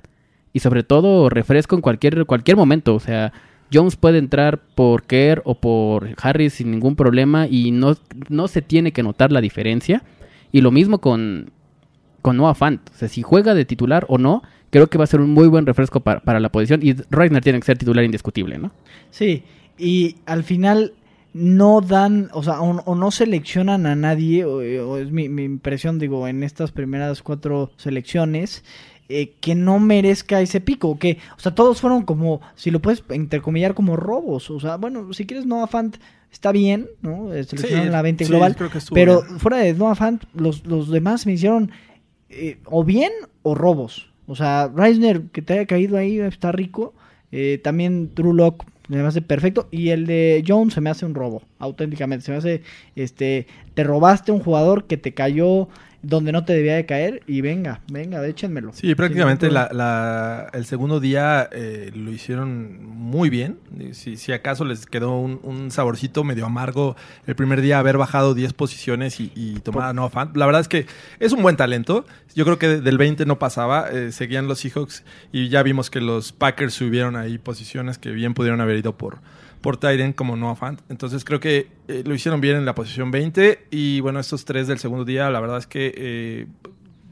y 0.57 0.61
sobre 0.61 0.85
todo 0.85 1.29
refresco 1.29 1.77
en 1.77 1.83
cualquier, 1.83 2.25
cualquier 2.25 2.57
momento. 2.57 2.95
O 2.95 2.99
sea, 2.99 3.31
Jones 3.71 3.97
puede 3.97 4.17
entrar 4.17 4.59
por 4.75 5.03
Kerr 5.03 5.43
o 5.45 5.57
por 5.57 6.09
Harris 6.17 6.55
sin 6.55 6.71
ningún 6.71 6.97
problema 6.97 7.47
y 7.47 7.73
no, 7.73 7.95
no 8.31 8.49
se 8.49 8.63
tiene 8.63 8.91
que 8.91 9.03
notar 9.03 9.33
la 9.33 9.43
diferencia. 9.43 10.03
Y 10.53 10.63
lo 10.63 10.71
mismo 10.71 10.99
con, 11.03 11.51
con 12.23 12.39
Noah 12.39 12.55
Fant. 12.55 12.81
O 12.89 12.97
sea, 12.97 13.07
si 13.07 13.21
juega 13.21 13.53
de 13.53 13.67
titular 13.67 14.07
o 14.09 14.17
no, 14.17 14.43
creo 14.71 14.87
que 14.87 14.97
va 14.97 15.05
a 15.05 15.09
ser 15.09 15.21
un 15.21 15.29
muy 15.29 15.47
buen 15.47 15.67
refresco 15.67 16.01
para, 16.01 16.21
para 16.21 16.41
la 16.41 16.51
posición. 16.51 16.81
Y 16.83 16.95
Reisner 17.11 17.43
tiene 17.43 17.61
que 17.61 17.67
ser 17.67 17.77
titular 17.77 18.03
indiscutible, 18.07 18.57
¿no? 18.57 18.73
Sí, 19.11 19.43
y 19.77 20.17
al 20.25 20.43
final 20.43 20.95
no 21.35 21.83
dan, 21.83 22.31
o 22.33 22.43
sea, 22.43 22.63
o, 22.63 22.95
no 22.95 23.11
seleccionan 23.11 23.85
a 23.85 23.95
nadie, 23.95 24.47
o, 24.47 24.97
es 24.97 25.11
mi 25.11 25.25
impresión, 25.25 25.99
digo, 25.99 26.27
en 26.27 26.43
estas 26.43 26.73
primeras 26.73 27.23
cuatro 27.23 27.73
selecciones, 27.77 28.65
eh, 29.09 29.35
que 29.41 29.55
no 29.55 29.79
merezca 29.79 30.41
ese 30.41 30.61
pico, 30.61 30.99
que, 30.99 31.19
o 31.37 31.41
sea, 31.41 31.55
todos 31.55 31.81
fueron 31.81 32.03
como, 32.03 32.41
si 32.55 32.71
lo 32.71 32.81
puedes 32.81 33.03
intercomillar, 33.13 33.75
como 33.75 33.97
robos, 33.97 34.51
o 34.51 34.61
sea, 34.61 34.77
bueno, 34.77 35.13
si 35.13 35.27
quieres 35.27 35.47
Noah 35.47 35.67
Fant, 35.67 35.97
está 36.33 36.53
bien, 36.53 36.89
¿no? 37.03 37.29
Seleccionaron 37.31 37.85
Sí, 37.85 37.91
la 37.91 38.03
20 38.03 38.25
sí, 38.25 38.31
global, 38.31 38.57
creo 38.57 38.71
que 38.71 38.79
pero 38.93 39.23
fuera 39.39 39.59
de 39.59 39.75
Noah 39.75 39.95
Fant, 39.95 40.25
los, 40.35 40.67
los 40.67 40.91
demás 40.91 41.27
me 41.27 41.33
hicieron 41.33 41.71
eh, 42.29 42.59
o 42.65 42.85
bien 42.85 43.13
o 43.43 43.55
robos. 43.55 44.11
O 44.27 44.35
sea, 44.35 44.71
Reisner, 44.75 45.23
que 45.33 45.43
te 45.43 45.55
haya 45.55 45.67
caído 45.67 45.97
ahí, 45.97 46.19
está 46.19 46.53
rico. 46.53 46.95
Eh, 47.33 47.61
también 47.63 48.15
Drew 48.15 48.33
Lock 48.35 48.65
me 48.89 48.99
hace 49.01 49.23
perfecto. 49.23 49.69
Y 49.71 49.91
el 49.91 50.07
de 50.07 50.45
Jones 50.47 50.75
se 50.75 50.81
me 50.81 50.91
hace 50.91 51.07
un 51.07 51.15
robo, 51.15 51.43
auténticamente. 51.59 52.25
Se 52.25 52.33
me 52.33 52.39
hace, 52.39 52.63
este, 52.97 53.47
te 53.75 53.85
robaste 53.85 54.33
un 54.33 54.41
jugador 54.41 54.85
que 54.87 54.97
te 54.97 55.15
cayó 55.15 55.69
donde 56.09 56.33
no 56.33 56.45
te 56.45 56.53
debía 56.53 56.75
de 56.77 56.87
caer. 56.87 57.23
Y 57.27 57.41
venga, 57.41 57.81
venga, 57.91 58.25
échenmelo. 58.27 58.73
Sí, 58.73 58.95
prácticamente 58.95 59.51
la, 59.51 59.69
la- 59.73 60.49
el 60.53 60.65
segundo 60.67 61.01
día 61.01 61.49
eh, 61.53 61.91
lo 61.95 62.11
hicieron 62.13 62.85
muy 62.85 63.31
bien. 63.31 63.59
Si, 63.93 64.17
si 64.17 64.33
acaso 64.33 64.65
les 64.65 64.87
quedó 64.87 65.19
un, 65.19 65.41
un 65.43 65.71
saborcito 65.71 66.25
medio 66.25 66.47
amargo 66.47 66.97
el 67.27 67.35
primer 67.35 67.61
día 67.61 67.79
haber 67.79 67.99
bajado 67.99 68.35
10 68.35 68.53
posiciones 68.53 69.21
y, 69.21 69.33
y 69.35 69.61
tomar 69.61 69.89
a 69.89 69.93
Noah 69.93 70.11
Fant. 70.11 70.37
La 70.37 70.47
verdad 70.47 70.61
es 70.61 70.69
que 70.69 70.87
es 71.21 71.33
un 71.33 71.43
buen 71.43 71.57
talento. 71.57 72.07
Yo 72.35 72.45
creo 72.45 72.59
que 72.59 72.69
del 72.81 72.99
20 72.99 73.27
no 73.27 73.39
pasaba. 73.39 73.89
eh, 73.91 74.13
seguían 74.13 74.47
los 74.49 74.61
Seahawks 74.61 75.05
y 75.33 75.49
ya 75.49 75.63
vimos 75.63 75.91
que 75.91 76.01
los 76.01 76.33
Packers 76.33 76.75
subieron 76.75 77.17
ahí 77.17 77.39
posiciones 77.39 77.99
que 77.99 78.11
bien 78.11 78.35
pudieron 78.35 78.61
haber 78.61 78.77
ido 78.79 78.97
por, 78.97 79.19
por 79.61 79.77
Tyren 79.77 80.13
como 80.13 80.37
Noah 80.37 80.57
Fant. 80.57 80.81
Entonces 80.89 81.25
creo 81.25 81.41
que 81.41 81.69
eh, 81.89 82.03
lo 82.05 82.15
hicieron 82.15 82.41
bien 82.41 82.57
en 82.57 82.65
la 82.65 82.75
posición 82.75 83.11
20. 83.11 83.67
Y 83.71 84.01
bueno, 84.01 84.21
estos 84.21 84.45
tres 84.45 84.67
del 84.69 84.79
segundo 84.79 85.05
día, 85.05 85.31
la 85.31 85.41
verdad 85.41 85.59
es 85.59 85.67
que 85.67 85.93
eh, 85.97 86.47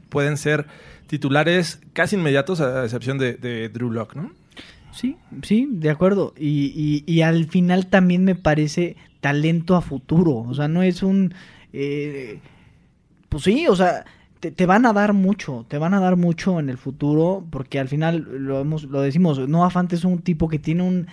pueden 0.09 0.37
ser 0.37 0.67
titulares 1.07 1.81
casi 1.93 2.15
inmediatos, 2.15 2.61
a 2.61 2.83
excepción 2.83 3.17
de, 3.17 3.69
Drew 3.69 3.91
Lock, 3.91 4.15
¿no? 4.15 4.31
Sí, 4.91 5.17
sí, 5.43 5.67
de 5.69 5.89
acuerdo. 5.89 6.33
Y, 6.37 7.03
y, 7.07 7.11
y 7.11 7.21
al 7.21 7.45
final 7.45 7.87
también 7.87 8.23
me 8.23 8.35
parece 8.35 8.95
talento 9.19 9.75
a 9.75 9.81
futuro. 9.81 10.37
O 10.37 10.53
sea, 10.53 10.67
no 10.67 10.83
es 10.83 11.03
un... 11.03 11.33
eh, 11.73 12.39
pues 13.27 13.43
sí, 13.43 13.67
o 13.67 13.75
sea, 13.75 14.05
te, 14.39 14.51
te 14.51 14.65
van 14.65 14.85
a 14.85 14.93
dar 14.93 15.13
mucho, 15.13 15.65
te 15.67 15.77
van 15.77 15.93
a 15.93 15.99
dar 15.99 16.15
mucho 16.15 16.59
en 16.59 16.69
el 16.69 16.77
futuro, 16.77 17.45
porque 17.49 17.79
al 17.79 17.87
final 17.89 18.25
lo, 18.31 18.61
hemos, 18.61 18.83
lo 18.83 19.01
decimos, 19.01 19.39
Noah 19.49 19.69
Fant 19.69 19.91
es 19.91 20.05
un 20.05 20.19
tipo 20.19 20.47
que 20.47 20.59
tiene 20.59 20.83
un, 20.83 21.07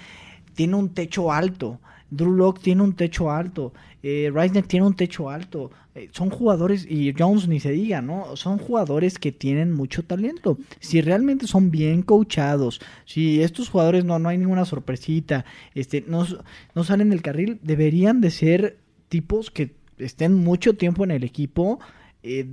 tiene 0.54 0.76
un 0.76 0.90
techo 0.90 1.32
alto. 1.32 1.80
Drew 2.10 2.30
Lock 2.30 2.60
tiene 2.60 2.82
un 2.82 2.94
techo 2.94 3.30
alto. 3.30 3.72
Eh, 4.02 4.30
Reisner 4.32 4.66
tiene 4.66 4.86
un 4.86 4.94
techo 4.94 5.30
alto. 5.30 5.70
Eh, 5.94 6.08
son 6.12 6.30
jugadores, 6.30 6.86
y 6.88 7.14
Jones 7.16 7.48
ni 7.48 7.60
se 7.60 7.70
diga, 7.70 8.02
¿no? 8.02 8.36
Son 8.36 8.58
jugadores 8.58 9.18
que 9.18 9.32
tienen 9.32 9.72
mucho 9.72 10.02
talento. 10.02 10.58
Si 10.80 11.00
realmente 11.00 11.46
son 11.46 11.70
bien 11.70 12.02
coachados, 12.02 12.80
si 13.04 13.42
estos 13.42 13.68
jugadores 13.68 14.04
no, 14.04 14.18
no 14.18 14.28
hay 14.28 14.38
ninguna 14.38 14.64
sorpresita, 14.64 15.44
este, 15.74 16.04
no, 16.06 16.26
no 16.74 16.84
salen 16.84 17.10
del 17.10 17.22
carril, 17.22 17.58
deberían 17.62 18.20
de 18.20 18.30
ser 18.30 18.78
tipos 19.08 19.50
que 19.50 19.74
estén 19.98 20.34
mucho 20.34 20.74
tiempo 20.74 21.04
en 21.04 21.10
el 21.10 21.24
equipo 21.24 21.78
eh, 22.22 22.46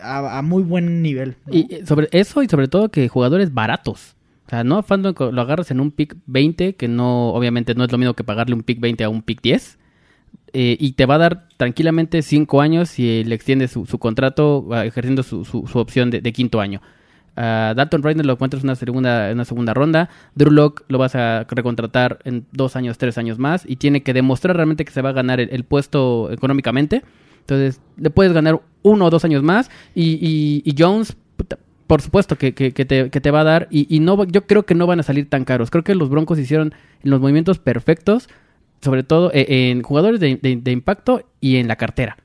a, 0.00 0.42
muy 0.42 0.62
buen 0.62 1.02
nivel. 1.02 1.36
Y 1.50 1.72
eh, 1.74 1.86
sobre 1.86 2.08
eso 2.12 2.42
y 2.42 2.48
sobre 2.48 2.68
todo 2.68 2.90
que 2.90 3.08
jugadores 3.08 3.52
baratos. 3.52 4.16
O 4.46 4.50
sea, 4.50 4.62
no 4.64 4.82
Fandom 4.82 5.14
lo 5.32 5.40
agarras 5.40 5.70
en 5.70 5.80
un 5.80 5.90
pick 5.90 6.16
20, 6.26 6.74
que 6.76 6.88
no, 6.88 7.30
obviamente 7.30 7.74
no 7.74 7.84
es 7.84 7.90
lo 7.92 7.98
mismo 7.98 8.14
que 8.14 8.24
pagarle 8.24 8.54
un 8.54 8.62
pick 8.62 8.78
20 8.80 9.04
a 9.04 9.08
un 9.08 9.22
pick 9.22 9.40
10. 9.42 9.78
eh, 10.52 10.76
y 10.78 10.92
te 10.92 11.06
va 11.06 11.16
a 11.16 11.18
dar 11.18 11.48
tranquilamente 11.56 12.22
5 12.22 12.60
años 12.60 12.88
si 12.90 13.24
le 13.24 13.34
extiende 13.34 13.68
su, 13.68 13.86
contrato 13.98 14.68
ejerciendo 14.84 15.22
su, 15.22 15.44
su, 15.44 15.64
opción 15.78 16.10
de, 16.10 16.32
quinto 16.32 16.60
año. 16.60 16.80
A 17.36 17.74
Dalton 17.76 18.02
Reiner 18.04 18.24
lo 18.26 18.34
encuentras 18.34 18.62
en 18.62 18.68
una 18.68 18.76
segunda, 18.76 19.30
una 19.32 19.44
segunda 19.44 19.74
ronda. 19.74 20.08
Drew 20.36 20.52
Lock 20.52 20.84
lo 20.88 20.98
vas 20.98 21.16
a 21.16 21.44
recontratar 21.50 22.20
en 22.24 22.46
dos 22.52 22.76
años, 22.76 22.98
tres 22.98 23.18
años 23.18 23.38
más. 23.40 23.64
Y 23.66 23.76
tiene 23.76 24.02
que 24.04 24.12
demostrar 24.12 24.54
realmente 24.56 24.84
que 24.84 24.92
se 24.92 25.02
va 25.02 25.08
a 25.10 25.12
ganar 25.12 25.40
el, 25.40 25.64
puesto 25.64 26.30
económicamente. 26.30 27.02
Entonces, 27.40 27.80
le 27.96 28.10
puedes 28.10 28.32
ganar 28.32 28.60
uno 28.82 29.06
o 29.06 29.10
dos 29.10 29.24
años 29.24 29.42
más. 29.42 29.70
Y, 29.96 30.12
y- 30.20 30.62
y 30.64 30.74
Jones, 30.78 31.16
por 31.86 32.00
supuesto 32.02 32.36
que, 32.36 32.54
que- 32.54 32.72
que 32.72 32.84
te, 32.84 33.10
que 33.10 33.20
te 33.20 33.30
va 33.30 33.40
a 33.40 33.44
dar. 33.44 33.68
Y, 33.70 33.86
y 33.94 34.00
no, 34.00 34.16
va- 34.16 34.26
yo 34.26 34.46
creo 34.46 34.64
que 34.64 34.74
no 34.74 34.86
van 34.86 35.00
a 35.00 35.02
salir 35.02 35.28
tan 35.28 35.44
caros. 35.44 35.70
Creo 35.70 35.84
que 35.84 35.94
los 35.94 36.08
Broncos 36.10 36.38
hicieron 36.38 36.74
los 37.02 37.20
movimientos 37.20 37.58
perfectos. 37.58 38.28
Sobre 38.82 39.02
todo 39.02 39.30
eh, 39.32 39.70
en 39.70 39.82
jugadores 39.82 40.20
de, 40.20 40.36
de- 40.36 40.56
de 40.56 40.70
impacto 40.72 41.22
y 41.40 41.56
en 41.56 41.68
la 41.68 41.76
cartera. 41.76 42.18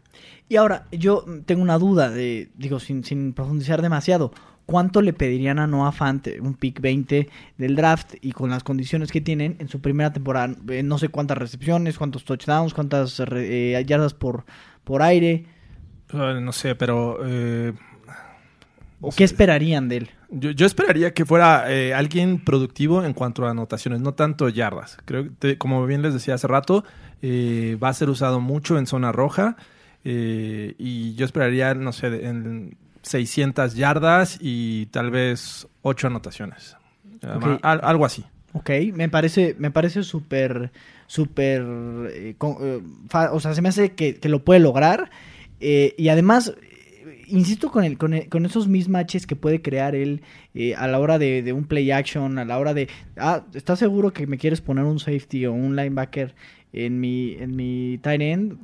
Y 0.50 0.58
ahora, 0.58 0.88
yo 0.92 1.24
tengo 1.46 1.62
una 1.62 1.78
duda, 1.78 2.10
de, 2.10 2.50
digo, 2.58 2.80
sin, 2.80 3.04
sin 3.06 3.34
profundizar 3.34 3.82
demasiado. 3.82 4.34
¿Cuánto 4.66 5.02
le 5.02 5.14
pedirían 5.14 5.58
a 5.58 5.68
Noah 5.68 5.92
Fant, 5.92 6.28
un 6.42 6.54
pick 6.56 6.82
20 6.82 7.30
del 7.58 7.76
draft 7.76 8.16
y 8.22 8.34
con 8.34 8.50
las 8.50 8.64
condiciones 8.64 9.12
que 9.12 9.22
tienen 9.22 9.56
en 9.60 9.68
su 9.70 9.80
primera 9.80 10.12
temporada? 10.12 10.54
Eh, 10.70 10.84
no 10.84 10.98
sé 10.98 11.10
cuántas 11.10 11.38
recepciones, 11.38 11.98
cuántos 11.98 12.24
touchdowns, 12.26 12.74
cuántas 12.74 13.20
eh, 13.32 13.82
yardas 13.88 14.14
por, 14.14 14.44
por 14.84 15.02
aire. 15.02 15.46
Eh, 16.14 16.40
no 16.42 16.52
sé, 16.52 16.76
pero... 16.76 17.20
eh, 17.26 17.74
¿O 19.02 19.12
qué 19.12 19.24
esperarían 19.24 19.88
de 19.90 19.98
él? 19.98 20.10
Yo, 20.30 20.52
yo 20.52 20.66
esperaría 20.66 21.14
que 21.14 21.26
fuera 21.26 21.72
eh, 21.72 21.94
alguien 21.94 22.40
productivo 22.44 23.04
en 23.04 23.14
cuanto 23.14 23.46
a 23.46 23.52
anotaciones, 23.52 24.02
no 24.02 24.14
tanto 24.14 24.50
yardas. 24.50 24.98
Creo 25.06 25.24
que, 25.24 25.30
te- 25.40 25.58
como 25.58 25.86
bien 25.86 26.02
les 26.02 26.14
decía 26.14 26.34
hace 26.36 26.48
rato, 26.48 26.84
eh, 27.22 27.78
va 27.82 27.90
a 27.90 27.94
ser 27.94 28.10
usado 28.10 28.40
mucho 28.42 28.78
en 28.78 28.86
zona 28.88 29.12
roja 29.12 29.56
eh, 30.04 30.76
y 30.78 31.16
yo 31.16 31.26
esperaría, 31.26 31.74
no 31.74 31.92
sé, 31.94 32.26
en 32.28 32.76
600 33.02 33.76
yardas 33.76 34.38
y 34.42 34.88
tal 34.88 35.12
vez 35.12 35.68
8 35.82 36.08
anotaciones. 36.08 36.76
Al- 37.62 37.80
algo 37.84 38.06
así. 38.06 38.26
Ok, 38.54 38.70
me 38.94 39.10
parece, 39.10 39.56
me 39.60 39.72
parece 39.72 40.04
súper, 40.04 40.72
súper, 41.08 41.62
eh, 42.12 42.36
eh, 42.40 42.82
o 43.32 43.40
sea, 43.40 43.54
se 43.54 43.62
me 43.62 43.70
hace 43.70 43.94
que, 43.94 44.16
que 44.16 44.30
lo 44.30 44.44
puede 44.44 44.60
lograr. 44.60 45.10
eh, 45.60 45.94
y 45.98 46.10
además, 46.10 46.54
insisto 47.32 47.72
con, 47.72 47.84
el, 47.84 47.98
con, 47.98 48.14
el- 48.14 48.30
con 48.30 48.46
esos 48.46 48.68
mismatches 48.68 49.26
que 49.28 49.36
puede 49.36 49.62
crear 49.62 49.96
él 49.96 50.22
eh, 50.54 50.76
a 50.76 50.88
la 50.88 51.00
hora 51.00 51.18
de, 51.20 51.42
de 51.44 51.54
un 51.54 51.66
play 51.66 51.92
action, 51.92 52.38
a 52.40 52.46
la 52.46 52.58
hora 52.60 52.74
de, 52.74 52.88
ah, 53.18 53.44
¿estás 53.54 53.80
seguro 53.80 54.12
que 54.14 54.28
me 54.28 54.38
quieres 54.38 54.62
poner 54.62 54.86
un 54.86 55.00
safety 55.00 55.46
o 55.46 55.54
un 55.54 55.76
linebacker 55.76 56.36
en 56.74 57.00
mi, 57.00 57.34
en 57.40 57.56
mi 57.56 58.00
tight 58.02 58.22
end? 58.22 58.58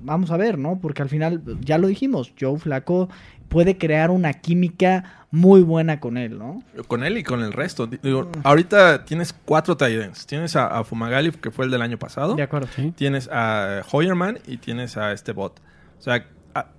Vamos 0.00 0.30
a 0.30 0.36
ver, 0.36 0.58
¿no? 0.58 0.78
Porque 0.80 1.02
al 1.02 1.08
final, 1.08 1.42
ya 1.60 1.78
lo 1.78 1.86
dijimos, 1.88 2.32
Joe 2.40 2.58
Flaco 2.58 3.08
puede 3.48 3.76
crear 3.76 4.10
una 4.10 4.32
química 4.32 5.26
muy 5.30 5.62
buena 5.62 6.00
con 6.00 6.16
él, 6.16 6.38
¿no? 6.38 6.62
Con 6.88 7.04
él 7.04 7.18
y 7.18 7.22
con 7.22 7.42
el 7.42 7.52
resto. 7.52 7.86
Digo, 7.86 8.30
ahorita 8.44 9.04
tienes 9.04 9.32
cuatro 9.32 9.76
tight 9.76 10.00
ends. 10.00 10.26
Tienes 10.26 10.56
a, 10.56 10.66
a 10.78 10.84
Fumagalli, 10.84 11.30
que 11.32 11.50
fue 11.50 11.66
el 11.66 11.70
del 11.70 11.82
año 11.82 11.98
pasado. 11.98 12.34
De 12.34 12.42
acuerdo. 12.42 12.68
Tienes 12.96 13.28
a 13.32 13.82
Hoyerman 13.90 14.38
y 14.46 14.56
tienes 14.58 14.96
a 14.96 15.12
este 15.12 15.32
bot. 15.32 15.60
O 15.98 16.02
sea, 16.02 16.26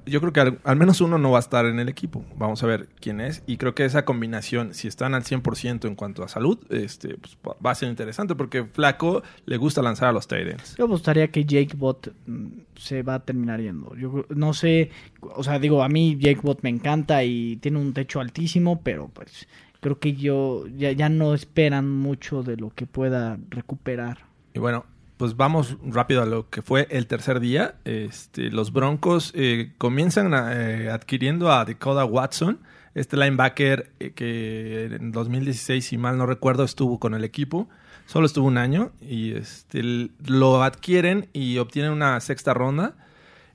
yo 0.05 0.19
creo 0.19 0.33
que 0.33 0.39
al, 0.39 0.59
al 0.63 0.75
menos 0.75 1.01
uno 1.01 1.17
no 1.17 1.31
va 1.31 1.37
a 1.37 1.39
estar 1.39 1.65
en 1.65 1.79
el 1.79 1.89
equipo. 1.89 2.23
Vamos 2.37 2.63
a 2.63 2.67
ver 2.67 2.87
quién 2.99 3.21
es. 3.21 3.41
Y 3.47 3.57
creo 3.57 3.73
que 3.73 3.85
esa 3.85 4.05
combinación, 4.05 4.73
si 4.73 4.87
están 4.87 5.13
al 5.13 5.23
100% 5.23 5.87
en 5.87 5.95
cuanto 5.95 6.23
a 6.23 6.27
salud, 6.27 6.59
este, 6.69 7.15
pues, 7.17 7.37
va- 7.45 7.71
a 7.71 7.75
ser 7.75 7.89
interesante 7.89 8.35
porque 8.35 8.63
Flaco 8.65 9.23
le 9.45 9.57
gusta 9.57 9.81
lanzar 9.81 10.09
a 10.09 10.11
los 10.11 10.27
ends. 10.31 10.75
Yo 10.77 10.85
apostaría 10.85 11.27
que 11.29 11.45
Jake 11.45 11.75
Bot 11.77 12.13
mm, 12.27 12.47
se 12.75 13.03
va 13.03 13.15
a 13.15 13.19
terminar 13.19 13.61
yendo. 13.61 13.95
Yo 13.95 14.25
no 14.29 14.53
sé, 14.53 14.91
o 15.21 15.43
sea, 15.43 15.59
digo, 15.59 15.83
a 15.83 15.89
mí 15.89 16.17
Jake 16.19 16.41
Bot 16.43 16.59
me 16.63 16.69
encanta 16.69 17.23
y 17.23 17.55
tiene 17.57 17.79
un 17.79 17.93
techo 17.93 18.19
altísimo, 18.19 18.81
pero 18.83 19.09
pues 19.13 19.47
creo 19.79 19.99
que 19.99 20.13
yo 20.13 20.65
ya, 20.77 20.91
ya 20.91 21.09
no 21.09 21.33
esperan 21.33 21.89
mucho 21.89 22.43
de 22.43 22.57
lo 22.57 22.69
que 22.69 22.85
pueda 22.85 23.37
recuperar. 23.49 24.19
Y 24.53 24.59
bueno, 24.59 24.85
pues 25.23 25.37
vamos 25.37 25.77
rápido 25.85 26.21
a 26.21 26.25
lo 26.25 26.49
que 26.49 26.61
fue 26.61 26.85
el 26.89 27.07
tercer 27.07 27.39
día. 27.39 27.75
Este, 27.85 28.51
los 28.51 28.73
Broncos 28.73 29.31
eh, 29.33 29.71
comienzan 29.77 30.33
eh, 30.33 30.89
adquiriendo 30.91 31.49
a 31.49 31.63
Dakota 31.63 32.03
Watson, 32.03 32.59
este 32.93 33.15
linebacker 33.15 33.89
eh, 34.01 34.11
que 34.11 34.83
en 34.83 35.13
2016, 35.13 35.85
si 35.85 35.97
mal 35.97 36.17
no 36.17 36.25
recuerdo, 36.25 36.65
estuvo 36.65 36.99
con 36.99 37.13
el 37.13 37.23
equipo. 37.23 37.69
Solo 38.05 38.25
estuvo 38.25 38.45
un 38.47 38.57
año 38.57 38.91
y 38.99 39.31
este, 39.31 40.09
lo 40.25 40.61
adquieren 40.61 41.29
y 41.31 41.57
obtienen 41.57 41.93
una 41.93 42.19
sexta 42.19 42.53
ronda 42.53 42.93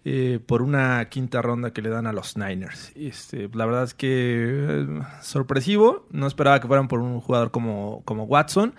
eh, 0.06 0.40
por 0.46 0.62
una 0.62 1.06
quinta 1.10 1.42
ronda 1.42 1.74
que 1.74 1.82
le 1.82 1.90
dan 1.90 2.06
a 2.06 2.14
los 2.14 2.38
Niners. 2.38 2.92
Este, 2.96 3.50
la 3.52 3.66
verdad 3.66 3.84
es 3.84 3.92
que 3.92 4.86
sorpresivo. 5.20 6.06
No 6.12 6.26
esperaba 6.26 6.60
que 6.60 6.66
fueran 6.66 6.88
por 6.88 7.00
un 7.00 7.20
jugador 7.20 7.50
como, 7.50 8.00
como 8.06 8.24
Watson. 8.24 8.74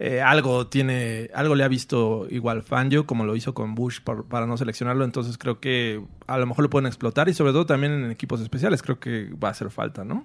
Eh, 0.00 0.20
algo 0.20 0.68
tiene, 0.68 1.28
algo 1.34 1.56
le 1.56 1.64
ha 1.64 1.68
visto 1.68 2.28
igual 2.30 2.62
Fangio, 2.62 3.04
como 3.04 3.24
lo 3.24 3.34
hizo 3.34 3.52
con 3.52 3.74
Bush 3.74 4.00
para 4.00 4.46
no 4.46 4.56
seleccionarlo. 4.56 5.04
Entonces 5.04 5.38
creo 5.38 5.58
que 5.60 6.00
a 6.26 6.38
lo 6.38 6.46
mejor 6.46 6.64
lo 6.64 6.70
pueden 6.70 6.86
explotar 6.86 7.28
y 7.28 7.34
sobre 7.34 7.52
todo 7.52 7.66
también 7.66 7.92
en 7.92 8.10
equipos 8.10 8.40
especiales. 8.40 8.82
Creo 8.82 9.00
que 9.00 9.30
va 9.42 9.48
a 9.48 9.50
hacer 9.50 9.70
falta, 9.70 10.04
¿no? 10.04 10.24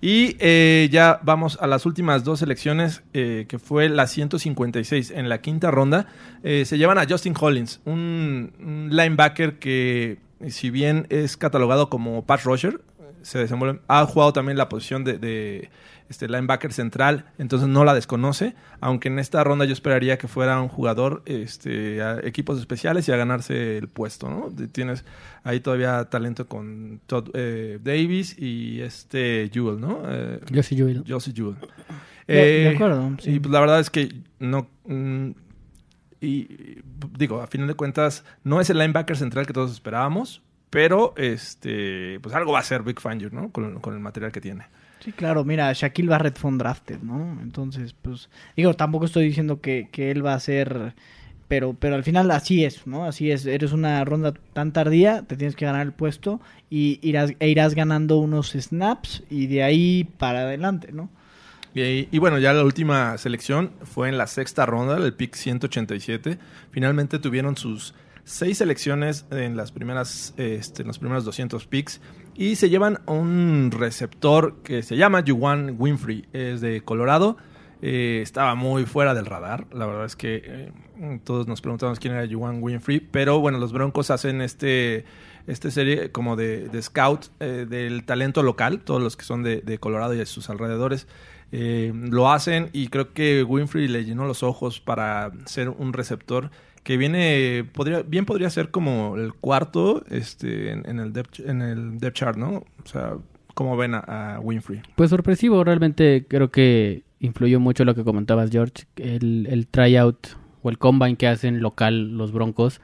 Y 0.00 0.36
eh, 0.40 0.88
ya 0.90 1.20
vamos 1.22 1.56
a 1.60 1.66
las 1.66 1.86
últimas 1.86 2.22
dos 2.22 2.40
selecciones, 2.40 3.02
eh, 3.14 3.46
que 3.48 3.58
fue 3.58 3.88
la 3.88 4.06
156 4.06 5.10
en 5.12 5.28
la 5.28 5.40
quinta 5.40 5.70
ronda. 5.70 6.06
Se 6.42 6.78
llevan 6.78 6.98
a 6.98 7.06
Justin 7.08 7.34
Hollins, 7.40 7.80
un, 7.86 8.88
linebacker 8.90 9.58
que, 9.58 10.18
si 10.48 10.70
bien 10.70 11.06
es 11.10 11.36
catalogado 11.36 11.88
como 11.88 12.24
pass 12.26 12.44
rusher, 12.44 12.80
se 13.22 13.38
desenvuelve, 13.40 13.80
ha 13.88 14.04
jugado 14.06 14.32
también 14.32 14.56
la 14.56 14.68
posición 14.68 15.02
de, 15.02 15.70
este 16.08 16.28
linebacker 16.28 16.72
central, 16.72 17.24
entonces 17.38 17.68
no 17.68 17.84
la 17.84 17.94
desconoce, 17.94 18.54
aunque 18.80 19.08
en 19.08 19.18
esta 19.18 19.42
ronda 19.44 19.64
yo 19.64 19.72
esperaría 19.72 20.18
que 20.18 20.28
fuera 20.28 20.60
un 20.60 20.68
jugador 20.68 21.22
este, 21.26 22.02
a 22.02 22.20
equipos 22.22 22.58
especiales 22.60 23.08
y 23.08 23.12
a 23.12 23.16
ganarse 23.16 23.78
el 23.78 23.88
puesto, 23.88 24.28
¿no? 24.30 24.52
Tienes 24.72 25.04
ahí 25.44 25.60
todavía 25.60 26.04
talento 26.06 26.46
con 26.48 27.00
Todd 27.06 27.30
eh, 27.34 27.78
Davis 27.82 28.38
y 28.38 28.80
este 28.82 29.50
Jewel, 29.52 29.80
¿no? 29.80 30.02
Eh, 30.06 30.40
sí, 30.62 30.76
yo. 30.76 30.86
Josie 31.06 31.32
Jewell. 31.34 31.56
De- 31.56 32.34
de 32.34 32.64
Eh, 32.70 32.74
acuerdo, 32.74 33.16
sí. 33.20 33.32
Y 33.32 33.40
pues 33.40 33.52
la 33.52 33.60
verdad 33.60 33.80
es 33.80 33.90
que 33.90 34.12
no. 34.38 34.68
mm, 34.86 35.30
y 36.20 36.48
digo, 37.18 37.42
a 37.42 37.46
final 37.46 37.68
de 37.68 37.74
cuentas, 37.74 38.24
no 38.42 38.60
es 38.60 38.70
el 38.70 38.78
linebacker 38.78 39.16
central 39.16 39.46
que 39.46 39.52
todos 39.52 39.70
esperábamos, 39.70 40.42
pero 40.70 41.14
este 41.16 42.18
pues 42.20 42.34
algo 42.34 42.52
va 42.52 42.60
a 42.60 42.62
ser 42.64 42.82
Big 42.82 43.00
Fangio, 43.00 43.28
¿no? 43.30 43.50
Con, 43.52 43.80
con 43.80 43.94
el 43.94 44.00
material 44.00 44.32
que 44.32 44.40
tiene. 44.40 44.66
Sí, 45.06 45.12
claro, 45.12 45.44
mira, 45.44 45.72
Shaquille 45.72 46.08
Barrett 46.08 46.36
fue 46.36 46.50
un 46.50 46.58
drafted, 46.58 46.98
¿no? 46.98 47.38
Entonces, 47.40 47.94
pues, 48.02 48.28
digo, 48.56 48.74
tampoco 48.74 49.04
estoy 49.04 49.26
diciendo 49.26 49.60
que, 49.60 49.88
que 49.92 50.10
él 50.10 50.26
va 50.26 50.34
a 50.34 50.40
ser, 50.40 50.94
pero, 51.46 51.74
pero 51.74 51.94
al 51.94 52.02
final 52.02 52.28
así 52.32 52.64
es, 52.64 52.88
¿no? 52.88 53.04
Así 53.04 53.30
es, 53.30 53.46
eres 53.46 53.70
una 53.70 54.04
ronda 54.04 54.34
tan 54.52 54.72
tardía, 54.72 55.22
te 55.22 55.36
tienes 55.36 55.54
que 55.54 55.64
ganar 55.64 55.86
el 55.86 55.92
puesto 55.92 56.40
y 56.70 56.98
irás, 57.02 57.34
e 57.38 57.48
irás 57.48 57.76
ganando 57.76 58.18
unos 58.18 58.50
snaps 58.50 59.22
y 59.30 59.46
de 59.46 59.62
ahí 59.62 60.08
para 60.18 60.40
adelante, 60.40 60.90
¿no? 60.90 61.08
Y, 61.72 62.08
y 62.10 62.18
bueno, 62.18 62.40
ya 62.40 62.52
la 62.52 62.64
última 62.64 63.16
selección 63.16 63.70
fue 63.84 64.08
en 64.08 64.18
la 64.18 64.26
sexta 64.26 64.66
ronda, 64.66 64.96
el 64.96 65.14
pick 65.14 65.36
187. 65.36 66.36
Finalmente 66.72 67.20
tuvieron 67.20 67.56
sus 67.56 67.94
seis 68.24 68.58
selecciones 68.58 69.24
en 69.30 69.56
las 69.56 69.70
primeras, 69.70 70.34
este, 70.36 70.82
en 70.82 70.88
los 70.88 70.98
primeros 70.98 71.24
200 71.24 71.64
picks 71.68 72.00
y 72.36 72.56
se 72.56 72.68
llevan 72.70 72.98
a 73.06 73.12
un 73.12 73.70
receptor 73.70 74.56
que 74.62 74.82
se 74.82 74.96
llama 74.96 75.24
Juwan 75.26 75.76
Winfrey, 75.78 76.26
es 76.32 76.60
de 76.60 76.82
Colorado. 76.82 77.36
Eh, 77.82 78.20
estaba 78.22 78.54
muy 78.54 78.84
fuera 78.84 79.14
del 79.14 79.26
radar. 79.26 79.66
La 79.72 79.86
verdad 79.86 80.06
es 80.06 80.16
que 80.16 80.42
eh, 80.44 81.20
todos 81.24 81.46
nos 81.46 81.60
preguntamos 81.60 81.98
quién 81.98 82.14
era 82.14 82.26
Juwan 82.26 82.62
Winfrey, 82.62 83.00
pero 83.00 83.40
bueno, 83.40 83.58
los 83.58 83.72
Broncos 83.72 84.10
hacen 84.10 84.40
este 84.40 85.04
esta 85.46 85.70
serie 85.70 86.10
como 86.10 86.34
de, 86.34 86.68
de 86.68 86.82
scout 86.82 87.26
eh, 87.38 87.66
del 87.68 88.04
talento 88.04 88.42
local, 88.42 88.80
todos 88.80 89.00
los 89.00 89.16
que 89.16 89.24
son 89.24 89.42
de, 89.42 89.60
de 89.60 89.78
Colorado 89.78 90.14
y 90.14 90.18
de 90.18 90.26
sus 90.26 90.50
alrededores. 90.50 91.06
Eh, 91.52 91.92
lo 91.94 92.30
hacen 92.30 92.70
y 92.72 92.88
creo 92.88 93.12
que 93.12 93.44
Winfrey 93.44 93.86
le 93.86 94.04
llenó 94.04 94.26
los 94.26 94.42
ojos 94.42 94.80
para 94.80 95.30
ser 95.44 95.68
un 95.68 95.92
receptor 95.92 96.50
que 96.86 96.96
viene, 96.96 97.68
podría, 97.72 98.02
bien 98.02 98.26
podría 98.26 98.48
ser 98.48 98.70
como 98.70 99.16
el 99.16 99.34
cuarto 99.34 100.04
este, 100.08 100.70
en, 100.70 100.88
en 100.88 101.00
el 101.00 101.12
depth, 101.12 101.40
en 101.40 101.60
el 101.60 101.98
depth 101.98 102.14
chart, 102.16 102.38
¿no? 102.38 102.62
O 102.84 102.86
sea, 102.86 103.14
¿cómo 103.54 103.76
ven 103.76 103.94
a, 103.94 104.36
a 104.36 104.38
Winfrey? 104.38 104.82
Pues 104.94 105.10
sorpresivo, 105.10 105.64
realmente 105.64 106.26
creo 106.28 106.52
que 106.52 107.02
influyó 107.18 107.58
mucho 107.58 107.84
lo 107.84 107.96
que 107.96 108.04
comentabas, 108.04 108.52
George. 108.52 108.84
El, 108.94 109.48
el 109.50 109.66
tryout 109.66 110.28
o 110.62 110.70
el 110.70 110.78
combine 110.78 111.16
que 111.16 111.26
hacen 111.26 111.60
local 111.60 112.16
los 112.16 112.30
Broncos 112.30 112.80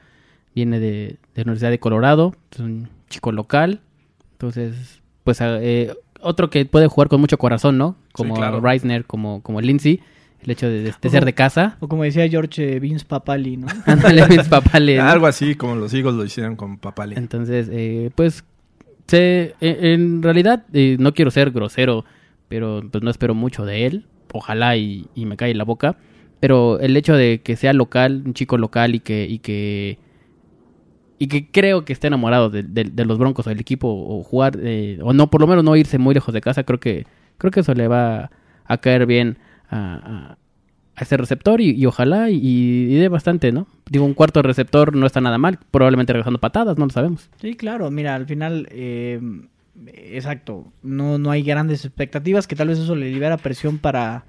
viene 0.53 0.81
de, 0.81 1.17
de 1.33 1.35
la 1.35 1.43
Universidad 1.43 1.71
de 1.71 1.79
Colorado, 1.79 2.35
es 2.51 2.59
un 2.59 2.89
chico 3.09 3.31
local. 3.31 3.79
Entonces, 4.33 5.01
pues 5.23 5.37
eh, 5.39 5.95
otro 6.19 6.49
que 6.49 6.65
puede 6.65 6.87
jugar 6.87 7.07
con 7.07 7.21
mucho 7.21 7.37
corazón, 7.37 7.77
¿no? 7.77 7.95
Como 8.11 8.33
claro. 8.33 8.59
Reisner, 8.59 9.05
como, 9.05 9.41
como 9.43 9.61
Lindsay. 9.61 10.01
El 10.43 10.51
hecho 10.51 10.67
de, 10.67 10.83
de- 10.83 10.93
de 11.01 11.09
ser 11.09 11.25
de 11.25 11.33
casa. 11.33 11.77
O 11.79 11.87
como 11.87 12.03
decía 12.03 12.27
George 12.27 12.75
eh, 12.75 12.79
Vince 12.79 13.05
Papali, 13.05 13.57
¿no? 13.57 13.67
Ándale, 13.85 14.25
Vince 14.27 14.49
Papale, 14.49 14.97
¿no? 14.97 15.03
Algo 15.03 15.27
así 15.27 15.55
como 15.55 15.75
los 15.75 15.93
Eagles 15.93 16.13
lo 16.15 16.25
hicieron 16.25 16.55
con 16.55 16.77
Papali. 16.77 17.15
Entonces, 17.17 17.69
eh, 17.71 18.09
pues, 18.15 18.43
se, 19.07 19.55
en, 19.61 19.85
en 19.85 20.23
realidad, 20.23 20.65
eh, 20.73 20.97
no 20.99 21.13
quiero 21.13 21.31
ser 21.31 21.51
grosero, 21.51 22.05
pero 22.49 22.81
pues 22.91 23.03
no 23.03 23.09
espero 23.09 23.33
mucho 23.35 23.65
de 23.65 23.85
él. 23.85 24.05
Ojalá 24.33 24.75
y, 24.77 25.07
y 25.15 25.25
me 25.25 25.37
cae 25.37 25.53
la 25.53 25.63
boca. 25.63 25.97
Pero 26.39 26.79
el 26.79 26.97
hecho 26.97 27.15
de 27.15 27.41
que 27.41 27.55
sea 27.55 27.71
local, 27.73 28.23
un 28.25 28.33
chico 28.33 28.57
local 28.57 28.95
y 28.95 28.99
que, 28.99 29.25
y 29.29 29.39
que, 29.39 29.97
y 31.19 31.27
que 31.27 31.49
creo 31.49 31.85
que 31.85 31.93
esté 31.93 32.07
enamorado 32.07 32.49
de, 32.49 32.63
de- 32.63 32.83
de 32.85 33.05
los 33.05 33.17
Broncos 33.17 33.47
o 33.47 33.49
del 33.49 33.59
equipo 33.61 33.87
o 33.87 34.23
jugar, 34.23 34.57
eh, 34.61 34.99
o 35.01 35.13
no, 35.13 35.29
por 35.29 35.39
lo 35.41 35.47
menos 35.47 35.63
no 35.63 35.75
irse 35.75 35.97
muy 35.97 36.13
lejos 36.13 36.33
de 36.33 36.41
casa, 36.41 36.63
creo 36.63 36.79
que, 36.79 37.05
creo 37.37 37.51
que 37.51 37.61
eso 37.61 37.73
le 37.73 37.87
va 37.87 38.29
a 38.65 38.77
caer 38.79 39.05
bien 39.05 39.37
a, 39.73 40.35
a- 40.35 40.37
ese 41.01 41.17
receptor 41.17 41.59
y, 41.59 41.83
ojalá 41.87 42.29
y, 42.29 42.37
y 42.43 42.95
dé 42.95 43.07
bastante, 43.09 43.51
¿no? 43.51 43.65
Digo, 43.89 44.05
un 44.05 44.13
cuarto 44.13 44.43
receptor 44.43 44.95
no 44.95 45.07
está 45.07 45.21
nada 45.21 45.39
mal, 45.39 45.57
probablemente 45.71 46.13
regresando 46.13 46.39
patadas, 46.39 46.77
no 46.77 46.85
lo 46.85 46.91
sabemos. 46.91 47.29
Sí, 47.41 47.55
claro, 47.55 47.89
mira, 47.89 48.13
al 48.13 48.27
final, 48.27 48.67
eh, 48.69 49.19
exacto, 49.87 50.71
no, 50.83 51.17
no 51.17 51.31
hay 51.31 51.41
grandes 51.43 51.83
expectativas, 51.85 52.45
que 52.45 52.55
tal 52.55 52.67
vez 52.67 52.77
eso 52.79 52.95
le 52.95 53.09
libera 53.11 53.37
presión 53.37 53.79
para, 53.79 54.25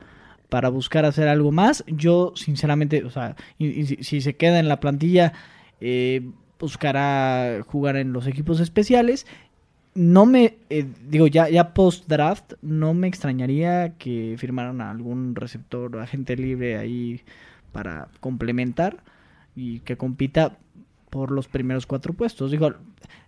para 0.48 0.70
buscar 0.70 1.04
hacer 1.04 1.28
algo 1.28 1.52
más. 1.52 1.84
Yo, 1.86 2.32
sinceramente, 2.34 3.04
o 3.04 3.10
sea, 3.10 3.36
y 3.58 3.84
si, 3.84 3.96
si 4.02 4.20
se 4.22 4.34
queda 4.36 4.58
en 4.58 4.68
la 4.68 4.80
plantilla, 4.80 5.34
eh, 5.82 6.22
buscará 6.58 7.60
jugar 7.66 7.96
en 7.96 8.12
los 8.12 8.26
equipos 8.26 8.60
especiales. 8.60 9.26
No 9.94 10.26
me, 10.26 10.56
eh, 10.70 10.86
digo, 11.08 11.28
ya, 11.28 11.48
ya 11.48 11.72
post 11.72 12.08
draft, 12.08 12.54
no 12.62 12.94
me 12.94 13.06
extrañaría 13.06 13.94
que 13.96 14.34
firmaran 14.38 14.80
a 14.80 14.90
algún 14.90 15.36
receptor, 15.36 15.96
agente 16.00 16.36
libre 16.36 16.76
ahí 16.76 17.20
para 17.70 18.08
complementar 18.18 19.04
y 19.54 19.78
que 19.80 19.96
compita 19.96 20.58
por 21.10 21.30
los 21.30 21.46
primeros 21.46 21.86
cuatro 21.86 22.12
puestos. 22.12 22.50
Digo, 22.50 22.74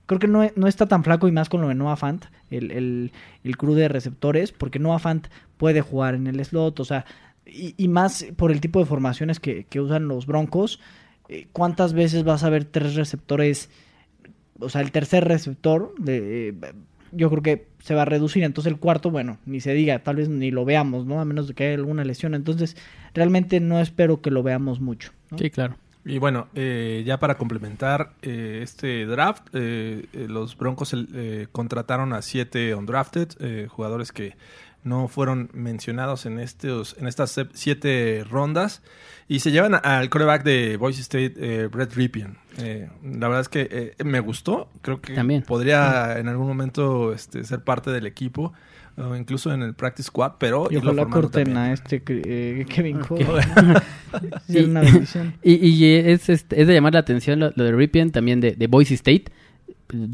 creo 0.07 0.19
que 0.19 0.27
no, 0.27 0.43
no 0.57 0.67
está 0.67 0.87
tan 0.87 1.05
flaco 1.05 1.29
y 1.29 1.33
más 1.33 1.49
con 1.49 1.61
lo 1.61 1.69
de 1.69 1.77
Noah 1.77 1.95
Fant, 1.95 2.25
el, 2.51 2.73
el, 2.73 3.13
el 3.45 3.57
crew 3.57 3.75
de 3.75 3.87
receptores, 3.87 4.51
porque 4.51 4.81
Noah 4.81 4.99
Fant 4.99 5.29
puede 5.59 5.83
jugar 5.83 6.17
en 6.17 6.27
el 6.27 6.45
slot, 6.45 6.81
o 6.81 6.85
sea, 6.85 7.07
y, 7.47 7.75
y 7.77 7.87
más 7.87 8.27
por 8.35 8.51
el 8.51 8.61
tipo 8.61 8.81
de 8.81 8.87
formaciones 8.87 9.39
que, 9.39 9.67
que 9.71 9.81
usan 9.81 10.09
los 10.09 10.27
Broncos. 10.27 10.81
eh, 11.29 11.47
¿Cuántas 11.53 11.93
veces 11.93 12.25
vas 12.25 12.43
a 12.43 12.51
ver 12.51 12.65
tres 12.65 12.97
receptores? 12.97 13.71
O 14.61 14.69
sea, 14.69 14.81
el 14.81 14.91
tercer 14.91 15.25
receptor, 15.25 15.95
de, 15.99 16.49
eh, 16.49 16.55
yo 17.13 17.31
creo 17.31 17.43
que 17.43 17.67
se 17.81 17.95
va 17.95 18.03
a 18.03 18.07
reducir. 18.07 18.45
Entonces 18.45 18.73
el 18.73 18.79
cuarto, 18.79 19.11
bueno, 19.11 19.39
ni 19.47 19.61
se 19.61 19.73
diga, 19.75 19.99
tal 20.01 20.17
vez 20.17 20.29
ni 20.29 20.51
lo 20.51 20.65
veamos, 20.65 21.07
¿no? 21.07 21.21
A 21.21 21.25
menos 21.25 21.49
de 21.49 21.55
que 21.55 21.65
haya 21.65 21.75
alguna 21.75 22.05
lesión. 22.05 22.35
Entonces, 22.35 22.77
realmente 23.15 23.61
no 23.61 23.81
espero 23.81 24.21
que 24.21 24.31
lo 24.31 24.43
veamos 24.43 24.81
mucho. 24.81 25.13
Sí, 25.39 25.51
claro. 25.51 25.77
Y 26.09 26.19
bueno, 26.19 26.47
eh, 26.55 27.03
ya 27.05 27.19
para 27.19 27.37
complementar 27.37 28.13
eh, 28.23 28.61
este 28.63 29.07
draft, 29.07 29.49
eh, 29.55 30.07
eh, 30.13 30.27
los 30.29 30.57
Broncos 30.57 30.95
eh, 30.95 31.49
contrataron 31.51 32.13
a 32.13 32.23
siete 32.23 32.75
undrafted, 32.77 33.29
eh, 33.41 33.67
jugadores 33.69 34.13
que 34.13 34.37
no 34.85 35.09
fueron 35.09 35.51
mencionados 35.53 36.27
en 36.27 36.39
estos 36.39 36.95
en 37.01 37.09
estas 37.09 37.41
siete 37.55 38.25
rondas 38.31 38.83
y 39.27 39.41
se 39.41 39.51
llevan 39.51 39.75
al 39.85 40.09
coreback 40.09 40.45
de 40.45 40.77
Boise 40.77 41.01
State, 41.01 41.35
eh, 41.39 41.67
Brett 41.67 41.93
Ripien. 41.95 42.39
Eh, 42.59 42.89
la 43.03 43.27
verdad 43.27 43.41
es 43.41 43.49
que 43.49 43.69
eh, 43.99 44.05
me 44.05 44.21
gustó, 44.21 44.69
creo 44.83 45.01
que 45.01 45.15
También. 45.15 45.43
podría 45.43 46.17
en 46.21 46.29
algún 46.29 46.47
momento 46.47 47.13
este, 47.13 47.43
ser 47.43 47.65
parte 47.65 47.91
del 47.91 48.07
equipo, 48.07 48.53
o 48.99 49.15
incluso 49.17 49.53
en 49.53 49.63
el 49.63 49.75
practice 49.75 50.07
squad, 50.09 50.33
pero 50.39 50.69
Y 50.71 50.77
ojalá 50.77 51.05
corten 51.07 51.45
también. 51.45 51.57
a 51.59 51.73
este 51.73 52.03
eh, 52.07 52.65
Kevin 52.75 52.99
Cole. 53.01 53.27
Sí, 54.49 54.59
es 54.59 54.67
una 54.69 54.81
bendición. 54.81 55.35
Y, 55.43 55.55
y 55.67 55.85
es, 55.97 56.29
este, 56.31 56.61
es 56.61 56.67
de 56.67 56.75
llamar 56.75 56.95
la 56.95 57.01
atención 57.01 57.39
lo, 57.41 57.53
lo 57.55 57.65
de 57.65 57.73
Ripien, 57.73 58.11
también 58.11 58.41
de, 58.41 58.53
de 58.53 58.67
Boise 58.67 58.95
State. 58.95 59.25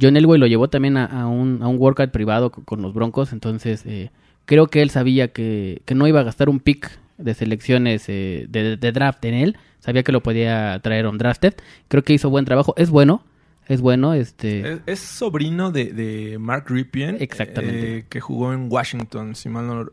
John 0.00 0.16
Elway 0.16 0.38
lo 0.40 0.46
llevó 0.46 0.68
también 0.68 0.96
a, 0.96 1.04
a 1.06 1.26
un, 1.28 1.62
a 1.62 1.68
un 1.68 1.78
workout 1.78 2.10
privado 2.10 2.50
co- 2.50 2.64
con, 2.64 2.82
los 2.82 2.92
Broncos, 2.94 3.32
entonces 3.32 3.84
eh, 3.86 4.10
creo 4.44 4.66
que 4.66 4.82
él 4.82 4.90
sabía 4.90 5.28
que, 5.28 5.82
que 5.84 5.94
no 5.94 6.06
iba 6.08 6.20
a 6.20 6.24
gastar 6.24 6.48
un 6.48 6.58
pick 6.60 6.90
de 7.18 7.34
selecciones 7.34 8.04
eh, 8.08 8.46
de, 8.48 8.76
de 8.76 8.92
draft 8.92 9.24
en 9.24 9.34
él. 9.34 9.56
Sabía 9.78 10.02
que 10.02 10.12
lo 10.12 10.22
podía 10.22 10.78
traer 10.82 11.06
on 11.06 11.18
drafted. 11.18 11.54
Creo 11.88 12.02
que 12.02 12.12
hizo 12.12 12.30
buen 12.30 12.44
trabajo. 12.44 12.74
Es 12.76 12.90
bueno. 12.90 13.22
Es 13.68 13.80
bueno, 13.80 14.12
este... 14.12 14.72
Es, 14.72 14.80
es 14.86 14.98
sobrino 14.98 15.70
de, 15.70 15.92
de 15.92 16.38
Mark 16.38 16.64
Ripien. 16.68 17.16
Exactamente. 17.20 17.98
eh, 17.98 18.04
que 18.08 18.20
jugó 18.20 18.52
en 18.52 18.66
Washington, 18.70 19.34
si 19.34 19.48
mal 19.48 19.66
no... 19.66 19.86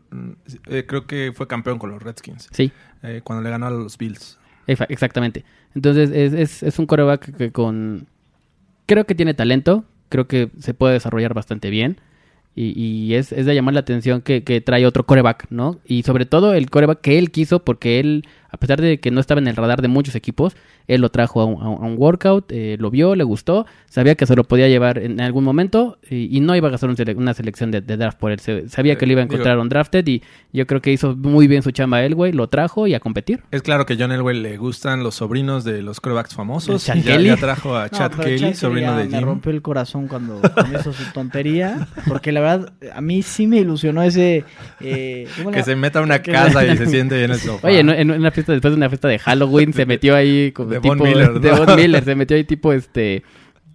eh, 0.66 0.84
creo 0.86 1.06
que 1.06 1.32
fue 1.34 1.46
campeón 1.46 1.78
con 1.78 1.90
los 1.90 2.02
Redskins. 2.02 2.48
Sí, 2.50 2.72
eh, 3.02 3.20
cuando 3.22 3.42
le 3.42 3.50
ganó 3.50 3.66
a 3.66 3.70
los 3.70 3.96
Bills. 3.96 4.38
exactamente. 4.66 5.44
Entonces 5.74 6.10
es, 6.10 6.32
es, 6.32 6.62
es 6.62 6.78
un 6.78 6.86
coreback 6.86 7.36
que 7.36 7.52
con... 7.52 8.06
Creo 8.86 9.06
que 9.06 9.14
tiene 9.14 9.34
talento. 9.34 9.84
Creo 10.08 10.26
que 10.26 10.50
se 10.58 10.74
puede 10.74 10.94
desarrollar 10.94 11.32
bastante 11.32 11.70
bien. 11.70 12.00
Y, 12.56 12.72
y 12.76 13.14
es, 13.14 13.30
es 13.30 13.46
de 13.46 13.54
llamar 13.54 13.74
la 13.74 13.80
atención 13.80 14.22
que, 14.22 14.42
que 14.42 14.60
trae 14.60 14.84
otro 14.84 15.06
coreback, 15.06 15.46
¿no? 15.50 15.78
Y 15.84 16.02
sobre 16.02 16.26
todo 16.26 16.52
el 16.52 16.68
coreback 16.68 17.00
que 17.00 17.16
él 17.16 17.30
quiso, 17.30 17.64
porque 17.64 18.00
él, 18.00 18.26
a 18.50 18.56
pesar 18.56 18.80
de 18.80 18.98
que 19.00 19.10
no 19.10 19.20
estaba 19.20 19.40
en 19.40 19.48
el 19.48 19.56
radar 19.56 19.82
de 19.82 19.88
muchos 19.88 20.14
equipos, 20.14 20.56
él 20.88 21.00
lo 21.00 21.10
trajo 21.10 21.40
a 21.40 21.44
un, 21.44 21.62
a 21.62 21.94
workout, 21.96 22.50
eh, 22.50 22.76
lo 22.80 22.90
vio, 22.90 23.14
le 23.14 23.24
gustó, 23.24 23.66
sabía 23.88 24.14
que 24.16 24.26
se 24.26 24.34
lo 24.34 24.44
podía 24.44 24.66
llevar 24.68 24.98
en 24.98 25.20
algún 25.20 25.44
momento 25.44 25.98
y, 26.08 26.36
y 26.36 26.40
no 26.40 26.56
iba 26.56 26.68
a 26.68 26.70
gastar 26.72 26.90
un 26.90 26.96
sele- 26.96 27.16
una 27.16 27.32
selección 27.34 27.70
de, 27.70 27.80
de 27.80 27.96
draft 27.96 28.18
por 28.18 28.32
él. 28.32 28.40
Se- 28.40 28.68
sabía 28.68 28.96
que 28.96 29.06
lo 29.06 29.12
iba 29.12 29.20
a 29.20 29.24
Eh, 29.24 29.26
encontrar 29.26 29.54
digo- 29.54 29.62
un 29.62 29.68
drafted 29.68 30.06
y 30.08 30.22
yo 30.52 30.66
creo 30.66 30.80
que 30.82 30.92
hizo 30.92 31.14
muy 31.16 31.46
bien 31.46 31.62
su 31.62 31.70
chamba 31.70 32.00
güey, 32.08 32.32
lo 32.32 32.48
trajo 32.48 32.86
y 32.86 32.94
a 32.94 33.00
competir. 33.00 33.42
Es 33.52 33.62
claro 33.62 33.86
que 33.86 33.96
John 33.98 34.10
Elway 34.10 34.36
le 34.40 34.56
gustan 34.56 35.02
los 35.04 35.16
sobrinos 35.16 35.62
de 35.64 35.82
los 35.82 36.00
corebacks 36.00 36.34
famosos. 36.34 36.84
Chad 36.84 36.96
y 36.96 37.02
ya, 37.02 37.12
Kelly. 37.12 37.28
ya 37.28 37.36
trajo 37.36 37.76
a 37.76 37.84
No, 37.84 37.88
Chad 37.90 38.12
Kelly, 38.12 38.38
Chad 38.40 38.54
sobrino 38.54 38.96
de 38.96 39.04
Me 39.04 39.18
Jim. 39.18 39.26
rompió 39.26 39.52
el 39.52 39.62
corazón 39.62 40.08
cuando, 40.08 40.40
cuando 40.54 40.78
hizo 40.80 40.92
su 40.92 41.04
tontería. 41.12 41.86
Porque 42.08 42.32
la 42.32 42.40
verdad, 42.40 42.72
a 42.94 43.00
mí 43.00 43.22
sí 43.22 43.46
me 43.46 43.58
ilusionó 43.58 44.02
ese. 44.02 44.44
eh, 44.80 45.28
¿cómo 45.36 45.50
Que 45.50 45.62
se 45.62 45.76
meta 45.76 45.98
a 46.00 46.02
una 46.02 46.20
casa 46.20 46.64
y 46.66 46.76
se 46.76 46.86
siente 46.86 47.22
en 47.24 47.30
el 47.32 47.38
sofá. 47.38 47.68
Oye, 47.68 47.80
en, 47.80 47.90
en 47.90 48.10
una 48.10 48.30
fiesta, 48.40 48.52
después 48.52 48.72
de 48.72 48.76
una 48.76 48.88
fiesta 48.88 49.08
de 49.08 49.18
Halloween, 49.18 49.72
se 49.72 49.86
metió 49.86 50.14
ahí 50.16 50.52
como 50.52 50.70
De 50.70 50.80
tipo 50.80 50.94
Von 50.96 51.08
Miller, 51.08 51.40
de 51.40 51.50
¿no? 51.50 51.64
Von 51.64 51.76
Miller, 51.76 52.04
se 52.04 52.14
metió 52.14 52.36
ahí 52.36 52.44
tipo 52.44 52.72
este 52.72 53.22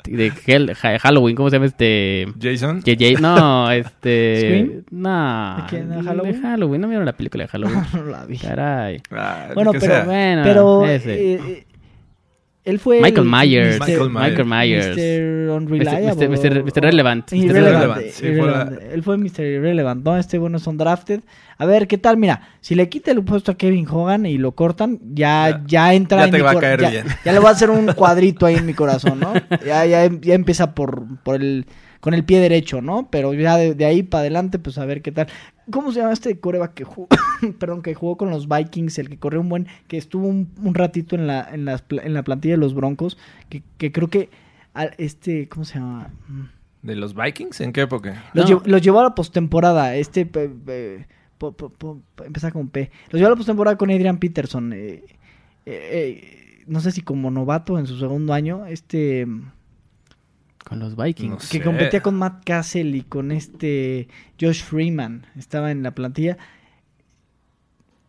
de 0.07 0.31
Hell- 0.45 0.75
Halloween, 0.99 1.35
¿cómo 1.35 1.49
se 1.49 1.55
llama 1.55 1.65
este? 1.65 2.27
Jason. 2.39 2.81
Que 2.83 2.95
Jay- 2.95 3.15
no, 3.19 3.71
este, 3.71 4.37
¿Scream? 4.37 4.83
no, 4.91 5.55
¿De 5.57 5.63
quién? 5.69 5.89
¿De 5.89 5.95
de 5.95 6.03
Halloween? 6.03 6.41
Halloween, 6.43 6.81
no 6.81 6.87
vieron 6.87 7.05
la 7.07 7.13
película 7.13 7.43
de 7.45 7.47
Halloween. 7.47 7.79
no 7.93 8.03
la 8.03 8.25
vi. 8.25 8.37
Caray. 8.37 9.01
Ah, 9.11 9.47
Bueno, 9.55 9.71
pero. 9.79 10.05
Bueno, 10.05 10.41
pero 10.43 10.85
ese. 10.85 11.33
eh, 11.33 11.39
eh, 11.43 11.65
él 12.65 12.79
fue 12.79 12.99
Michael 12.99 13.27
el 13.27 13.31
Myers, 13.31 13.79
Michael 13.79 14.09
Michael 14.09 14.45
Myers. 14.45 14.87
Mr. 14.97 15.49
Unreliable. 15.55 16.27
Mr. 16.27 16.29
Mr. 16.29 16.63
Mr. 16.65 16.81
Relevant. 16.81 17.31
Mr. 17.31 17.35
Irrelevant. 17.37 18.05
Sí, 18.09 18.25
irrelevant. 18.25 18.79
Él 18.91 19.03
fue 19.03 19.17
Mr. 19.17 19.41
Irrelevant. 19.41 20.03
No, 20.03 20.17
este 20.17 20.37
bueno 20.39 20.57
son 20.59 20.77
drafted. 20.77 21.21
A 21.57 21.65
ver, 21.65 21.87
¿qué 21.87 21.97
tal? 21.97 22.17
Mira, 22.17 22.41
si 22.61 22.75
le 22.75 22.89
quita 22.89 23.11
el 23.11 23.23
puesto 23.23 23.51
a 23.51 23.55
Kevin 23.55 23.87
Hogan 23.89 24.25
y 24.25 24.37
lo 24.37 24.53
cortan, 24.53 24.99
ya, 25.13 25.49
Ya. 25.49 25.63
ya, 25.67 25.93
entra 25.93 26.17
Ya 26.19 26.25
en 26.25 26.31
te 26.31 26.37
mi 26.37 26.43
va 26.43 26.51
a 26.51 26.59
caer 26.59 26.81
ya, 26.81 26.89
bien. 26.89 27.05
Ya 27.23 27.31
le 27.31 27.39
voy 27.39 27.47
a 27.49 27.51
hacer 27.51 27.69
un 27.69 27.85
cuadrito 27.93 28.45
ahí 28.45 28.55
en 28.55 28.65
mi 28.65 28.73
corazón, 28.73 29.19
¿no? 29.19 29.33
Ya, 29.65 29.85
ya, 29.85 30.09
ya 30.21 30.33
empieza 30.33 30.73
por, 30.75 31.03
por 31.23 31.35
el 31.35 31.65
con 31.99 32.13
el 32.13 32.23
pie 32.23 32.39
derecho, 32.39 32.81
¿no? 32.81 33.09
Pero 33.11 33.33
ya 33.33 33.57
de, 33.57 33.73
de 33.75 33.85
ahí 33.85 34.03
para 34.03 34.21
adelante, 34.21 34.59
pues 34.59 34.77
a 34.77 34.85
ver 34.85 35.01
qué 35.01 35.11
tal. 35.11 35.27
¿Cómo 35.71 35.91
se 35.91 35.99
llama 35.99 36.13
este 36.13 36.39
coreback 36.39 36.73
que 36.73 36.83
jugó, 36.83 37.07
perdón, 37.59 37.81
que 37.81 37.93
jugó 37.95 38.17
con 38.17 38.29
los 38.29 38.47
Vikings, 38.47 38.99
el 38.99 39.09
que 39.09 39.17
corrió 39.17 39.41
un 39.41 39.49
buen, 39.49 39.67
que 39.87 39.97
estuvo 39.97 40.27
un, 40.27 40.49
un 40.61 40.75
ratito 40.75 41.15
en 41.15 41.25
la, 41.27 41.47
en, 41.51 41.65
las 41.65 41.81
pla- 41.81 42.03
en 42.03 42.13
la 42.13 42.23
plantilla 42.23 42.53
de 42.53 42.59
los 42.59 42.73
Broncos, 42.75 43.17
que, 43.49 43.63
que 43.77 43.91
creo 43.91 44.09
que 44.09 44.29
este, 44.97 45.47
¿cómo 45.49 45.63
se 45.65 45.79
llama? 45.79 46.11
¿De 46.83 46.95
los 46.95 47.15
Vikings? 47.15 47.61
¿En 47.61 47.73
qué 47.73 47.81
época? 47.81 48.25
Los, 48.33 48.49
No. 48.49 48.59
lle- 48.61 48.65
los 48.67 48.81
llevó 48.81 48.99
a 48.99 49.03
la 49.03 49.15
postemporada. 49.15 49.95
Este. 49.95 50.25
po- 50.25 51.53
po- 51.53 51.69
po- 51.69 52.01
empieza 52.23 52.51
con 52.51 52.69
P. 52.69 52.91
Los 53.09 53.19
llevó 53.19 53.27
a 53.27 53.29
la 53.31 53.35
postemporada 53.37 53.77
con 53.77 53.89
Adrian 53.89 54.17
Peterson. 54.19 54.71
eh, 54.73 55.03
eh, 55.65 55.65
eh, 55.65 56.63
no 56.67 56.79
sé 56.79 56.91
si 56.91 57.01
como 57.01 57.31
novato 57.31 57.79
en 57.79 57.87
su 57.87 57.97
segundo 57.97 58.33
año. 58.33 58.65
Este. 58.67 59.25
Con 60.67 60.79
los 60.79 60.95
Vikings. 60.97 61.29
No 61.31 61.37
Que 61.37 61.45
sé. 61.45 61.61
competía 61.61 62.01
con 62.01 62.15
Matt 62.15 62.43
Castle 62.43 62.97
y 62.97 63.01
con 63.03 63.31
este. 63.31 64.07
Josh 64.41 64.63
Freeman. 64.63 65.25
Estaba 65.37 65.71
en 65.71 65.83
la 65.83 65.91
plantilla. 65.91 66.37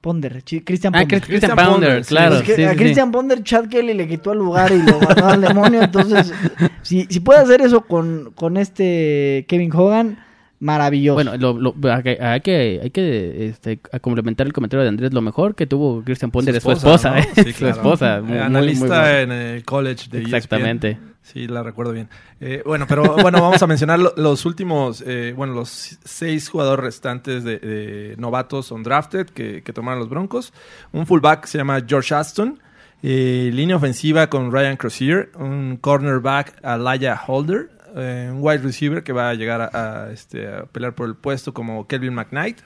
Ponder. 0.01 0.43
Christian 0.65 0.95
Ah, 0.95 1.01
Ponder. 1.01 1.21
Chris- 1.21 1.27
Christian 1.27 1.51
Christian 1.51 1.57
Ponder, 1.57 1.89
Ponder, 1.89 2.05
sí. 2.05 2.09
claro. 2.09 2.37
Es 2.37 2.55
sí, 2.55 2.63
a 2.65 2.71
sí. 2.73 2.77
Christian 2.77 3.11
Ponder, 3.11 3.43
Chad 3.43 3.67
Kelly 3.69 3.93
le 3.95 4.07
quitó 4.07 4.33
el 4.33 4.39
lugar 4.39 4.71
y 4.73 4.79
lo 4.83 5.01
mandó 5.01 5.27
al 5.27 5.41
demonio. 5.41 5.83
Entonces, 5.83 6.33
si, 6.83 7.07
si 7.07 7.21
puede 7.21 7.41
hacer 7.41 7.61
eso 7.61 7.81
con, 7.83 8.33
con 8.37 8.57
este 8.57 9.45
Kevin 9.49 9.73
Hogan, 9.75 10.19
maravilloso. 10.61 11.15
Bueno, 11.17 11.37
lo, 11.37 11.59
lo- 11.59 11.75
hay 11.93 12.03
que, 12.41 12.81
hay 12.83 12.91
que, 12.91 13.47
este, 13.49 13.81
a 13.93 13.99
complementar 13.99 14.47
el 14.47 14.53
comentario 14.53 14.83
de 14.85 14.89
Andrés. 14.91 15.13
Lo 15.13 15.23
mejor 15.23 15.57
que 15.57 15.67
tuvo 15.67 16.03
Christian 16.05 16.31
Ponder 16.31 16.55
es 16.55 16.63
su 16.63 16.71
esposa, 16.71 17.11
¿no? 17.11 17.17
¿eh? 17.19 17.29
Sí, 17.35 17.53
su 17.53 17.67
esposa. 17.67 18.21
Muy- 18.23 18.39
analista 18.39 18.87
muy 19.03 19.23
en 19.23 19.33
el 19.33 19.65
college 19.65 20.09
de 20.11 20.21
E 20.23 20.37
ESPN. 20.37 21.16
Sí, 21.33 21.49
la 21.49 21.65
recuerdo 21.65 21.93
bien. 21.93 22.09
Eh, 22.41 22.63
bueno, 22.65 22.87
pero 22.89 23.03
bueno, 23.17 23.41
vamos 23.41 23.61
a 23.61 23.67
mencionar 23.67 23.99
lo- 23.99 24.15
los 24.17 24.47
últimos, 24.47 25.03
eh, 25.05 25.35
bueno, 25.37 25.55
los 25.55 25.99
seis 26.05 26.49
jugadores 26.49 26.85
restantes 26.85 27.43
de, 27.43 28.15
novatos 28.17 28.71
on 28.71 28.85
drafted 28.85 29.27
que, 29.31 29.61
tomaron 29.75 29.99
los 29.99 30.09
Broncos. 30.09 30.53
Un 30.93 31.05
fullback 31.05 31.47
se 31.47 31.59
llama 31.59 31.81
George 31.87 32.15
Aston. 32.15 32.61
eh, 33.03 33.51
línea 33.53 33.77
ofensiva 33.77 34.29
con 34.29 34.51
Ryan 34.53 34.77
Crozier. 34.77 35.31
Un 35.35 35.77
cornerback, 35.81 36.65
Alaya 36.65 37.21
Holder. 37.27 37.71
un 37.95 38.39
wide 38.41 38.59
receiver 38.59 39.03
que 39.03 39.13
va 39.13 39.31
a 39.31 39.35
llegar 39.35 39.61
a, 39.63 40.05
a, 40.05 40.13
este, 40.13 40.47
a 40.49 40.65
pelear 40.67 40.95
por 40.95 41.09
el 41.09 41.15
puesto 41.17 41.53
como 41.53 41.87
Kelvin 41.89 42.15
McKnight. 42.15 42.59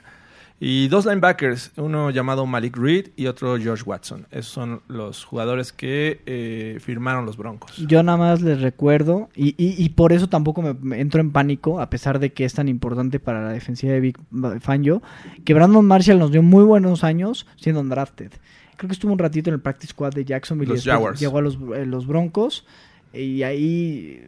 Y 0.63 0.89
dos 0.89 1.07
linebackers, 1.07 1.73
uno 1.79 2.11
llamado 2.11 2.45
Malik 2.45 2.77
Reed 2.77 3.09
y 3.17 3.29
otro 3.29 3.57
George 3.57 3.83
Watson. 3.87 4.27
Esos 4.31 4.53
son 4.53 4.83
los 4.89 5.25
jugadores 5.25 5.73
que 5.73 6.21
eh, 6.27 6.77
firmaron 6.81 7.25
los 7.25 7.39
Broncos. 7.39 7.79
Yo 7.89 8.03
nada 8.03 8.19
más 8.19 8.43
les 8.43 8.61
recuerdo, 8.61 9.31
y, 9.35 9.55
y, 9.57 9.83
y 9.83 9.89
por 9.89 10.13
eso 10.13 10.29
tampoco 10.29 10.61
me, 10.61 10.75
me 10.75 11.01
entro 11.01 11.23
en 11.23 11.31
pánico, 11.33 11.81
a 11.81 11.89
pesar 11.89 12.19
de 12.19 12.35
que 12.35 12.45
es 12.45 12.53
tan 12.53 12.69
importante 12.69 13.19
para 13.19 13.43
la 13.43 13.53
defensiva 13.53 13.95
de 13.95 14.01
Big 14.01 14.19
Fangio, 14.61 15.03
que 15.47 15.55
Brandon 15.55 15.87
Marshall 15.87 16.19
nos 16.19 16.31
dio 16.31 16.43
muy 16.43 16.65
buenos 16.65 17.05
años 17.05 17.47
siendo 17.57 17.81
undrafted. 17.81 18.31
Creo 18.77 18.89
que 18.89 18.93
estuvo 18.93 19.13
un 19.15 19.19
ratito 19.19 19.49
en 19.49 19.55
el 19.55 19.61
practice 19.61 19.93
squad 19.93 20.13
de 20.13 20.27
Jacksonville 20.27 20.69
Los 20.69 20.81
y 20.85 20.89
después 20.89 20.95
Jaguars. 20.95 21.21
llegó 21.21 21.39
a 21.39 21.43
los, 21.43 21.55
eh, 21.75 21.87
los 21.87 22.07
Broncos, 22.07 22.67
y 23.15 23.43
ahí 23.45 24.23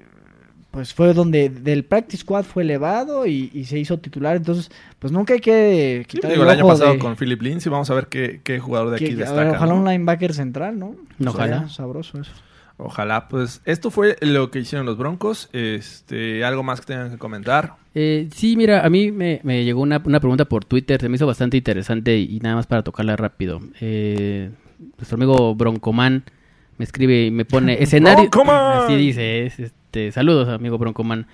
pues 0.73 0.93
fue 0.93 1.15
donde 1.15 1.49
del 1.51 1.85
practice 1.85 2.23
squad 2.23 2.43
fue 2.45 2.65
elevado 2.65 3.27
y, 3.27 3.51
y 3.55 3.67
se 3.67 3.79
hizo 3.79 3.99
titular, 4.01 4.37
entonces 4.37 4.71
pues 4.99 5.13
nunca 5.13 5.35
hay 5.35 5.41
que 5.41 6.01
Sí, 6.09 6.17
quitar 6.17 6.31
digo, 6.33 6.43
el 6.43 6.51
año 6.51 6.65
ojo 6.65 6.73
pasado 6.73 6.95
de- 6.95 6.99
con 6.99 7.15
Philip 7.17 7.41
Lindsay. 7.41 7.71
Vamos 7.71 7.89
a 7.91 7.95
ver 7.95 8.09
qué, 8.09 8.41
qué 8.43 8.59
jugador 8.59 8.91
de 8.91 8.99
que- 8.99 9.05
aquí 9.05 9.15
ver, 9.15 9.27
destaca. 9.29 9.51
ojalá 9.53 9.73
¿no? 9.75 9.79
un 9.81 9.85
linebacker 9.89 10.35
central, 10.35 10.79
¿no? 10.79 10.97
Ojalá. 11.25 11.59
Sería 11.61 11.69
Sabroso 11.69 12.21
eso. 12.21 12.33
Ojalá, 12.79 13.29
pues 13.29 13.61
esto 13.65 13.91
fue 13.93 14.17
lo 14.23 14.51
que 14.51 14.59
hicieron 14.59 14.87
los 14.87 14.97
Broncos. 14.99 15.49
Este, 15.53 16.43
algo 16.45 16.63
más 16.65 16.81
que 16.81 16.87
tengan 16.87 17.11
que 17.13 17.19
comentar. 17.19 17.75
Eh, 17.95 18.29
sí, 18.35 18.57
mira, 18.57 18.85
a 18.85 18.89
mí 18.91 19.13
me, 19.13 19.41
me 19.45 19.63
llegó 19.65 19.83
una, 19.83 20.03
una 20.05 20.19
pregunta 20.19 20.47
por 20.47 20.65
Twitter, 20.65 21.01
se 21.01 21.09
me 21.09 21.17
hizo 21.17 21.27
bastante 21.27 21.59
interesante 21.59 22.17
y, 22.19 22.41
nada 22.41 22.57
más 22.57 22.67
para 22.67 22.83
tocarla 22.83 23.15
rápido. 23.15 23.61
Eh, 23.81 24.51
nuestro 24.97 25.17
amigo 25.17 25.55
Broncoman 25.55 26.25
me 26.79 26.85
escribe 26.85 27.27
y 27.27 27.31
me 27.31 27.45
pone 27.45 27.75
escenario. 27.83 28.31
¡Broncoman! 28.31 28.85
Así 28.85 28.97
dice, 28.97 29.47
es, 29.47 29.73
este, 29.93 30.11
saludos 30.11 30.49
amigo 30.49 30.79
Broncoman. 30.79 31.27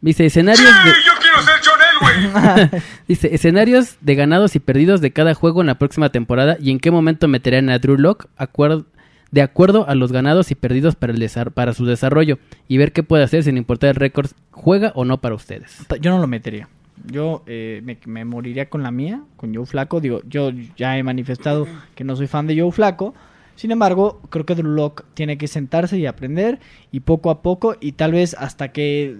Dice 0.00 0.24
escenarios 0.26 0.64
de, 0.84 0.90
yo 1.04 1.12
quiero 1.20 1.42
ser 1.42 1.54
John 1.64 2.60
Elway. 2.70 2.82
dice 3.08 3.34
escenarios 3.34 3.96
de 4.00 4.14
ganados 4.14 4.54
y 4.54 4.60
perdidos 4.60 5.00
de 5.00 5.10
cada 5.10 5.34
juego 5.34 5.62
en 5.62 5.66
la 5.66 5.78
próxima 5.80 6.10
temporada 6.10 6.56
y 6.60 6.70
en 6.70 6.78
qué 6.78 6.92
momento 6.92 7.26
meterían 7.26 7.68
a 7.70 7.80
Drew 7.80 7.96
Lock 7.98 8.26
de 9.32 9.42
acuerdo 9.42 9.88
a 9.88 9.96
los 9.96 10.12
ganados 10.12 10.52
y 10.52 10.54
perdidos 10.54 10.94
para 10.94 11.12
el 11.12 11.18
desar- 11.18 11.50
para 11.50 11.74
su 11.74 11.86
desarrollo 11.86 12.38
y 12.68 12.78
ver 12.78 12.92
qué 12.92 13.02
puede 13.02 13.24
hacer 13.24 13.42
sin 13.42 13.56
importar 13.56 13.90
el 13.90 13.96
récord 13.96 14.30
juega 14.52 14.92
o 14.94 15.04
no 15.04 15.20
para 15.20 15.34
ustedes. 15.34 15.84
Yo 16.00 16.12
no 16.12 16.18
lo 16.20 16.28
metería. 16.28 16.68
Yo 17.10 17.42
eh, 17.48 17.80
me, 17.84 17.98
me 18.06 18.24
moriría 18.24 18.68
con 18.70 18.84
la 18.84 18.92
mía, 18.92 19.22
con 19.36 19.52
Joe 19.52 19.66
Flaco. 19.66 20.00
Digo, 20.00 20.22
yo 20.28 20.52
ya 20.76 20.96
he 20.96 21.02
manifestado 21.02 21.66
que 21.96 22.04
no 22.04 22.14
soy 22.14 22.28
fan 22.28 22.46
de 22.46 22.60
Joe 22.60 22.70
Flaco. 22.70 23.14
Sin 23.58 23.72
embargo, 23.72 24.20
creo 24.30 24.46
que 24.46 24.54
Drew 24.54 24.70
Lock 24.70 25.02
tiene 25.14 25.36
que 25.36 25.48
sentarse 25.48 25.98
y 25.98 26.06
aprender. 26.06 26.60
Y 26.92 27.00
poco 27.00 27.28
a 27.28 27.42
poco, 27.42 27.74
y 27.80 27.90
tal 27.90 28.12
vez 28.12 28.36
hasta 28.38 28.70
que 28.70 29.16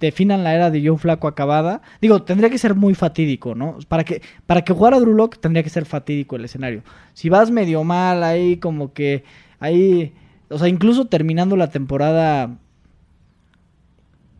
definan 0.00 0.44
la 0.44 0.54
era 0.54 0.70
de 0.70 0.82
Joe 0.82 0.96
Flaco 0.96 1.28
acabada. 1.28 1.82
Digo, 2.00 2.22
tendría 2.22 2.48
que 2.48 2.56
ser 2.56 2.74
muy 2.74 2.94
fatídico, 2.94 3.54
¿no? 3.54 3.76
Para 3.86 4.02
que, 4.02 4.22
para 4.46 4.62
que 4.62 4.72
jugara 4.72 4.98
Drew 4.98 5.12
Lock 5.12 5.36
tendría 5.36 5.62
que 5.62 5.68
ser 5.68 5.84
fatídico 5.84 6.36
el 6.36 6.46
escenario. 6.46 6.84
Si 7.12 7.28
vas 7.28 7.50
medio 7.50 7.84
mal 7.84 8.24
ahí, 8.24 8.56
como 8.56 8.94
que 8.94 9.24
ahí. 9.60 10.14
O 10.48 10.58
sea, 10.58 10.68
incluso 10.68 11.04
terminando 11.04 11.54
la 11.54 11.68
temporada 11.68 12.56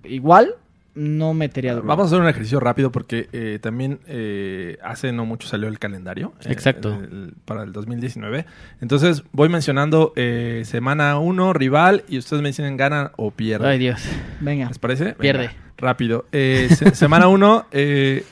igual, 0.03 0.55
no 0.97 1.35
metería 1.35 1.73
a 1.73 1.75
Drew. 1.77 1.87
Vamos 1.87 2.05
a 2.05 2.07
hacer 2.07 2.21
un 2.21 2.27
ejercicio 2.29 2.59
rápido 2.59 2.91
porque 2.91 3.29
eh, 3.33 3.59
también 3.63 4.01
eh, 4.07 4.79
hace 4.83 5.13
no 5.13 5.25
mucho 5.27 5.47
salió 5.47 5.69
el 5.69 5.79
calendario. 5.79 6.33
eh, 6.45 6.53
Exacto. 6.53 6.95
el- 6.95 7.35
para 7.45 7.63
el 7.63 7.73
2019. 7.73 8.47
Entonces 8.81 9.23
voy 9.33 9.49
mencionando 9.49 10.13
eh, 10.17 10.63
semana 10.65 11.19
1, 11.19 11.53
rival, 11.53 12.05
y 12.09 12.19
ustedes 12.19 12.43
me 12.43 12.49
dicen 12.49 12.77
gana 12.77 13.13
o 13.17 13.31
pierde. 13.31 13.69
Ay 13.69 13.79
Dios. 13.79 14.03
Venga. 14.41 14.69
¿Les 14.69 14.79
parece? 14.79 15.05
Venga, 15.05 15.19
Pierde. 15.19 15.51
rápido. 15.77 16.27
Eh, 16.33 16.69
se- 16.71 16.95
semana 16.95 17.29
1 17.29 17.67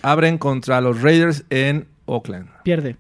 abren 0.02 0.38
contra 0.38 0.80
los 0.80 1.02
Raiders 1.02 1.44
en 1.50 1.86
Oakland. 2.06 2.48
Pierde. 2.64 2.96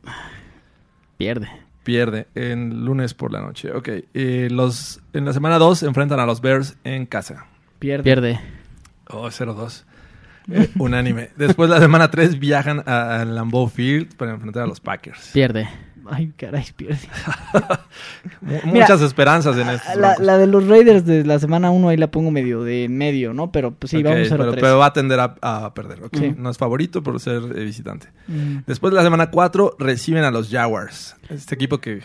Pierde. 1.16 1.48
Pierde 1.84 2.26
en 2.34 2.84
lunes 2.84 3.12
por 3.14 3.30
la 3.32 3.40
noche. 3.42 3.70
Ok. 3.72 3.88
eh, 4.14 4.48
los, 4.50 5.00
en 5.12 5.24
la 5.26 5.32
semana 5.32 5.58
2 5.58 5.82
enfrentan 5.82 6.18
a 6.18 6.26
los 6.26 6.40
Bears 6.40 6.76
en 6.84 7.04
casa. 7.06 7.46
Pierde. 7.78 8.02
Pierde. 8.04 8.40
Oh, 9.14 9.28
0-2. 9.28 9.84
Eh, 10.50 10.70
unánime. 10.78 11.30
Después 11.36 11.70
la 11.70 11.80
semana 11.80 12.10
3 12.10 12.38
viajan 12.38 12.82
a, 12.86 13.20
a 13.20 13.24
Lambeau 13.24 13.66
Field 13.68 14.14
para 14.16 14.32
enfrentar 14.32 14.64
a 14.64 14.66
los 14.66 14.80
Packers. 14.80 15.30
Pierde. 15.32 15.68
Ay, 16.06 16.32
caray, 16.36 16.66
pierde. 16.76 16.98
Mira, 18.42 18.60
Muchas 18.66 19.00
esperanzas 19.00 19.56
en 19.56 19.66
La, 19.66 19.80
Broncos. 19.94 20.20
la 20.26 20.36
de 20.38 20.46
los 20.46 20.68
Raiders 20.68 21.06
de 21.06 21.24
la 21.24 21.38
semana 21.38 21.70
1 21.70 21.88
ahí 21.88 21.96
la 21.96 22.10
pongo 22.10 22.30
medio 22.30 22.62
de 22.62 22.84
en 22.84 22.98
medio, 22.98 23.32
¿no? 23.32 23.50
Pero 23.52 23.72
pues 23.72 23.90
sí, 23.90 24.02
vamos 24.02 24.28
0-3. 24.28 24.36
pero, 24.36 24.52
pero 24.52 24.78
va 24.78 24.86
a 24.86 24.92
tender 24.92 25.18
a, 25.20 25.34
a 25.40 25.72
perder. 25.72 26.00
Sí. 26.12 26.34
No 26.36 26.50
es 26.50 26.58
favorito 26.58 27.02
por 27.02 27.18
ser 27.20 27.36
eh, 27.56 27.64
visitante. 27.64 28.08
Mm. 28.28 28.58
Después 28.66 28.90
de 28.92 28.96
la 28.96 29.02
semana 29.02 29.30
4 29.30 29.76
reciben 29.78 30.24
a 30.24 30.30
los 30.30 30.50
Jaguars. 30.50 31.16
Este 31.30 31.54
equipo 31.54 31.78
que 31.78 32.02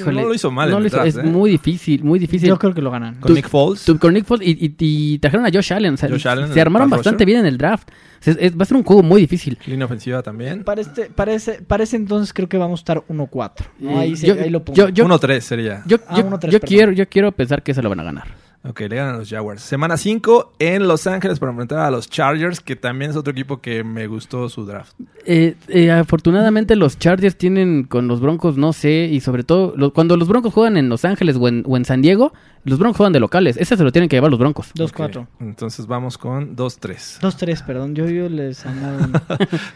Híjole. 0.00 0.22
no 0.22 0.28
lo 0.28 0.34
hizo 0.34 0.50
mal 0.50 0.70
No 0.70 0.80
lo 0.80 0.86
hizo- 0.86 0.96
draft, 0.96 1.08
es 1.08 1.16
¿eh? 1.16 1.22
muy 1.22 1.50
difícil, 1.50 2.02
muy 2.04 2.18
difícil. 2.18 2.48
Yo 2.48 2.58
creo 2.58 2.74
que 2.74 2.82
lo 2.82 2.90
ganan. 2.90 3.16
Con 3.20 3.34
Nick 3.34 3.48
Foles. 3.48 3.84
Tu- 3.84 3.98
con 3.98 4.14
Nick 4.14 4.24
Foles 4.24 4.46
y, 4.48 4.66
y- 4.66 4.74
y 4.78 5.18
trajeron 5.18 5.46
a 5.46 5.50
Josh 5.52 5.72
Allen. 5.72 5.94
o 5.94 5.96
sea, 5.96 6.08
Josh 6.08 6.26
Allen, 6.28 6.52
se 6.52 6.60
armaron 6.60 6.90
bastante 6.90 7.24
rusher. 7.24 7.26
bien 7.26 7.38
en 7.40 7.46
el 7.46 7.58
draft. 7.58 7.88
O 7.90 8.24
sea, 8.24 8.32
es- 8.34 8.38
es- 8.40 8.58
va 8.58 8.62
a 8.62 8.64
ser 8.66 8.76
un 8.76 8.84
juego 8.84 9.02
muy 9.02 9.20
difícil. 9.20 9.58
Línea 9.66 9.84
ofensiva 9.86 10.22
también. 10.22 10.64
Para 10.64 10.80
este, 10.80 11.06
para, 11.06 11.32
ese, 11.34 11.62
para 11.62 11.84
ese 11.84 11.96
entonces 11.96 12.32
creo 12.32 12.48
que 12.48 12.56
vamos 12.56 12.80
a 12.80 12.82
estar 12.82 13.02
1-4. 13.08 13.66
¿no? 13.80 13.90
Eh, 13.90 13.94
Ahí, 13.98 14.14
yo- 14.14 14.34
ahí 14.34 14.50
lo 14.50 14.64
pongo. 14.64 14.76
yo- 14.76 14.88
yo- 14.88 15.04
1-3 15.04 15.44
sería. 15.44 15.82
Yo, 15.86 15.98
Ah, 16.08 16.16
yo- 16.18 16.24
1-3, 16.26 16.52
yo 16.52 16.60
perdón. 16.60 16.68
quiero, 16.76 16.92
yo 16.92 17.08
quiero 17.08 17.32
pensar 17.32 17.62
que 17.62 17.74
se 17.74 17.82
lo 17.82 17.88
van 17.88 18.00
a 18.00 18.04
ganar. 18.04 18.43
Ok, 18.66 18.80
le 18.80 18.96
ganan 18.96 19.16
a 19.16 19.18
los 19.18 19.28
Jaguars. 19.28 19.60
Semana 19.62 19.98
5 19.98 20.54
en 20.58 20.88
Los 20.88 21.06
Ángeles 21.06 21.38
para 21.38 21.52
enfrentar 21.52 21.80
a 21.80 21.90
los 21.90 22.08
Chargers, 22.08 22.60
que 22.60 22.76
también 22.76 23.10
es 23.10 23.16
otro 23.16 23.30
equipo 23.32 23.60
que 23.60 23.84
me 23.84 24.06
gustó 24.06 24.48
su 24.48 24.64
draft. 24.64 24.94
Eh, 25.26 25.54
eh, 25.68 25.90
afortunadamente 25.90 26.74
los 26.74 26.98
Chargers 26.98 27.36
tienen 27.36 27.84
con 27.84 28.08
los 28.08 28.20
Broncos, 28.20 28.56
no 28.56 28.72
sé, 28.72 29.10
y 29.12 29.20
sobre 29.20 29.44
todo 29.44 29.74
lo- 29.76 29.92
cuando 29.92 30.16
los 30.16 30.28
Broncos 30.28 30.54
juegan 30.54 30.78
en 30.78 30.88
Los 30.88 31.04
Ángeles 31.04 31.36
o 31.38 31.46
en, 31.46 31.62
o 31.66 31.76
en 31.76 31.84
San 31.84 32.00
Diego, 32.00 32.32
los 32.64 32.78
Broncos 32.78 32.96
juegan 32.96 33.12
de 33.12 33.20
locales. 33.20 33.58
Ese 33.58 33.76
se 33.76 33.84
lo 33.84 33.92
tienen 33.92 34.08
que 34.08 34.16
llevar 34.16 34.30
los 34.30 34.40
Broncos. 34.40 34.72
2-4. 34.74 35.16
Ok, 35.24 35.28
Entonces 35.40 35.86
vamos 35.86 36.16
con 36.16 36.56
2-3. 36.56 37.20
2-3, 37.20 37.66
perdón. 37.66 37.94
Yo, 37.94 38.08
yo 38.08 38.30
les 38.30 38.64
amado. 38.66 39.08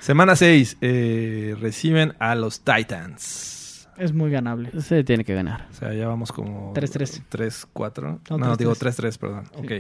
Semana 0.01 0.35
6 0.35 0.79
eh, 0.81 1.55
reciben 1.61 2.15
a 2.19 2.35
los 2.35 2.61
Titans. 2.61 3.58
Es 3.99 4.13
muy 4.13 4.31
ganable. 4.31 4.71
Se 4.81 5.05
tiene 5.05 5.25
que 5.25 5.35
ganar. 5.35 5.67
O 5.71 5.75
sea, 5.75 5.93
ya 5.95 6.07
vamos 6.09 6.33
como 6.33 6.73
3-3. 6.75 7.23
3-4. 7.31 8.19
No, 8.31 8.39
No, 8.39 8.47
3-3. 8.55 8.57
digo 8.57 8.75
3-3, 8.75 9.19
perdón. 9.19 9.45
Ok. 9.57 9.71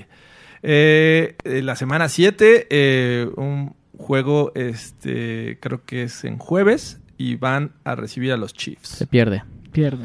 Eh, 0.62 1.36
eh, 1.44 1.62
la 1.62 1.76
semana 1.76 2.08
7, 2.08 2.66
eh, 2.70 3.28
un 3.36 3.74
juego, 3.96 4.52
este, 4.54 5.58
creo 5.60 5.84
que 5.84 6.04
es 6.04 6.24
en 6.24 6.38
jueves, 6.38 7.00
y 7.16 7.36
van 7.36 7.72
a 7.84 7.94
recibir 7.94 8.32
a 8.32 8.36
los 8.36 8.52
Chiefs. 8.54 8.88
Se 8.88 9.06
pierde. 9.06 9.42
Pierde. 9.72 10.04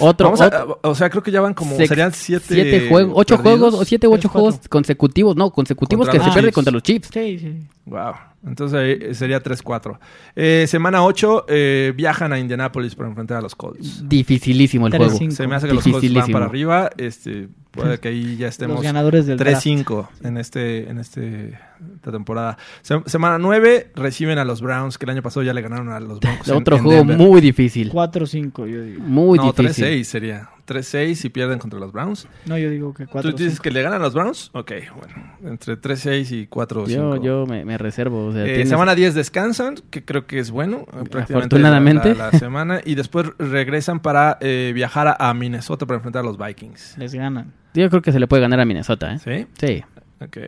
Otro, 0.00 0.26
Vamos 0.26 0.40
a- 0.40 0.46
otro- 0.46 0.80
o 0.82 0.94
sea, 0.96 1.08
creo 1.08 1.22
que 1.22 1.30
ya 1.30 1.40
van 1.40 1.54
como, 1.54 1.76
sex- 1.76 1.88
serían 1.88 2.12
7 2.12 2.44
siete 2.48 2.88
juegos, 2.88 3.12
ocho 3.16 3.38
juegos, 3.38 3.74
o 3.74 3.84
siete 3.84 4.08
u 4.08 4.12
ocho 4.12 4.22
Tres, 4.22 4.32
juegos 4.32 4.60
consecutivos, 4.68 5.36
no, 5.36 5.50
consecutivos 5.52 6.06
Contra 6.08 6.20
que 6.20 6.24
se 6.24 6.32
pierde 6.32 6.48
Chiefs. 6.48 6.54
contra 6.54 6.72
los 6.72 6.82
Chiefs. 6.82 7.10
Sí, 7.12 7.38
sí. 7.38 7.58
Wow. 7.86 8.12
Entonces 8.46 8.78
ahí 8.78 9.14
sería 9.14 9.42
3-4. 9.42 9.98
Eh, 10.36 10.66
semana 10.68 11.02
8, 11.04 11.46
eh, 11.48 11.92
viajan 11.96 12.32
a 12.32 12.38
Indianapolis 12.38 12.94
para 12.94 13.08
enfrentar 13.08 13.38
a 13.38 13.40
los 13.40 13.54
Colts. 13.54 14.06
Dificilísimo 14.08 14.86
el 14.86 14.96
juego. 14.96 15.16
Se 15.30 15.46
me 15.46 15.54
hace 15.54 15.66
que 15.68 15.74
los 15.74 15.84
Colts 15.84 16.12
van 16.12 16.30
para 16.30 16.44
arriba. 16.46 16.90
Este, 16.98 17.48
puede 17.70 17.98
que 17.98 18.08
ahí 18.08 18.36
ya 18.36 18.48
estemos 18.48 18.76
Los 18.76 18.84
ganadores 18.84 19.26
del 19.26 19.38
draft. 19.38 19.64
3-5 19.66 20.08
en 20.24 20.36
este 20.36 20.90
en 20.90 20.98
este 20.98 21.58
esta 21.96 22.12
temporada. 22.12 22.56
Se- 22.82 23.02
semana 23.06 23.38
9 23.38 23.90
reciben 23.96 24.38
a 24.38 24.44
los 24.44 24.60
Browns, 24.60 24.96
que 24.98 25.06
el 25.06 25.10
año 25.10 25.22
pasado 25.22 25.42
ya 25.42 25.52
le 25.54 25.60
ganaron 25.62 25.88
a 25.90 25.98
los 26.00 26.20
Broncos. 26.20 26.48
en- 26.48 26.54
Otro 26.58 26.76
en 26.76 26.82
juego 26.84 26.98
Denver. 26.98 27.16
muy 27.16 27.40
difícil. 27.40 27.90
4-5, 27.90 28.66
yo 28.70 28.82
digo. 28.82 29.02
Muy 29.04 29.38
no, 29.38 29.52
difícil. 29.52 29.84
3-6 29.86 30.04
sería. 30.04 30.48
3-6 30.66 31.24
y 31.24 31.28
pierden 31.30 31.58
contra 31.58 31.78
los 31.78 31.92
Browns. 31.92 32.26
No, 32.46 32.56
yo 32.58 32.70
digo 32.70 32.94
que 32.94 33.06
4 33.06 33.30
¿Tú 33.32 33.36
dices 33.42 33.60
que 33.60 33.70
le 33.70 33.82
ganan 33.82 34.00
a 34.00 34.04
los 34.04 34.14
Browns? 34.14 34.50
Ok, 34.54 34.72
bueno. 34.96 35.14
Entre 35.44 35.76
3-6 35.80 36.30
y 36.32 36.46
4-5. 36.48 36.88
Yo, 36.88 37.16
yo 37.22 37.46
me, 37.46 37.64
me 37.64 37.76
reservo. 37.78 38.26
o 38.26 38.32
sea, 38.32 38.42
Eh, 38.44 38.54
tienes- 38.54 38.68
semana 38.68 38.94
10 38.94 39.14
descansan, 39.14 39.76
que 39.90 40.04
creo 40.04 40.26
que 40.26 40.38
es 40.38 40.50
bueno. 40.50 40.78
eh, 40.78 40.84
prácticamente 41.10 41.34
Afortunadamente. 41.34 42.14
La, 42.14 42.26
la- 42.26 42.30
la 42.32 42.38
semana. 42.38 42.80
Y 42.84 42.94
después 42.94 43.26
regresan 43.38 44.00
para 44.00 44.38
eh, 44.40 44.72
viajar 44.74 45.16
a, 45.18 45.34
Minnesota 45.34 45.86
para 45.86 45.96
enfrentar 45.96 46.20
a 46.22 46.26
los 46.26 46.38
Vikings. 46.38 46.96
Les 46.98 47.14
ganan. 47.14 47.52
Yo 47.74 47.88
creo 47.90 48.02
que 48.02 48.12
se 48.12 48.20
le 48.20 48.26
puede 48.26 48.42
ganar 48.42 48.60
a 48.60 48.64
Minnesota, 48.64 49.14
¿eh? 49.14 49.18
¿Sí? 49.18 49.46
Sí. 49.58 49.84
Ok, 50.20 50.38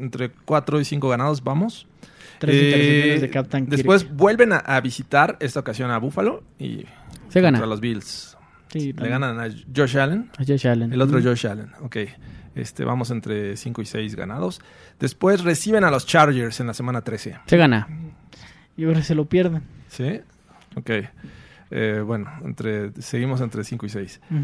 entre 0.00 0.30
4 0.44 0.80
y 0.80 0.84
5 0.84 1.08
ganados 1.08 1.42
vamos. 1.42 1.86
Tres 2.40 2.54
Eh, 2.56 3.18
de 3.20 3.30
Captain 3.30 3.64
Kirk. 3.64 3.76
Después 3.76 4.10
vuelven 4.12 4.52
a, 4.52 4.56
a 4.58 4.80
visitar 4.80 5.36
esta 5.40 5.60
ocasión 5.60 5.90
a 5.92 5.98
Buffalo 5.98 6.42
y 6.58 6.84
Se 7.28 7.40
gana. 7.40 7.58
contra 7.58 7.68
los 7.68 7.80
Bills. 7.80 8.36
Sí, 8.74 8.92
Le 8.92 9.08
ganan 9.08 9.38
a 9.38 9.48
Josh 9.72 9.96
Allen. 9.96 10.32
A 10.36 10.44
Josh 10.44 10.66
Allen. 10.66 10.92
El 10.92 11.00
otro 11.00 11.22
Josh 11.22 11.46
Allen. 11.46 11.70
Ok. 11.80 11.96
Este, 12.56 12.84
vamos 12.84 13.08
entre 13.12 13.56
5 13.56 13.82
y 13.82 13.86
6 13.86 14.16
ganados. 14.16 14.60
Después 14.98 15.44
reciben 15.44 15.84
a 15.84 15.92
los 15.92 16.06
Chargers 16.06 16.58
en 16.58 16.66
la 16.66 16.74
semana 16.74 17.02
13. 17.02 17.38
Se 17.46 17.56
gana. 17.56 17.86
Yo 18.76 18.88
creo 18.88 18.94
que 18.94 19.04
se 19.04 19.14
lo 19.14 19.26
pierden. 19.26 19.62
¿Sí? 19.86 20.22
Ok. 20.74 20.90
Eh, 21.70 22.02
bueno, 22.04 22.28
entre, 22.44 22.90
seguimos 23.00 23.40
entre 23.40 23.62
5 23.62 23.86
y 23.86 23.88
6. 23.88 24.20
Ujú. 24.28 24.40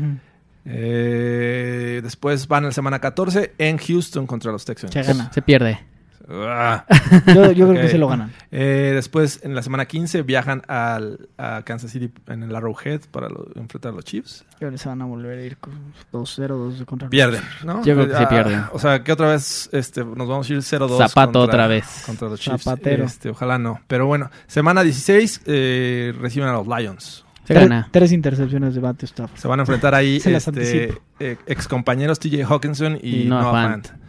Eh, 0.65 2.01
después 2.01 2.47
van 2.47 2.63
a 2.63 2.67
la 2.69 2.73
semana 2.73 3.01
14 3.01 3.55
en 3.59 3.79
Houston 3.79 4.29
contra 4.29 4.53
los 4.53 4.65
Texans. 4.65 4.93
Se 4.93 5.03
gana. 5.03 5.33
Se 5.33 5.43
pierde. 5.43 5.81
Ah. 6.29 6.85
Yo, 7.27 7.53
yo 7.53 7.67
creo 7.69 7.71
Ok. 7.71 7.81
que 7.81 7.89
se 7.89 7.99
lo 7.99 8.09
ganan. 8.09 8.33
Eh, 8.53 8.93
después, 8.95 9.41
en 9.43 9.55
la 9.55 9.63
semana 9.63 9.87
15, 9.87 10.23
viajan 10.23 10.63
al, 10.69 11.29
a 11.39 11.63
Kansas 11.65 11.91
City 11.91 12.11
en 12.29 12.43
el 12.43 12.55
Arrowhead 12.55 13.01
para 13.11 13.29
lo- 13.29 13.49
enfrentar 13.57 13.93
a 13.93 13.95
los 13.97 14.05
Chiefs. 14.05 14.45
Y 14.61 14.65
ahora 14.65 14.77
se 14.79 14.89
van 14.89 15.03
a 15.03 15.07
volver 15.07 15.39
a 15.39 15.43
ir 15.43 15.57
con 15.57 15.73
2-0, 16.13 16.47
2 16.49 16.85
contra 16.85 17.07
los- 17.07 17.11
Pierden, 17.11 17.43
¿no? 17.65 17.85
Yo 17.85 17.95
creo 17.95 18.09
que 18.09 18.17
sí 18.17 18.23
Ah, 18.25 18.29
pierden. 18.29 18.65
O 18.73 18.79
sea, 18.79 19.03
que 19.03 19.13
otra 19.13 19.29
vez 19.29 19.69
este, 19.73 20.05
nos 20.05 20.29
vamos 20.29 20.49
a 20.49 20.53
ir 20.53 20.59
0-2. 20.63 20.99
Zapato 20.99 21.25
contra- 21.25 21.41
otra 21.43 21.67
vez. 21.67 22.03
Contra 22.07 22.29
los 22.29 22.39
Chiefs. 22.41 22.63
Zapatero. 22.65 23.05
Este, 23.05 23.31
ojalá 23.31 23.59
no. 23.59 23.81
Pero 23.89 24.07
bueno, 24.07 24.31
semana 24.47 24.83
16, 24.83 25.43
eh, 25.47 26.15
reciben 26.21 26.49
a 26.49 26.53
los 26.53 26.67
Lions. 26.67 27.25
Se 27.45 27.55
Tre- 27.55 27.61
gana. 27.63 27.89
Tres 27.91 28.13
intercepciones 28.13 28.75
de 28.77 28.81
Matthew 28.81 29.07
Stafford. 29.07 29.37
Se 29.41 29.49
van 29.49 29.59
a 29.59 29.63
enfrentar 29.63 29.95
ahí 29.95 30.21
Se 30.21 30.37
este, 30.37 30.95
eh, 31.19 31.37
ex 31.47 31.67
compañeros 31.67 32.21
TJ 32.21 32.45
Hawkinson 32.45 32.99
y, 33.03 33.23
Y 33.23 33.25
Noah 33.25 33.43
Noah 33.43 33.53
Fant. 33.53 33.87
Fant. 33.89 34.00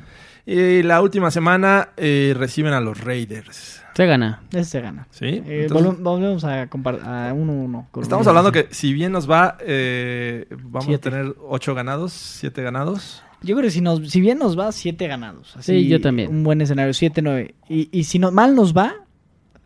Y 0.46 0.84
la 0.84 1.02
última 1.02 1.30
semana 1.32 1.90
eh, 1.98 2.34
reciben 2.38 2.74
a 2.74 2.80
los 2.82 3.00
Raiders. 3.04 3.82
Se 3.94 4.06
gana. 4.06 4.42
Ese 4.52 4.64
se 4.66 4.82
gana. 4.82 5.08
¿Sí? 5.12 5.26
Eh, 5.26 5.64
Entonces, 5.64 5.72
volvemos- 5.88 6.02
volvemos 6.04 6.44
a 6.46 6.70
compar- 6.70 7.02
a 7.04 7.34
1-1. 7.34 7.88
con 7.92 8.04
estamos 8.04 8.26
los- 8.26 8.30
hablando 8.30 8.52
que 8.52 8.68
si 8.74 8.94
bien 8.94 9.12
nos 9.12 9.30
va, 9.30 9.58
eh, 9.62 10.48
vamos 10.64 10.86
Siete. 10.86 11.10
a 11.10 11.12
tener 11.12 11.36
8 11.48 11.76
ganados, 11.76 12.14
7 12.14 12.62
ganados. 12.64 13.22
Yo 13.44 13.56
creo 13.56 13.68
que 13.68 13.72
si, 13.72 13.82
nos, 13.82 14.08
si 14.10 14.22
bien 14.22 14.38
nos 14.38 14.58
va, 14.58 14.72
7 14.72 15.08
ganados. 15.08 15.56
Así, 15.58 15.80
Sí, 15.82 15.88
yo 15.88 16.00
también. 16.00 16.30
Un 16.30 16.44
buen 16.44 16.62
escenario, 16.62 16.94
7-9. 16.94 17.56
Y, 17.68 17.90
y 17.92 18.04
si 18.06 18.18
no, 18.20 18.32
mal 18.32 18.56
nos 18.56 18.76
va, 18.76 18.94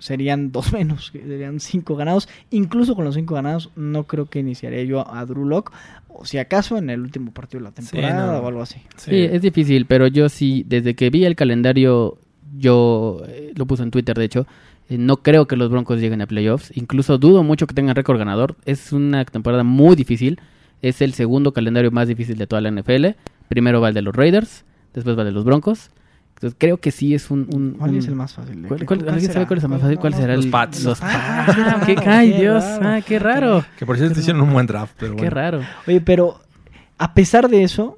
serían 0.05 0.51
dos 0.51 0.71
menos, 0.71 1.11
serían 1.11 1.59
5 1.59 1.95
ganados. 1.95 2.29
Incluso 2.51 2.95
con 2.95 3.05
los 3.05 3.15
5 3.15 3.33
ganados, 3.33 3.71
no 3.75 4.03
creo 4.03 4.27
que 4.27 4.39
iniciaría 4.39 4.83
yo 4.83 5.11
a 5.11 5.25
Drew 5.25 5.45
Lock. 5.45 5.71
O 6.07 6.25
si 6.25 6.37
acaso 6.37 6.77
en 6.77 6.89
el 6.89 7.01
último 7.01 7.31
partido 7.31 7.59
de 7.59 7.65
la 7.65 7.71
temporada 7.71 8.33
no. 8.33 8.39
o 8.39 8.47
algo 8.47 8.61
así. 8.61 8.81
Sí. 8.95 9.15
es 9.15 9.41
difícil, 9.41 9.85
pero 9.85 10.07
yo 10.07 10.29
sí, 10.29 10.63
desde 10.65 10.95
que 10.95 11.09
vi 11.09 11.25
el 11.25 11.35
calendario, 11.35 12.19
yo 12.57 13.21
eh, 13.27 13.51
lo 13.55 13.65
puse 13.65 13.83
en 13.83 13.91
Twitter, 13.91 14.17
de 14.17 14.23
hecho, 14.23 14.47
eh, 14.89 14.97
no 14.97 15.17
creo 15.17 15.47
que 15.47 15.57
los 15.57 15.69
Broncos 15.69 15.99
lleguen 15.99 16.21
a 16.21 16.27
playoffs. 16.27 16.71
Incluso 16.77 17.17
dudo 17.17 17.43
mucho 17.43 17.67
que 17.67 17.73
tengan 17.73 17.95
récord 17.95 18.17
ganador. 18.17 18.55
Es 18.65 18.93
una 18.93 19.25
temporada 19.25 19.63
muy 19.63 19.95
difícil. 19.95 20.39
Es 20.81 21.01
el 21.01 21.13
segundo 21.13 21.51
calendario 21.51 21.91
más 21.91 22.07
difícil 22.07 22.37
de 22.37 22.47
toda 22.47 22.61
la 22.61 22.71
NFL. 22.71 23.07
Primero 23.49 23.81
va 23.81 23.89
el 23.89 23.93
de 23.93 24.01
los 24.01 24.15
Raiders, 24.15 24.63
después 24.93 25.17
va 25.17 25.23
el 25.23 25.29
de 25.29 25.33
los 25.33 25.43
Broncos. 25.43 25.89
Entonces 26.35 26.55
creo 26.59 26.77
que 26.77 26.91
sí 26.91 27.15
es 27.15 27.31
un... 27.31 27.47
un- 27.53 27.75
¿Cuál 27.79 27.91
un- 27.91 27.97
es 27.97 28.07
el 28.07 28.15
más 28.15 28.33
fácil? 28.33 28.61
de- 28.61 28.67
¿Cuál, 28.67 28.85
cuál- 28.85 28.99
cuál 28.99 29.09
¿Alguien 29.13 29.21
será? 29.21 29.33
sabe 29.33 29.47
cuál 29.47 29.57
es 29.57 29.63
el 29.63 29.69
más 29.69 29.81
fácil? 29.81 29.97
¿Cuál 29.99 30.11
no, 30.13 30.17
será 30.19 30.35
Los 30.35 30.45
el... 30.45 30.51
Pats. 30.51 30.83
Los 30.83 30.99
Ah, 31.01 31.43
Pats. 31.47 31.85
qué, 31.85 31.95
qué 31.95 32.09
ay, 32.09 32.31
Dios. 32.33 32.63
Ah, 32.81 32.99
qué 33.05 33.19
raro. 33.19 33.63
Que 33.79 33.85
por 33.85 33.97
cierto 33.97 34.19
hicieron 34.19 34.41
un 34.41 34.51
buen 34.53 34.67
draft, 34.67 34.93
pero 34.99 35.13
Qué 35.15 35.21
bueno. 35.21 35.35
raro. 35.35 35.61
Oye, 35.87 36.01
pero 36.01 36.39
a 36.97 37.13
pesar 37.13 37.47
de 37.49 37.63
eso, 37.63 37.97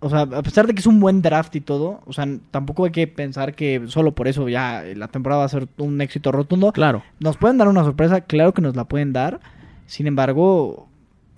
o 0.00 0.08
sea, 0.10 0.20
a 0.22 0.42
pesar 0.42 0.66
de 0.66 0.74
que 0.74 0.80
es 0.80 0.86
un 0.86 0.98
buen 1.00 1.20
draft 1.22 1.54
y 1.56 1.60
todo, 1.60 2.00
o 2.06 2.12
sea, 2.12 2.26
tampoco 2.50 2.84
hay 2.86 2.90
que 2.90 3.06
pensar 3.06 3.54
que 3.54 3.82
solo 3.86 4.12
por 4.14 4.28
eso 4.28 4.48
ya 4.48 4.82
la 4.96 5.08
temporada 5.08 5.40
va 5.40 5.44
a 5.46 5.48
ser 5.50 5.68
un 5.78 6.00
éxito 6.00 6.32
rotundo. 6.32 6.72
Claro. 6.72 7.02
Nos 7.20 7.36
pueden 7.36 7.58
dar 7.58 7.68
una 7.68 7.84
sorpresa, 7.84 8.22
claro 8.22 8.52
que 8.54 8.62
nos 8.62 8.76
la 8.76 8.84
pueden 8.84 9.12
dar. 9.12 9.40
Sin 9.86 10.06
embargo, 10.06 10.88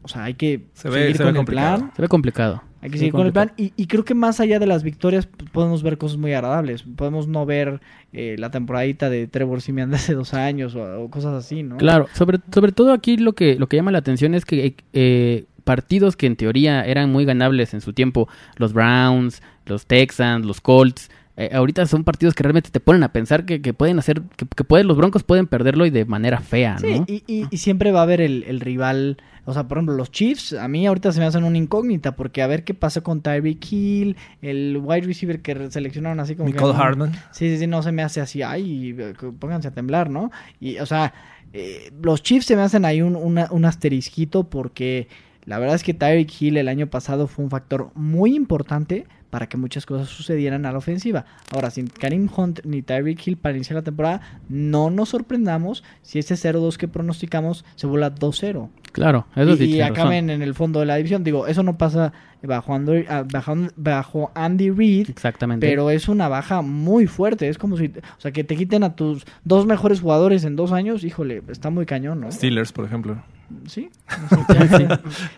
o 0.02 0.08
sea, 0.08 0.24
hay 0.24 0.34
que 0.34 0.66
Se 0.74 0.88
ve- 0.88 1.00
seguir 1.00 1.16
se 1.16 1.22
con 1.24 1.26
ve 1.26 1.30
el 1.30 1.36
complicado. 1.36 1.76
plan. 1.78 1.92
Se 1.96 2.02
ve 2.02 2.08
complicado. 2.08 2.62
Hay 2.86 2.92
que 2.92 2.98
Se 2.98 3.04
ve 3.04 3.10
seguir 3.10 3.12
con 3.12 3.26
el 3.26 3.32
plan. 3.32 3.48
complicado. 3.48 3.74
Y, 3.76 3.82
y 3.82 3.86
creo 3.86 4.04
que 4.04 4.14
más 4.14 4.38
allá 4.38 4.58
de 4.60 4.66
las 4.66 4.82
victorias 4.84 5.26
podemos 5.52 5.82
ver 5.82 5.98
cosas 5.98 6.18
muy 6.18 6.32
agradables. 6.32 6.84
Podemos 6.84 7.26
no 7.26 7.44
ver 7.44 7.80
eh, 8.12 8.36
la 8.38 8.50
temporadita 8.50 9.10
de 9.10 9.26
Trevor 9.26 9.60
Simeon 9.60 9.90
de 9.90 9.96
hace 9.96 10.14
dos 10.14 10.32
años 10.34 10.74
o, 10.76 11.02
o 11.02 11.10
cosas 11.10 11.34
así, 11.34 11.62
¿no? 11.64 11.76
Claro, 11.78 12.06
sobre, 12.14 12.38
sobre 12.52 12.70
todo 12.72 12.92
aquí 12.92 13.16
lo 13.16 13.32
que, 13.34 13.56
lo 13.56 13.66
que 13.66 13.76
llama 13.76 13.90
la 13.90 13.98
atención 13.98 14.34
es 14.34 14.44
que 14.44 14.76
eh, 14.92 15.44
partidos 15.64 16.16
que 16.16 16.26
en 16.26 16.36
teoría 16.36 16.84
eran 16.86 17.10
muy 17.10 17.24
ganables 17.24 17.74
en 17.74 17.80
su 17.80 17.92
tiempo, 17.92 18.28
los 18.56 18.72
Browns, 18.72 19.42
los 19.66 19.86
Texans, 19.86 20.46
los 20.46 20.60
Colts, 20.60 21.10
eh, 21.36 21.50
ahorita 21.52 21.84
son 21.86 22.02
partidos 22.04 22.34
que 22.34 22.42
realmente 22.42 22.70
te 22.70 22.80
ponen 22.80 23.02
a 23.02 23.12
pensar 23.12 23.44
que, 23.44 23.60
que 23.60 23.74
pueden 23.74 23.98
hacer, 23.98 24.22
que, 24.36 24.46
que 24.46 24.64
pueden, 24.64 24.86
los 24.86 24.96
Broncos 24.96 25.22
pueden 25.22 25.46
perderlo 25.46 25.84
y 25.86 25.90
de 25.90 26.04
manera 26.04 26.40
fea, 26.40 26.78
Sí, 26.78 26.86
¿no? 26.98 27.04
y, 27.06 27.22
y- 27.26 27.46
y 27.50 27.56
siempre 27.58 27.92
va 27.92 28.00
a 28.00 28.02
haber 28.04 28.20
el, 28.20 28.44
el 28.44 28.60
rival. 28.60 29.18
O 29.48 29.52
sea, 29.52 29.68
por 29.68 29.78
ejemplo, 29.78 29.94
los 29.94 30.10
Chiefs, 30.10 30.54
a 30.54 30.66
mí 30.66 30.86
ahorita 30.88 31.12
se 31.12 31.20
me 31.20 31.26
hacen 31.26 31.44
una 31.44 31.56
incógnita 31.56 32.16
porque 32.16 32.42
a 32.42 32.48
ver 32.48 32.64
qué 32.64 32.74
pasa 32.74 33.02
con 33.02 33.20
Tyreek 33.20 33.64
Hill, 33.70 34.16
el 34.42 34.78
wide 34.82 35.02
receiver 35.06 35.40
que 35.40 35.70
seleccionaron 35.70 36.18
así 36.18 36.34
como 36.34 36.48
que 36.48 36.54
Nicole 36.54 36.72
no- 36.72 36.78
Hardman. 36.80 37.12
Sí, 37.30 37.50
sí, 37.50 37.58
sí, 37.58 37.66
no 37.68 37.80
se 37.82 37.92
me 37.92 38.02
hace 38.02 38.20
así, 38.20 38.42
ay, 38.42 38.96
que 39.18 39.26
pónganse 39.38 39.68
a 39.68 39.70
temblar, 39.70 40.10
¿no? 40.10 40.32
Y, 40.58 40.78
o 40.78 40.86
sea, 40.86 41.14
eh, 41.52 41.92
los 42.02 42.22
Chiefs 42.24 42.46
se 42.46 42.56
me 42.56 42.62
hacen 42.62 42.84
ahí 42.84 43.02
un, 43.02 43.14
una- 43.14 43.46
un 43.52 43.64
asterisquito 43.66 44.44
porque 44.50 45.06
la 45.44 45.60
verdad 45.60 45.76
es 45.76 45.84
que 45.84 45.94
Tyreek 45.94 46.42
Hill 46.42 46.56
el 46.56 46.66
año 46.68 46.88
pasado 46.88 47.28
fue 47.28 47.44
un 47.44 47.50
factor 47.52 47.92
muy 47.94 48.34
importante 48.34 49.06
para 49.36 49.50
que 49.50 49.58
muchas 49.58 49.84
cosas 49.84 50.08
sucedieran 50.08 50.64
a 50.64 50.72
la 50.72 50.78
ofensiva. 50.78 51.26
Ahora, 51.52 51.68
sin 51.68 51.88
Karim 51.88 52.26
Hunt 52.34 52.60
ni 52.64 52.80
Tyreek 52.80 53.26
Hill 53.26 53.36
para 53.36 53.54
iniciar 53.54 53.76
la 53.76 53.82
temporada, 53.82 54.22
no 54.48 54.88
nos 54.88 55.10
sorprendamos 55.10 55.84
si 56.00 56.18
ese 56.18 56.36
0-2 56.36 56.78
que 56.78 56.88
pronosticamos 56.88 57.62
se 57.74 57.86
vuela 57.86 58.14
2-0 58.14 58.70
Claro, 58.92 59.26
eso 59.36 59.52
y, 59.52 59.56
sí 59.58 59.64
y 59.74 59.80
razón. 59.80 59.92
acaben 59.92 60.30
en 60.30 60.40
el 60.40 60.54
fondo 60.54 60.80
de 60.80 60.86
la 60.86 60.96
división. 60.96 61.22
Digo, 61.22 61.46
eso 61.46 61.62
no 61.62 61.76
pasa 61.76 62.14
bajo 62.42 62.74
Andy, 62.74 63.04
ah, 63.10 63.26
bajo, 63.30 63.54
bajo 63.76 64.30
Andy 64.34 64.70
Reid, 64.70 65.10
Exactamente. 65.10 65.66
pero 65.68 65.90
es 65.90 66.08
una 66.08 66.28
baja 66.30 66.62
muy 66.62 67.06
fuerte. 67.06 67.50
Es 67.50 67.58
como 67.58 67.76
si, 67.76 67.88
o 67.88 68.20
sea, 68.20 68.32
que 68.32 68.42
te 68.42 68.56
quiten 68.56 68.84
a 68.84 68.96
tus 68.96 69.26
dos 69.44 69.66
mejores 69.66 70.00
jugadores 70.00 70.44
en 70.44 70.56
dos 70.56 70.72
años. 70.72 71.04
Híjole, 71.04 71.42
está 71.48 71.68
muy 71.68 71.84
cañón, 71.84 72.22
¿no? 72.22 72.32
Steelers, 72.32 72.72
por 72.72 72.86
ejemplo. 72.86 73.22
Sí. 73.66 73.90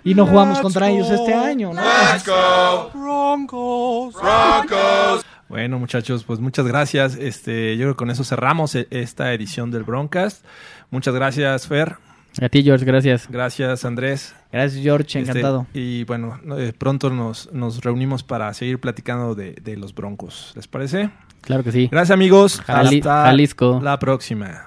y 0.04 0.14
no 0.14 0.26
jugamos 0.26 0.60
contra 0.60 0.88
ellos 0.88 1.10
este 1.10 1.34
año, 1.34 1.72
¿no? 1.72 1.80
Let's 1.82 2.26
go. 2.26 2.90
Broncos. 2.94 4.14
Broncos. 4.14 5.24
Bueno, 5.48 5.78
muchachos, 5.78 6.24
pues 6.24 6.40
muchas 6.40 6.66
gracias. 6.66 7.14
Este, 7.16 7.76
yo 7.76 7.84
creo 7.84 7.94
que 7.94 7.98
con 7.98 8.10
eso 8.10 8.22
cerramos 8.24 8.74
e- 8.74 8.86
esta 8.90 9.32
edición 9.32 9.70
del 9.70 9.82
Broncast. 9.84 10.44
Muchas 10.90 11.14
gracias, 11.14 11.66
Fer. 11.66 11.96
A 12.42 12.48
ti, 12.50 12.62
George, 12.62 12.84
gracias. 12.84 13.26
Gracias, 13.30 13.84
Andrés. 13.84 14.34
Gracias, 14.52 14.82
George, 14.82 15.18
Este, 15.18 15.30
encantado. 15.30 15.66
y 15.72 16.04
bueno, 16.04 16.38
eh, 16.58 16.72
pronto 16.76 17.08
nos, 17.10 17.50
nos 17.52 17.82
reunimos 17.82 18.22
para 18.22 18.52
seguir 18.54 18.78
platicando 18.78 19.34
de, 19.34 19.52
de 19.54 19.76
los 19.76 19.94
Broncos. 19.94 20.52
¿Les 20.54 20.68
parece? 20.68 21.10
Claro 21.40 21.64
que 21.64 21.72
sí. 21.72 21.88
Gracias, 21.90 22.14
amigos. 22.14 22.60
Jali- 22.66 22.98
Hasta 22.98 23.24
Jalisco. 23.24 23.80
la 23.82 23.98
próxima. 23.98 24.66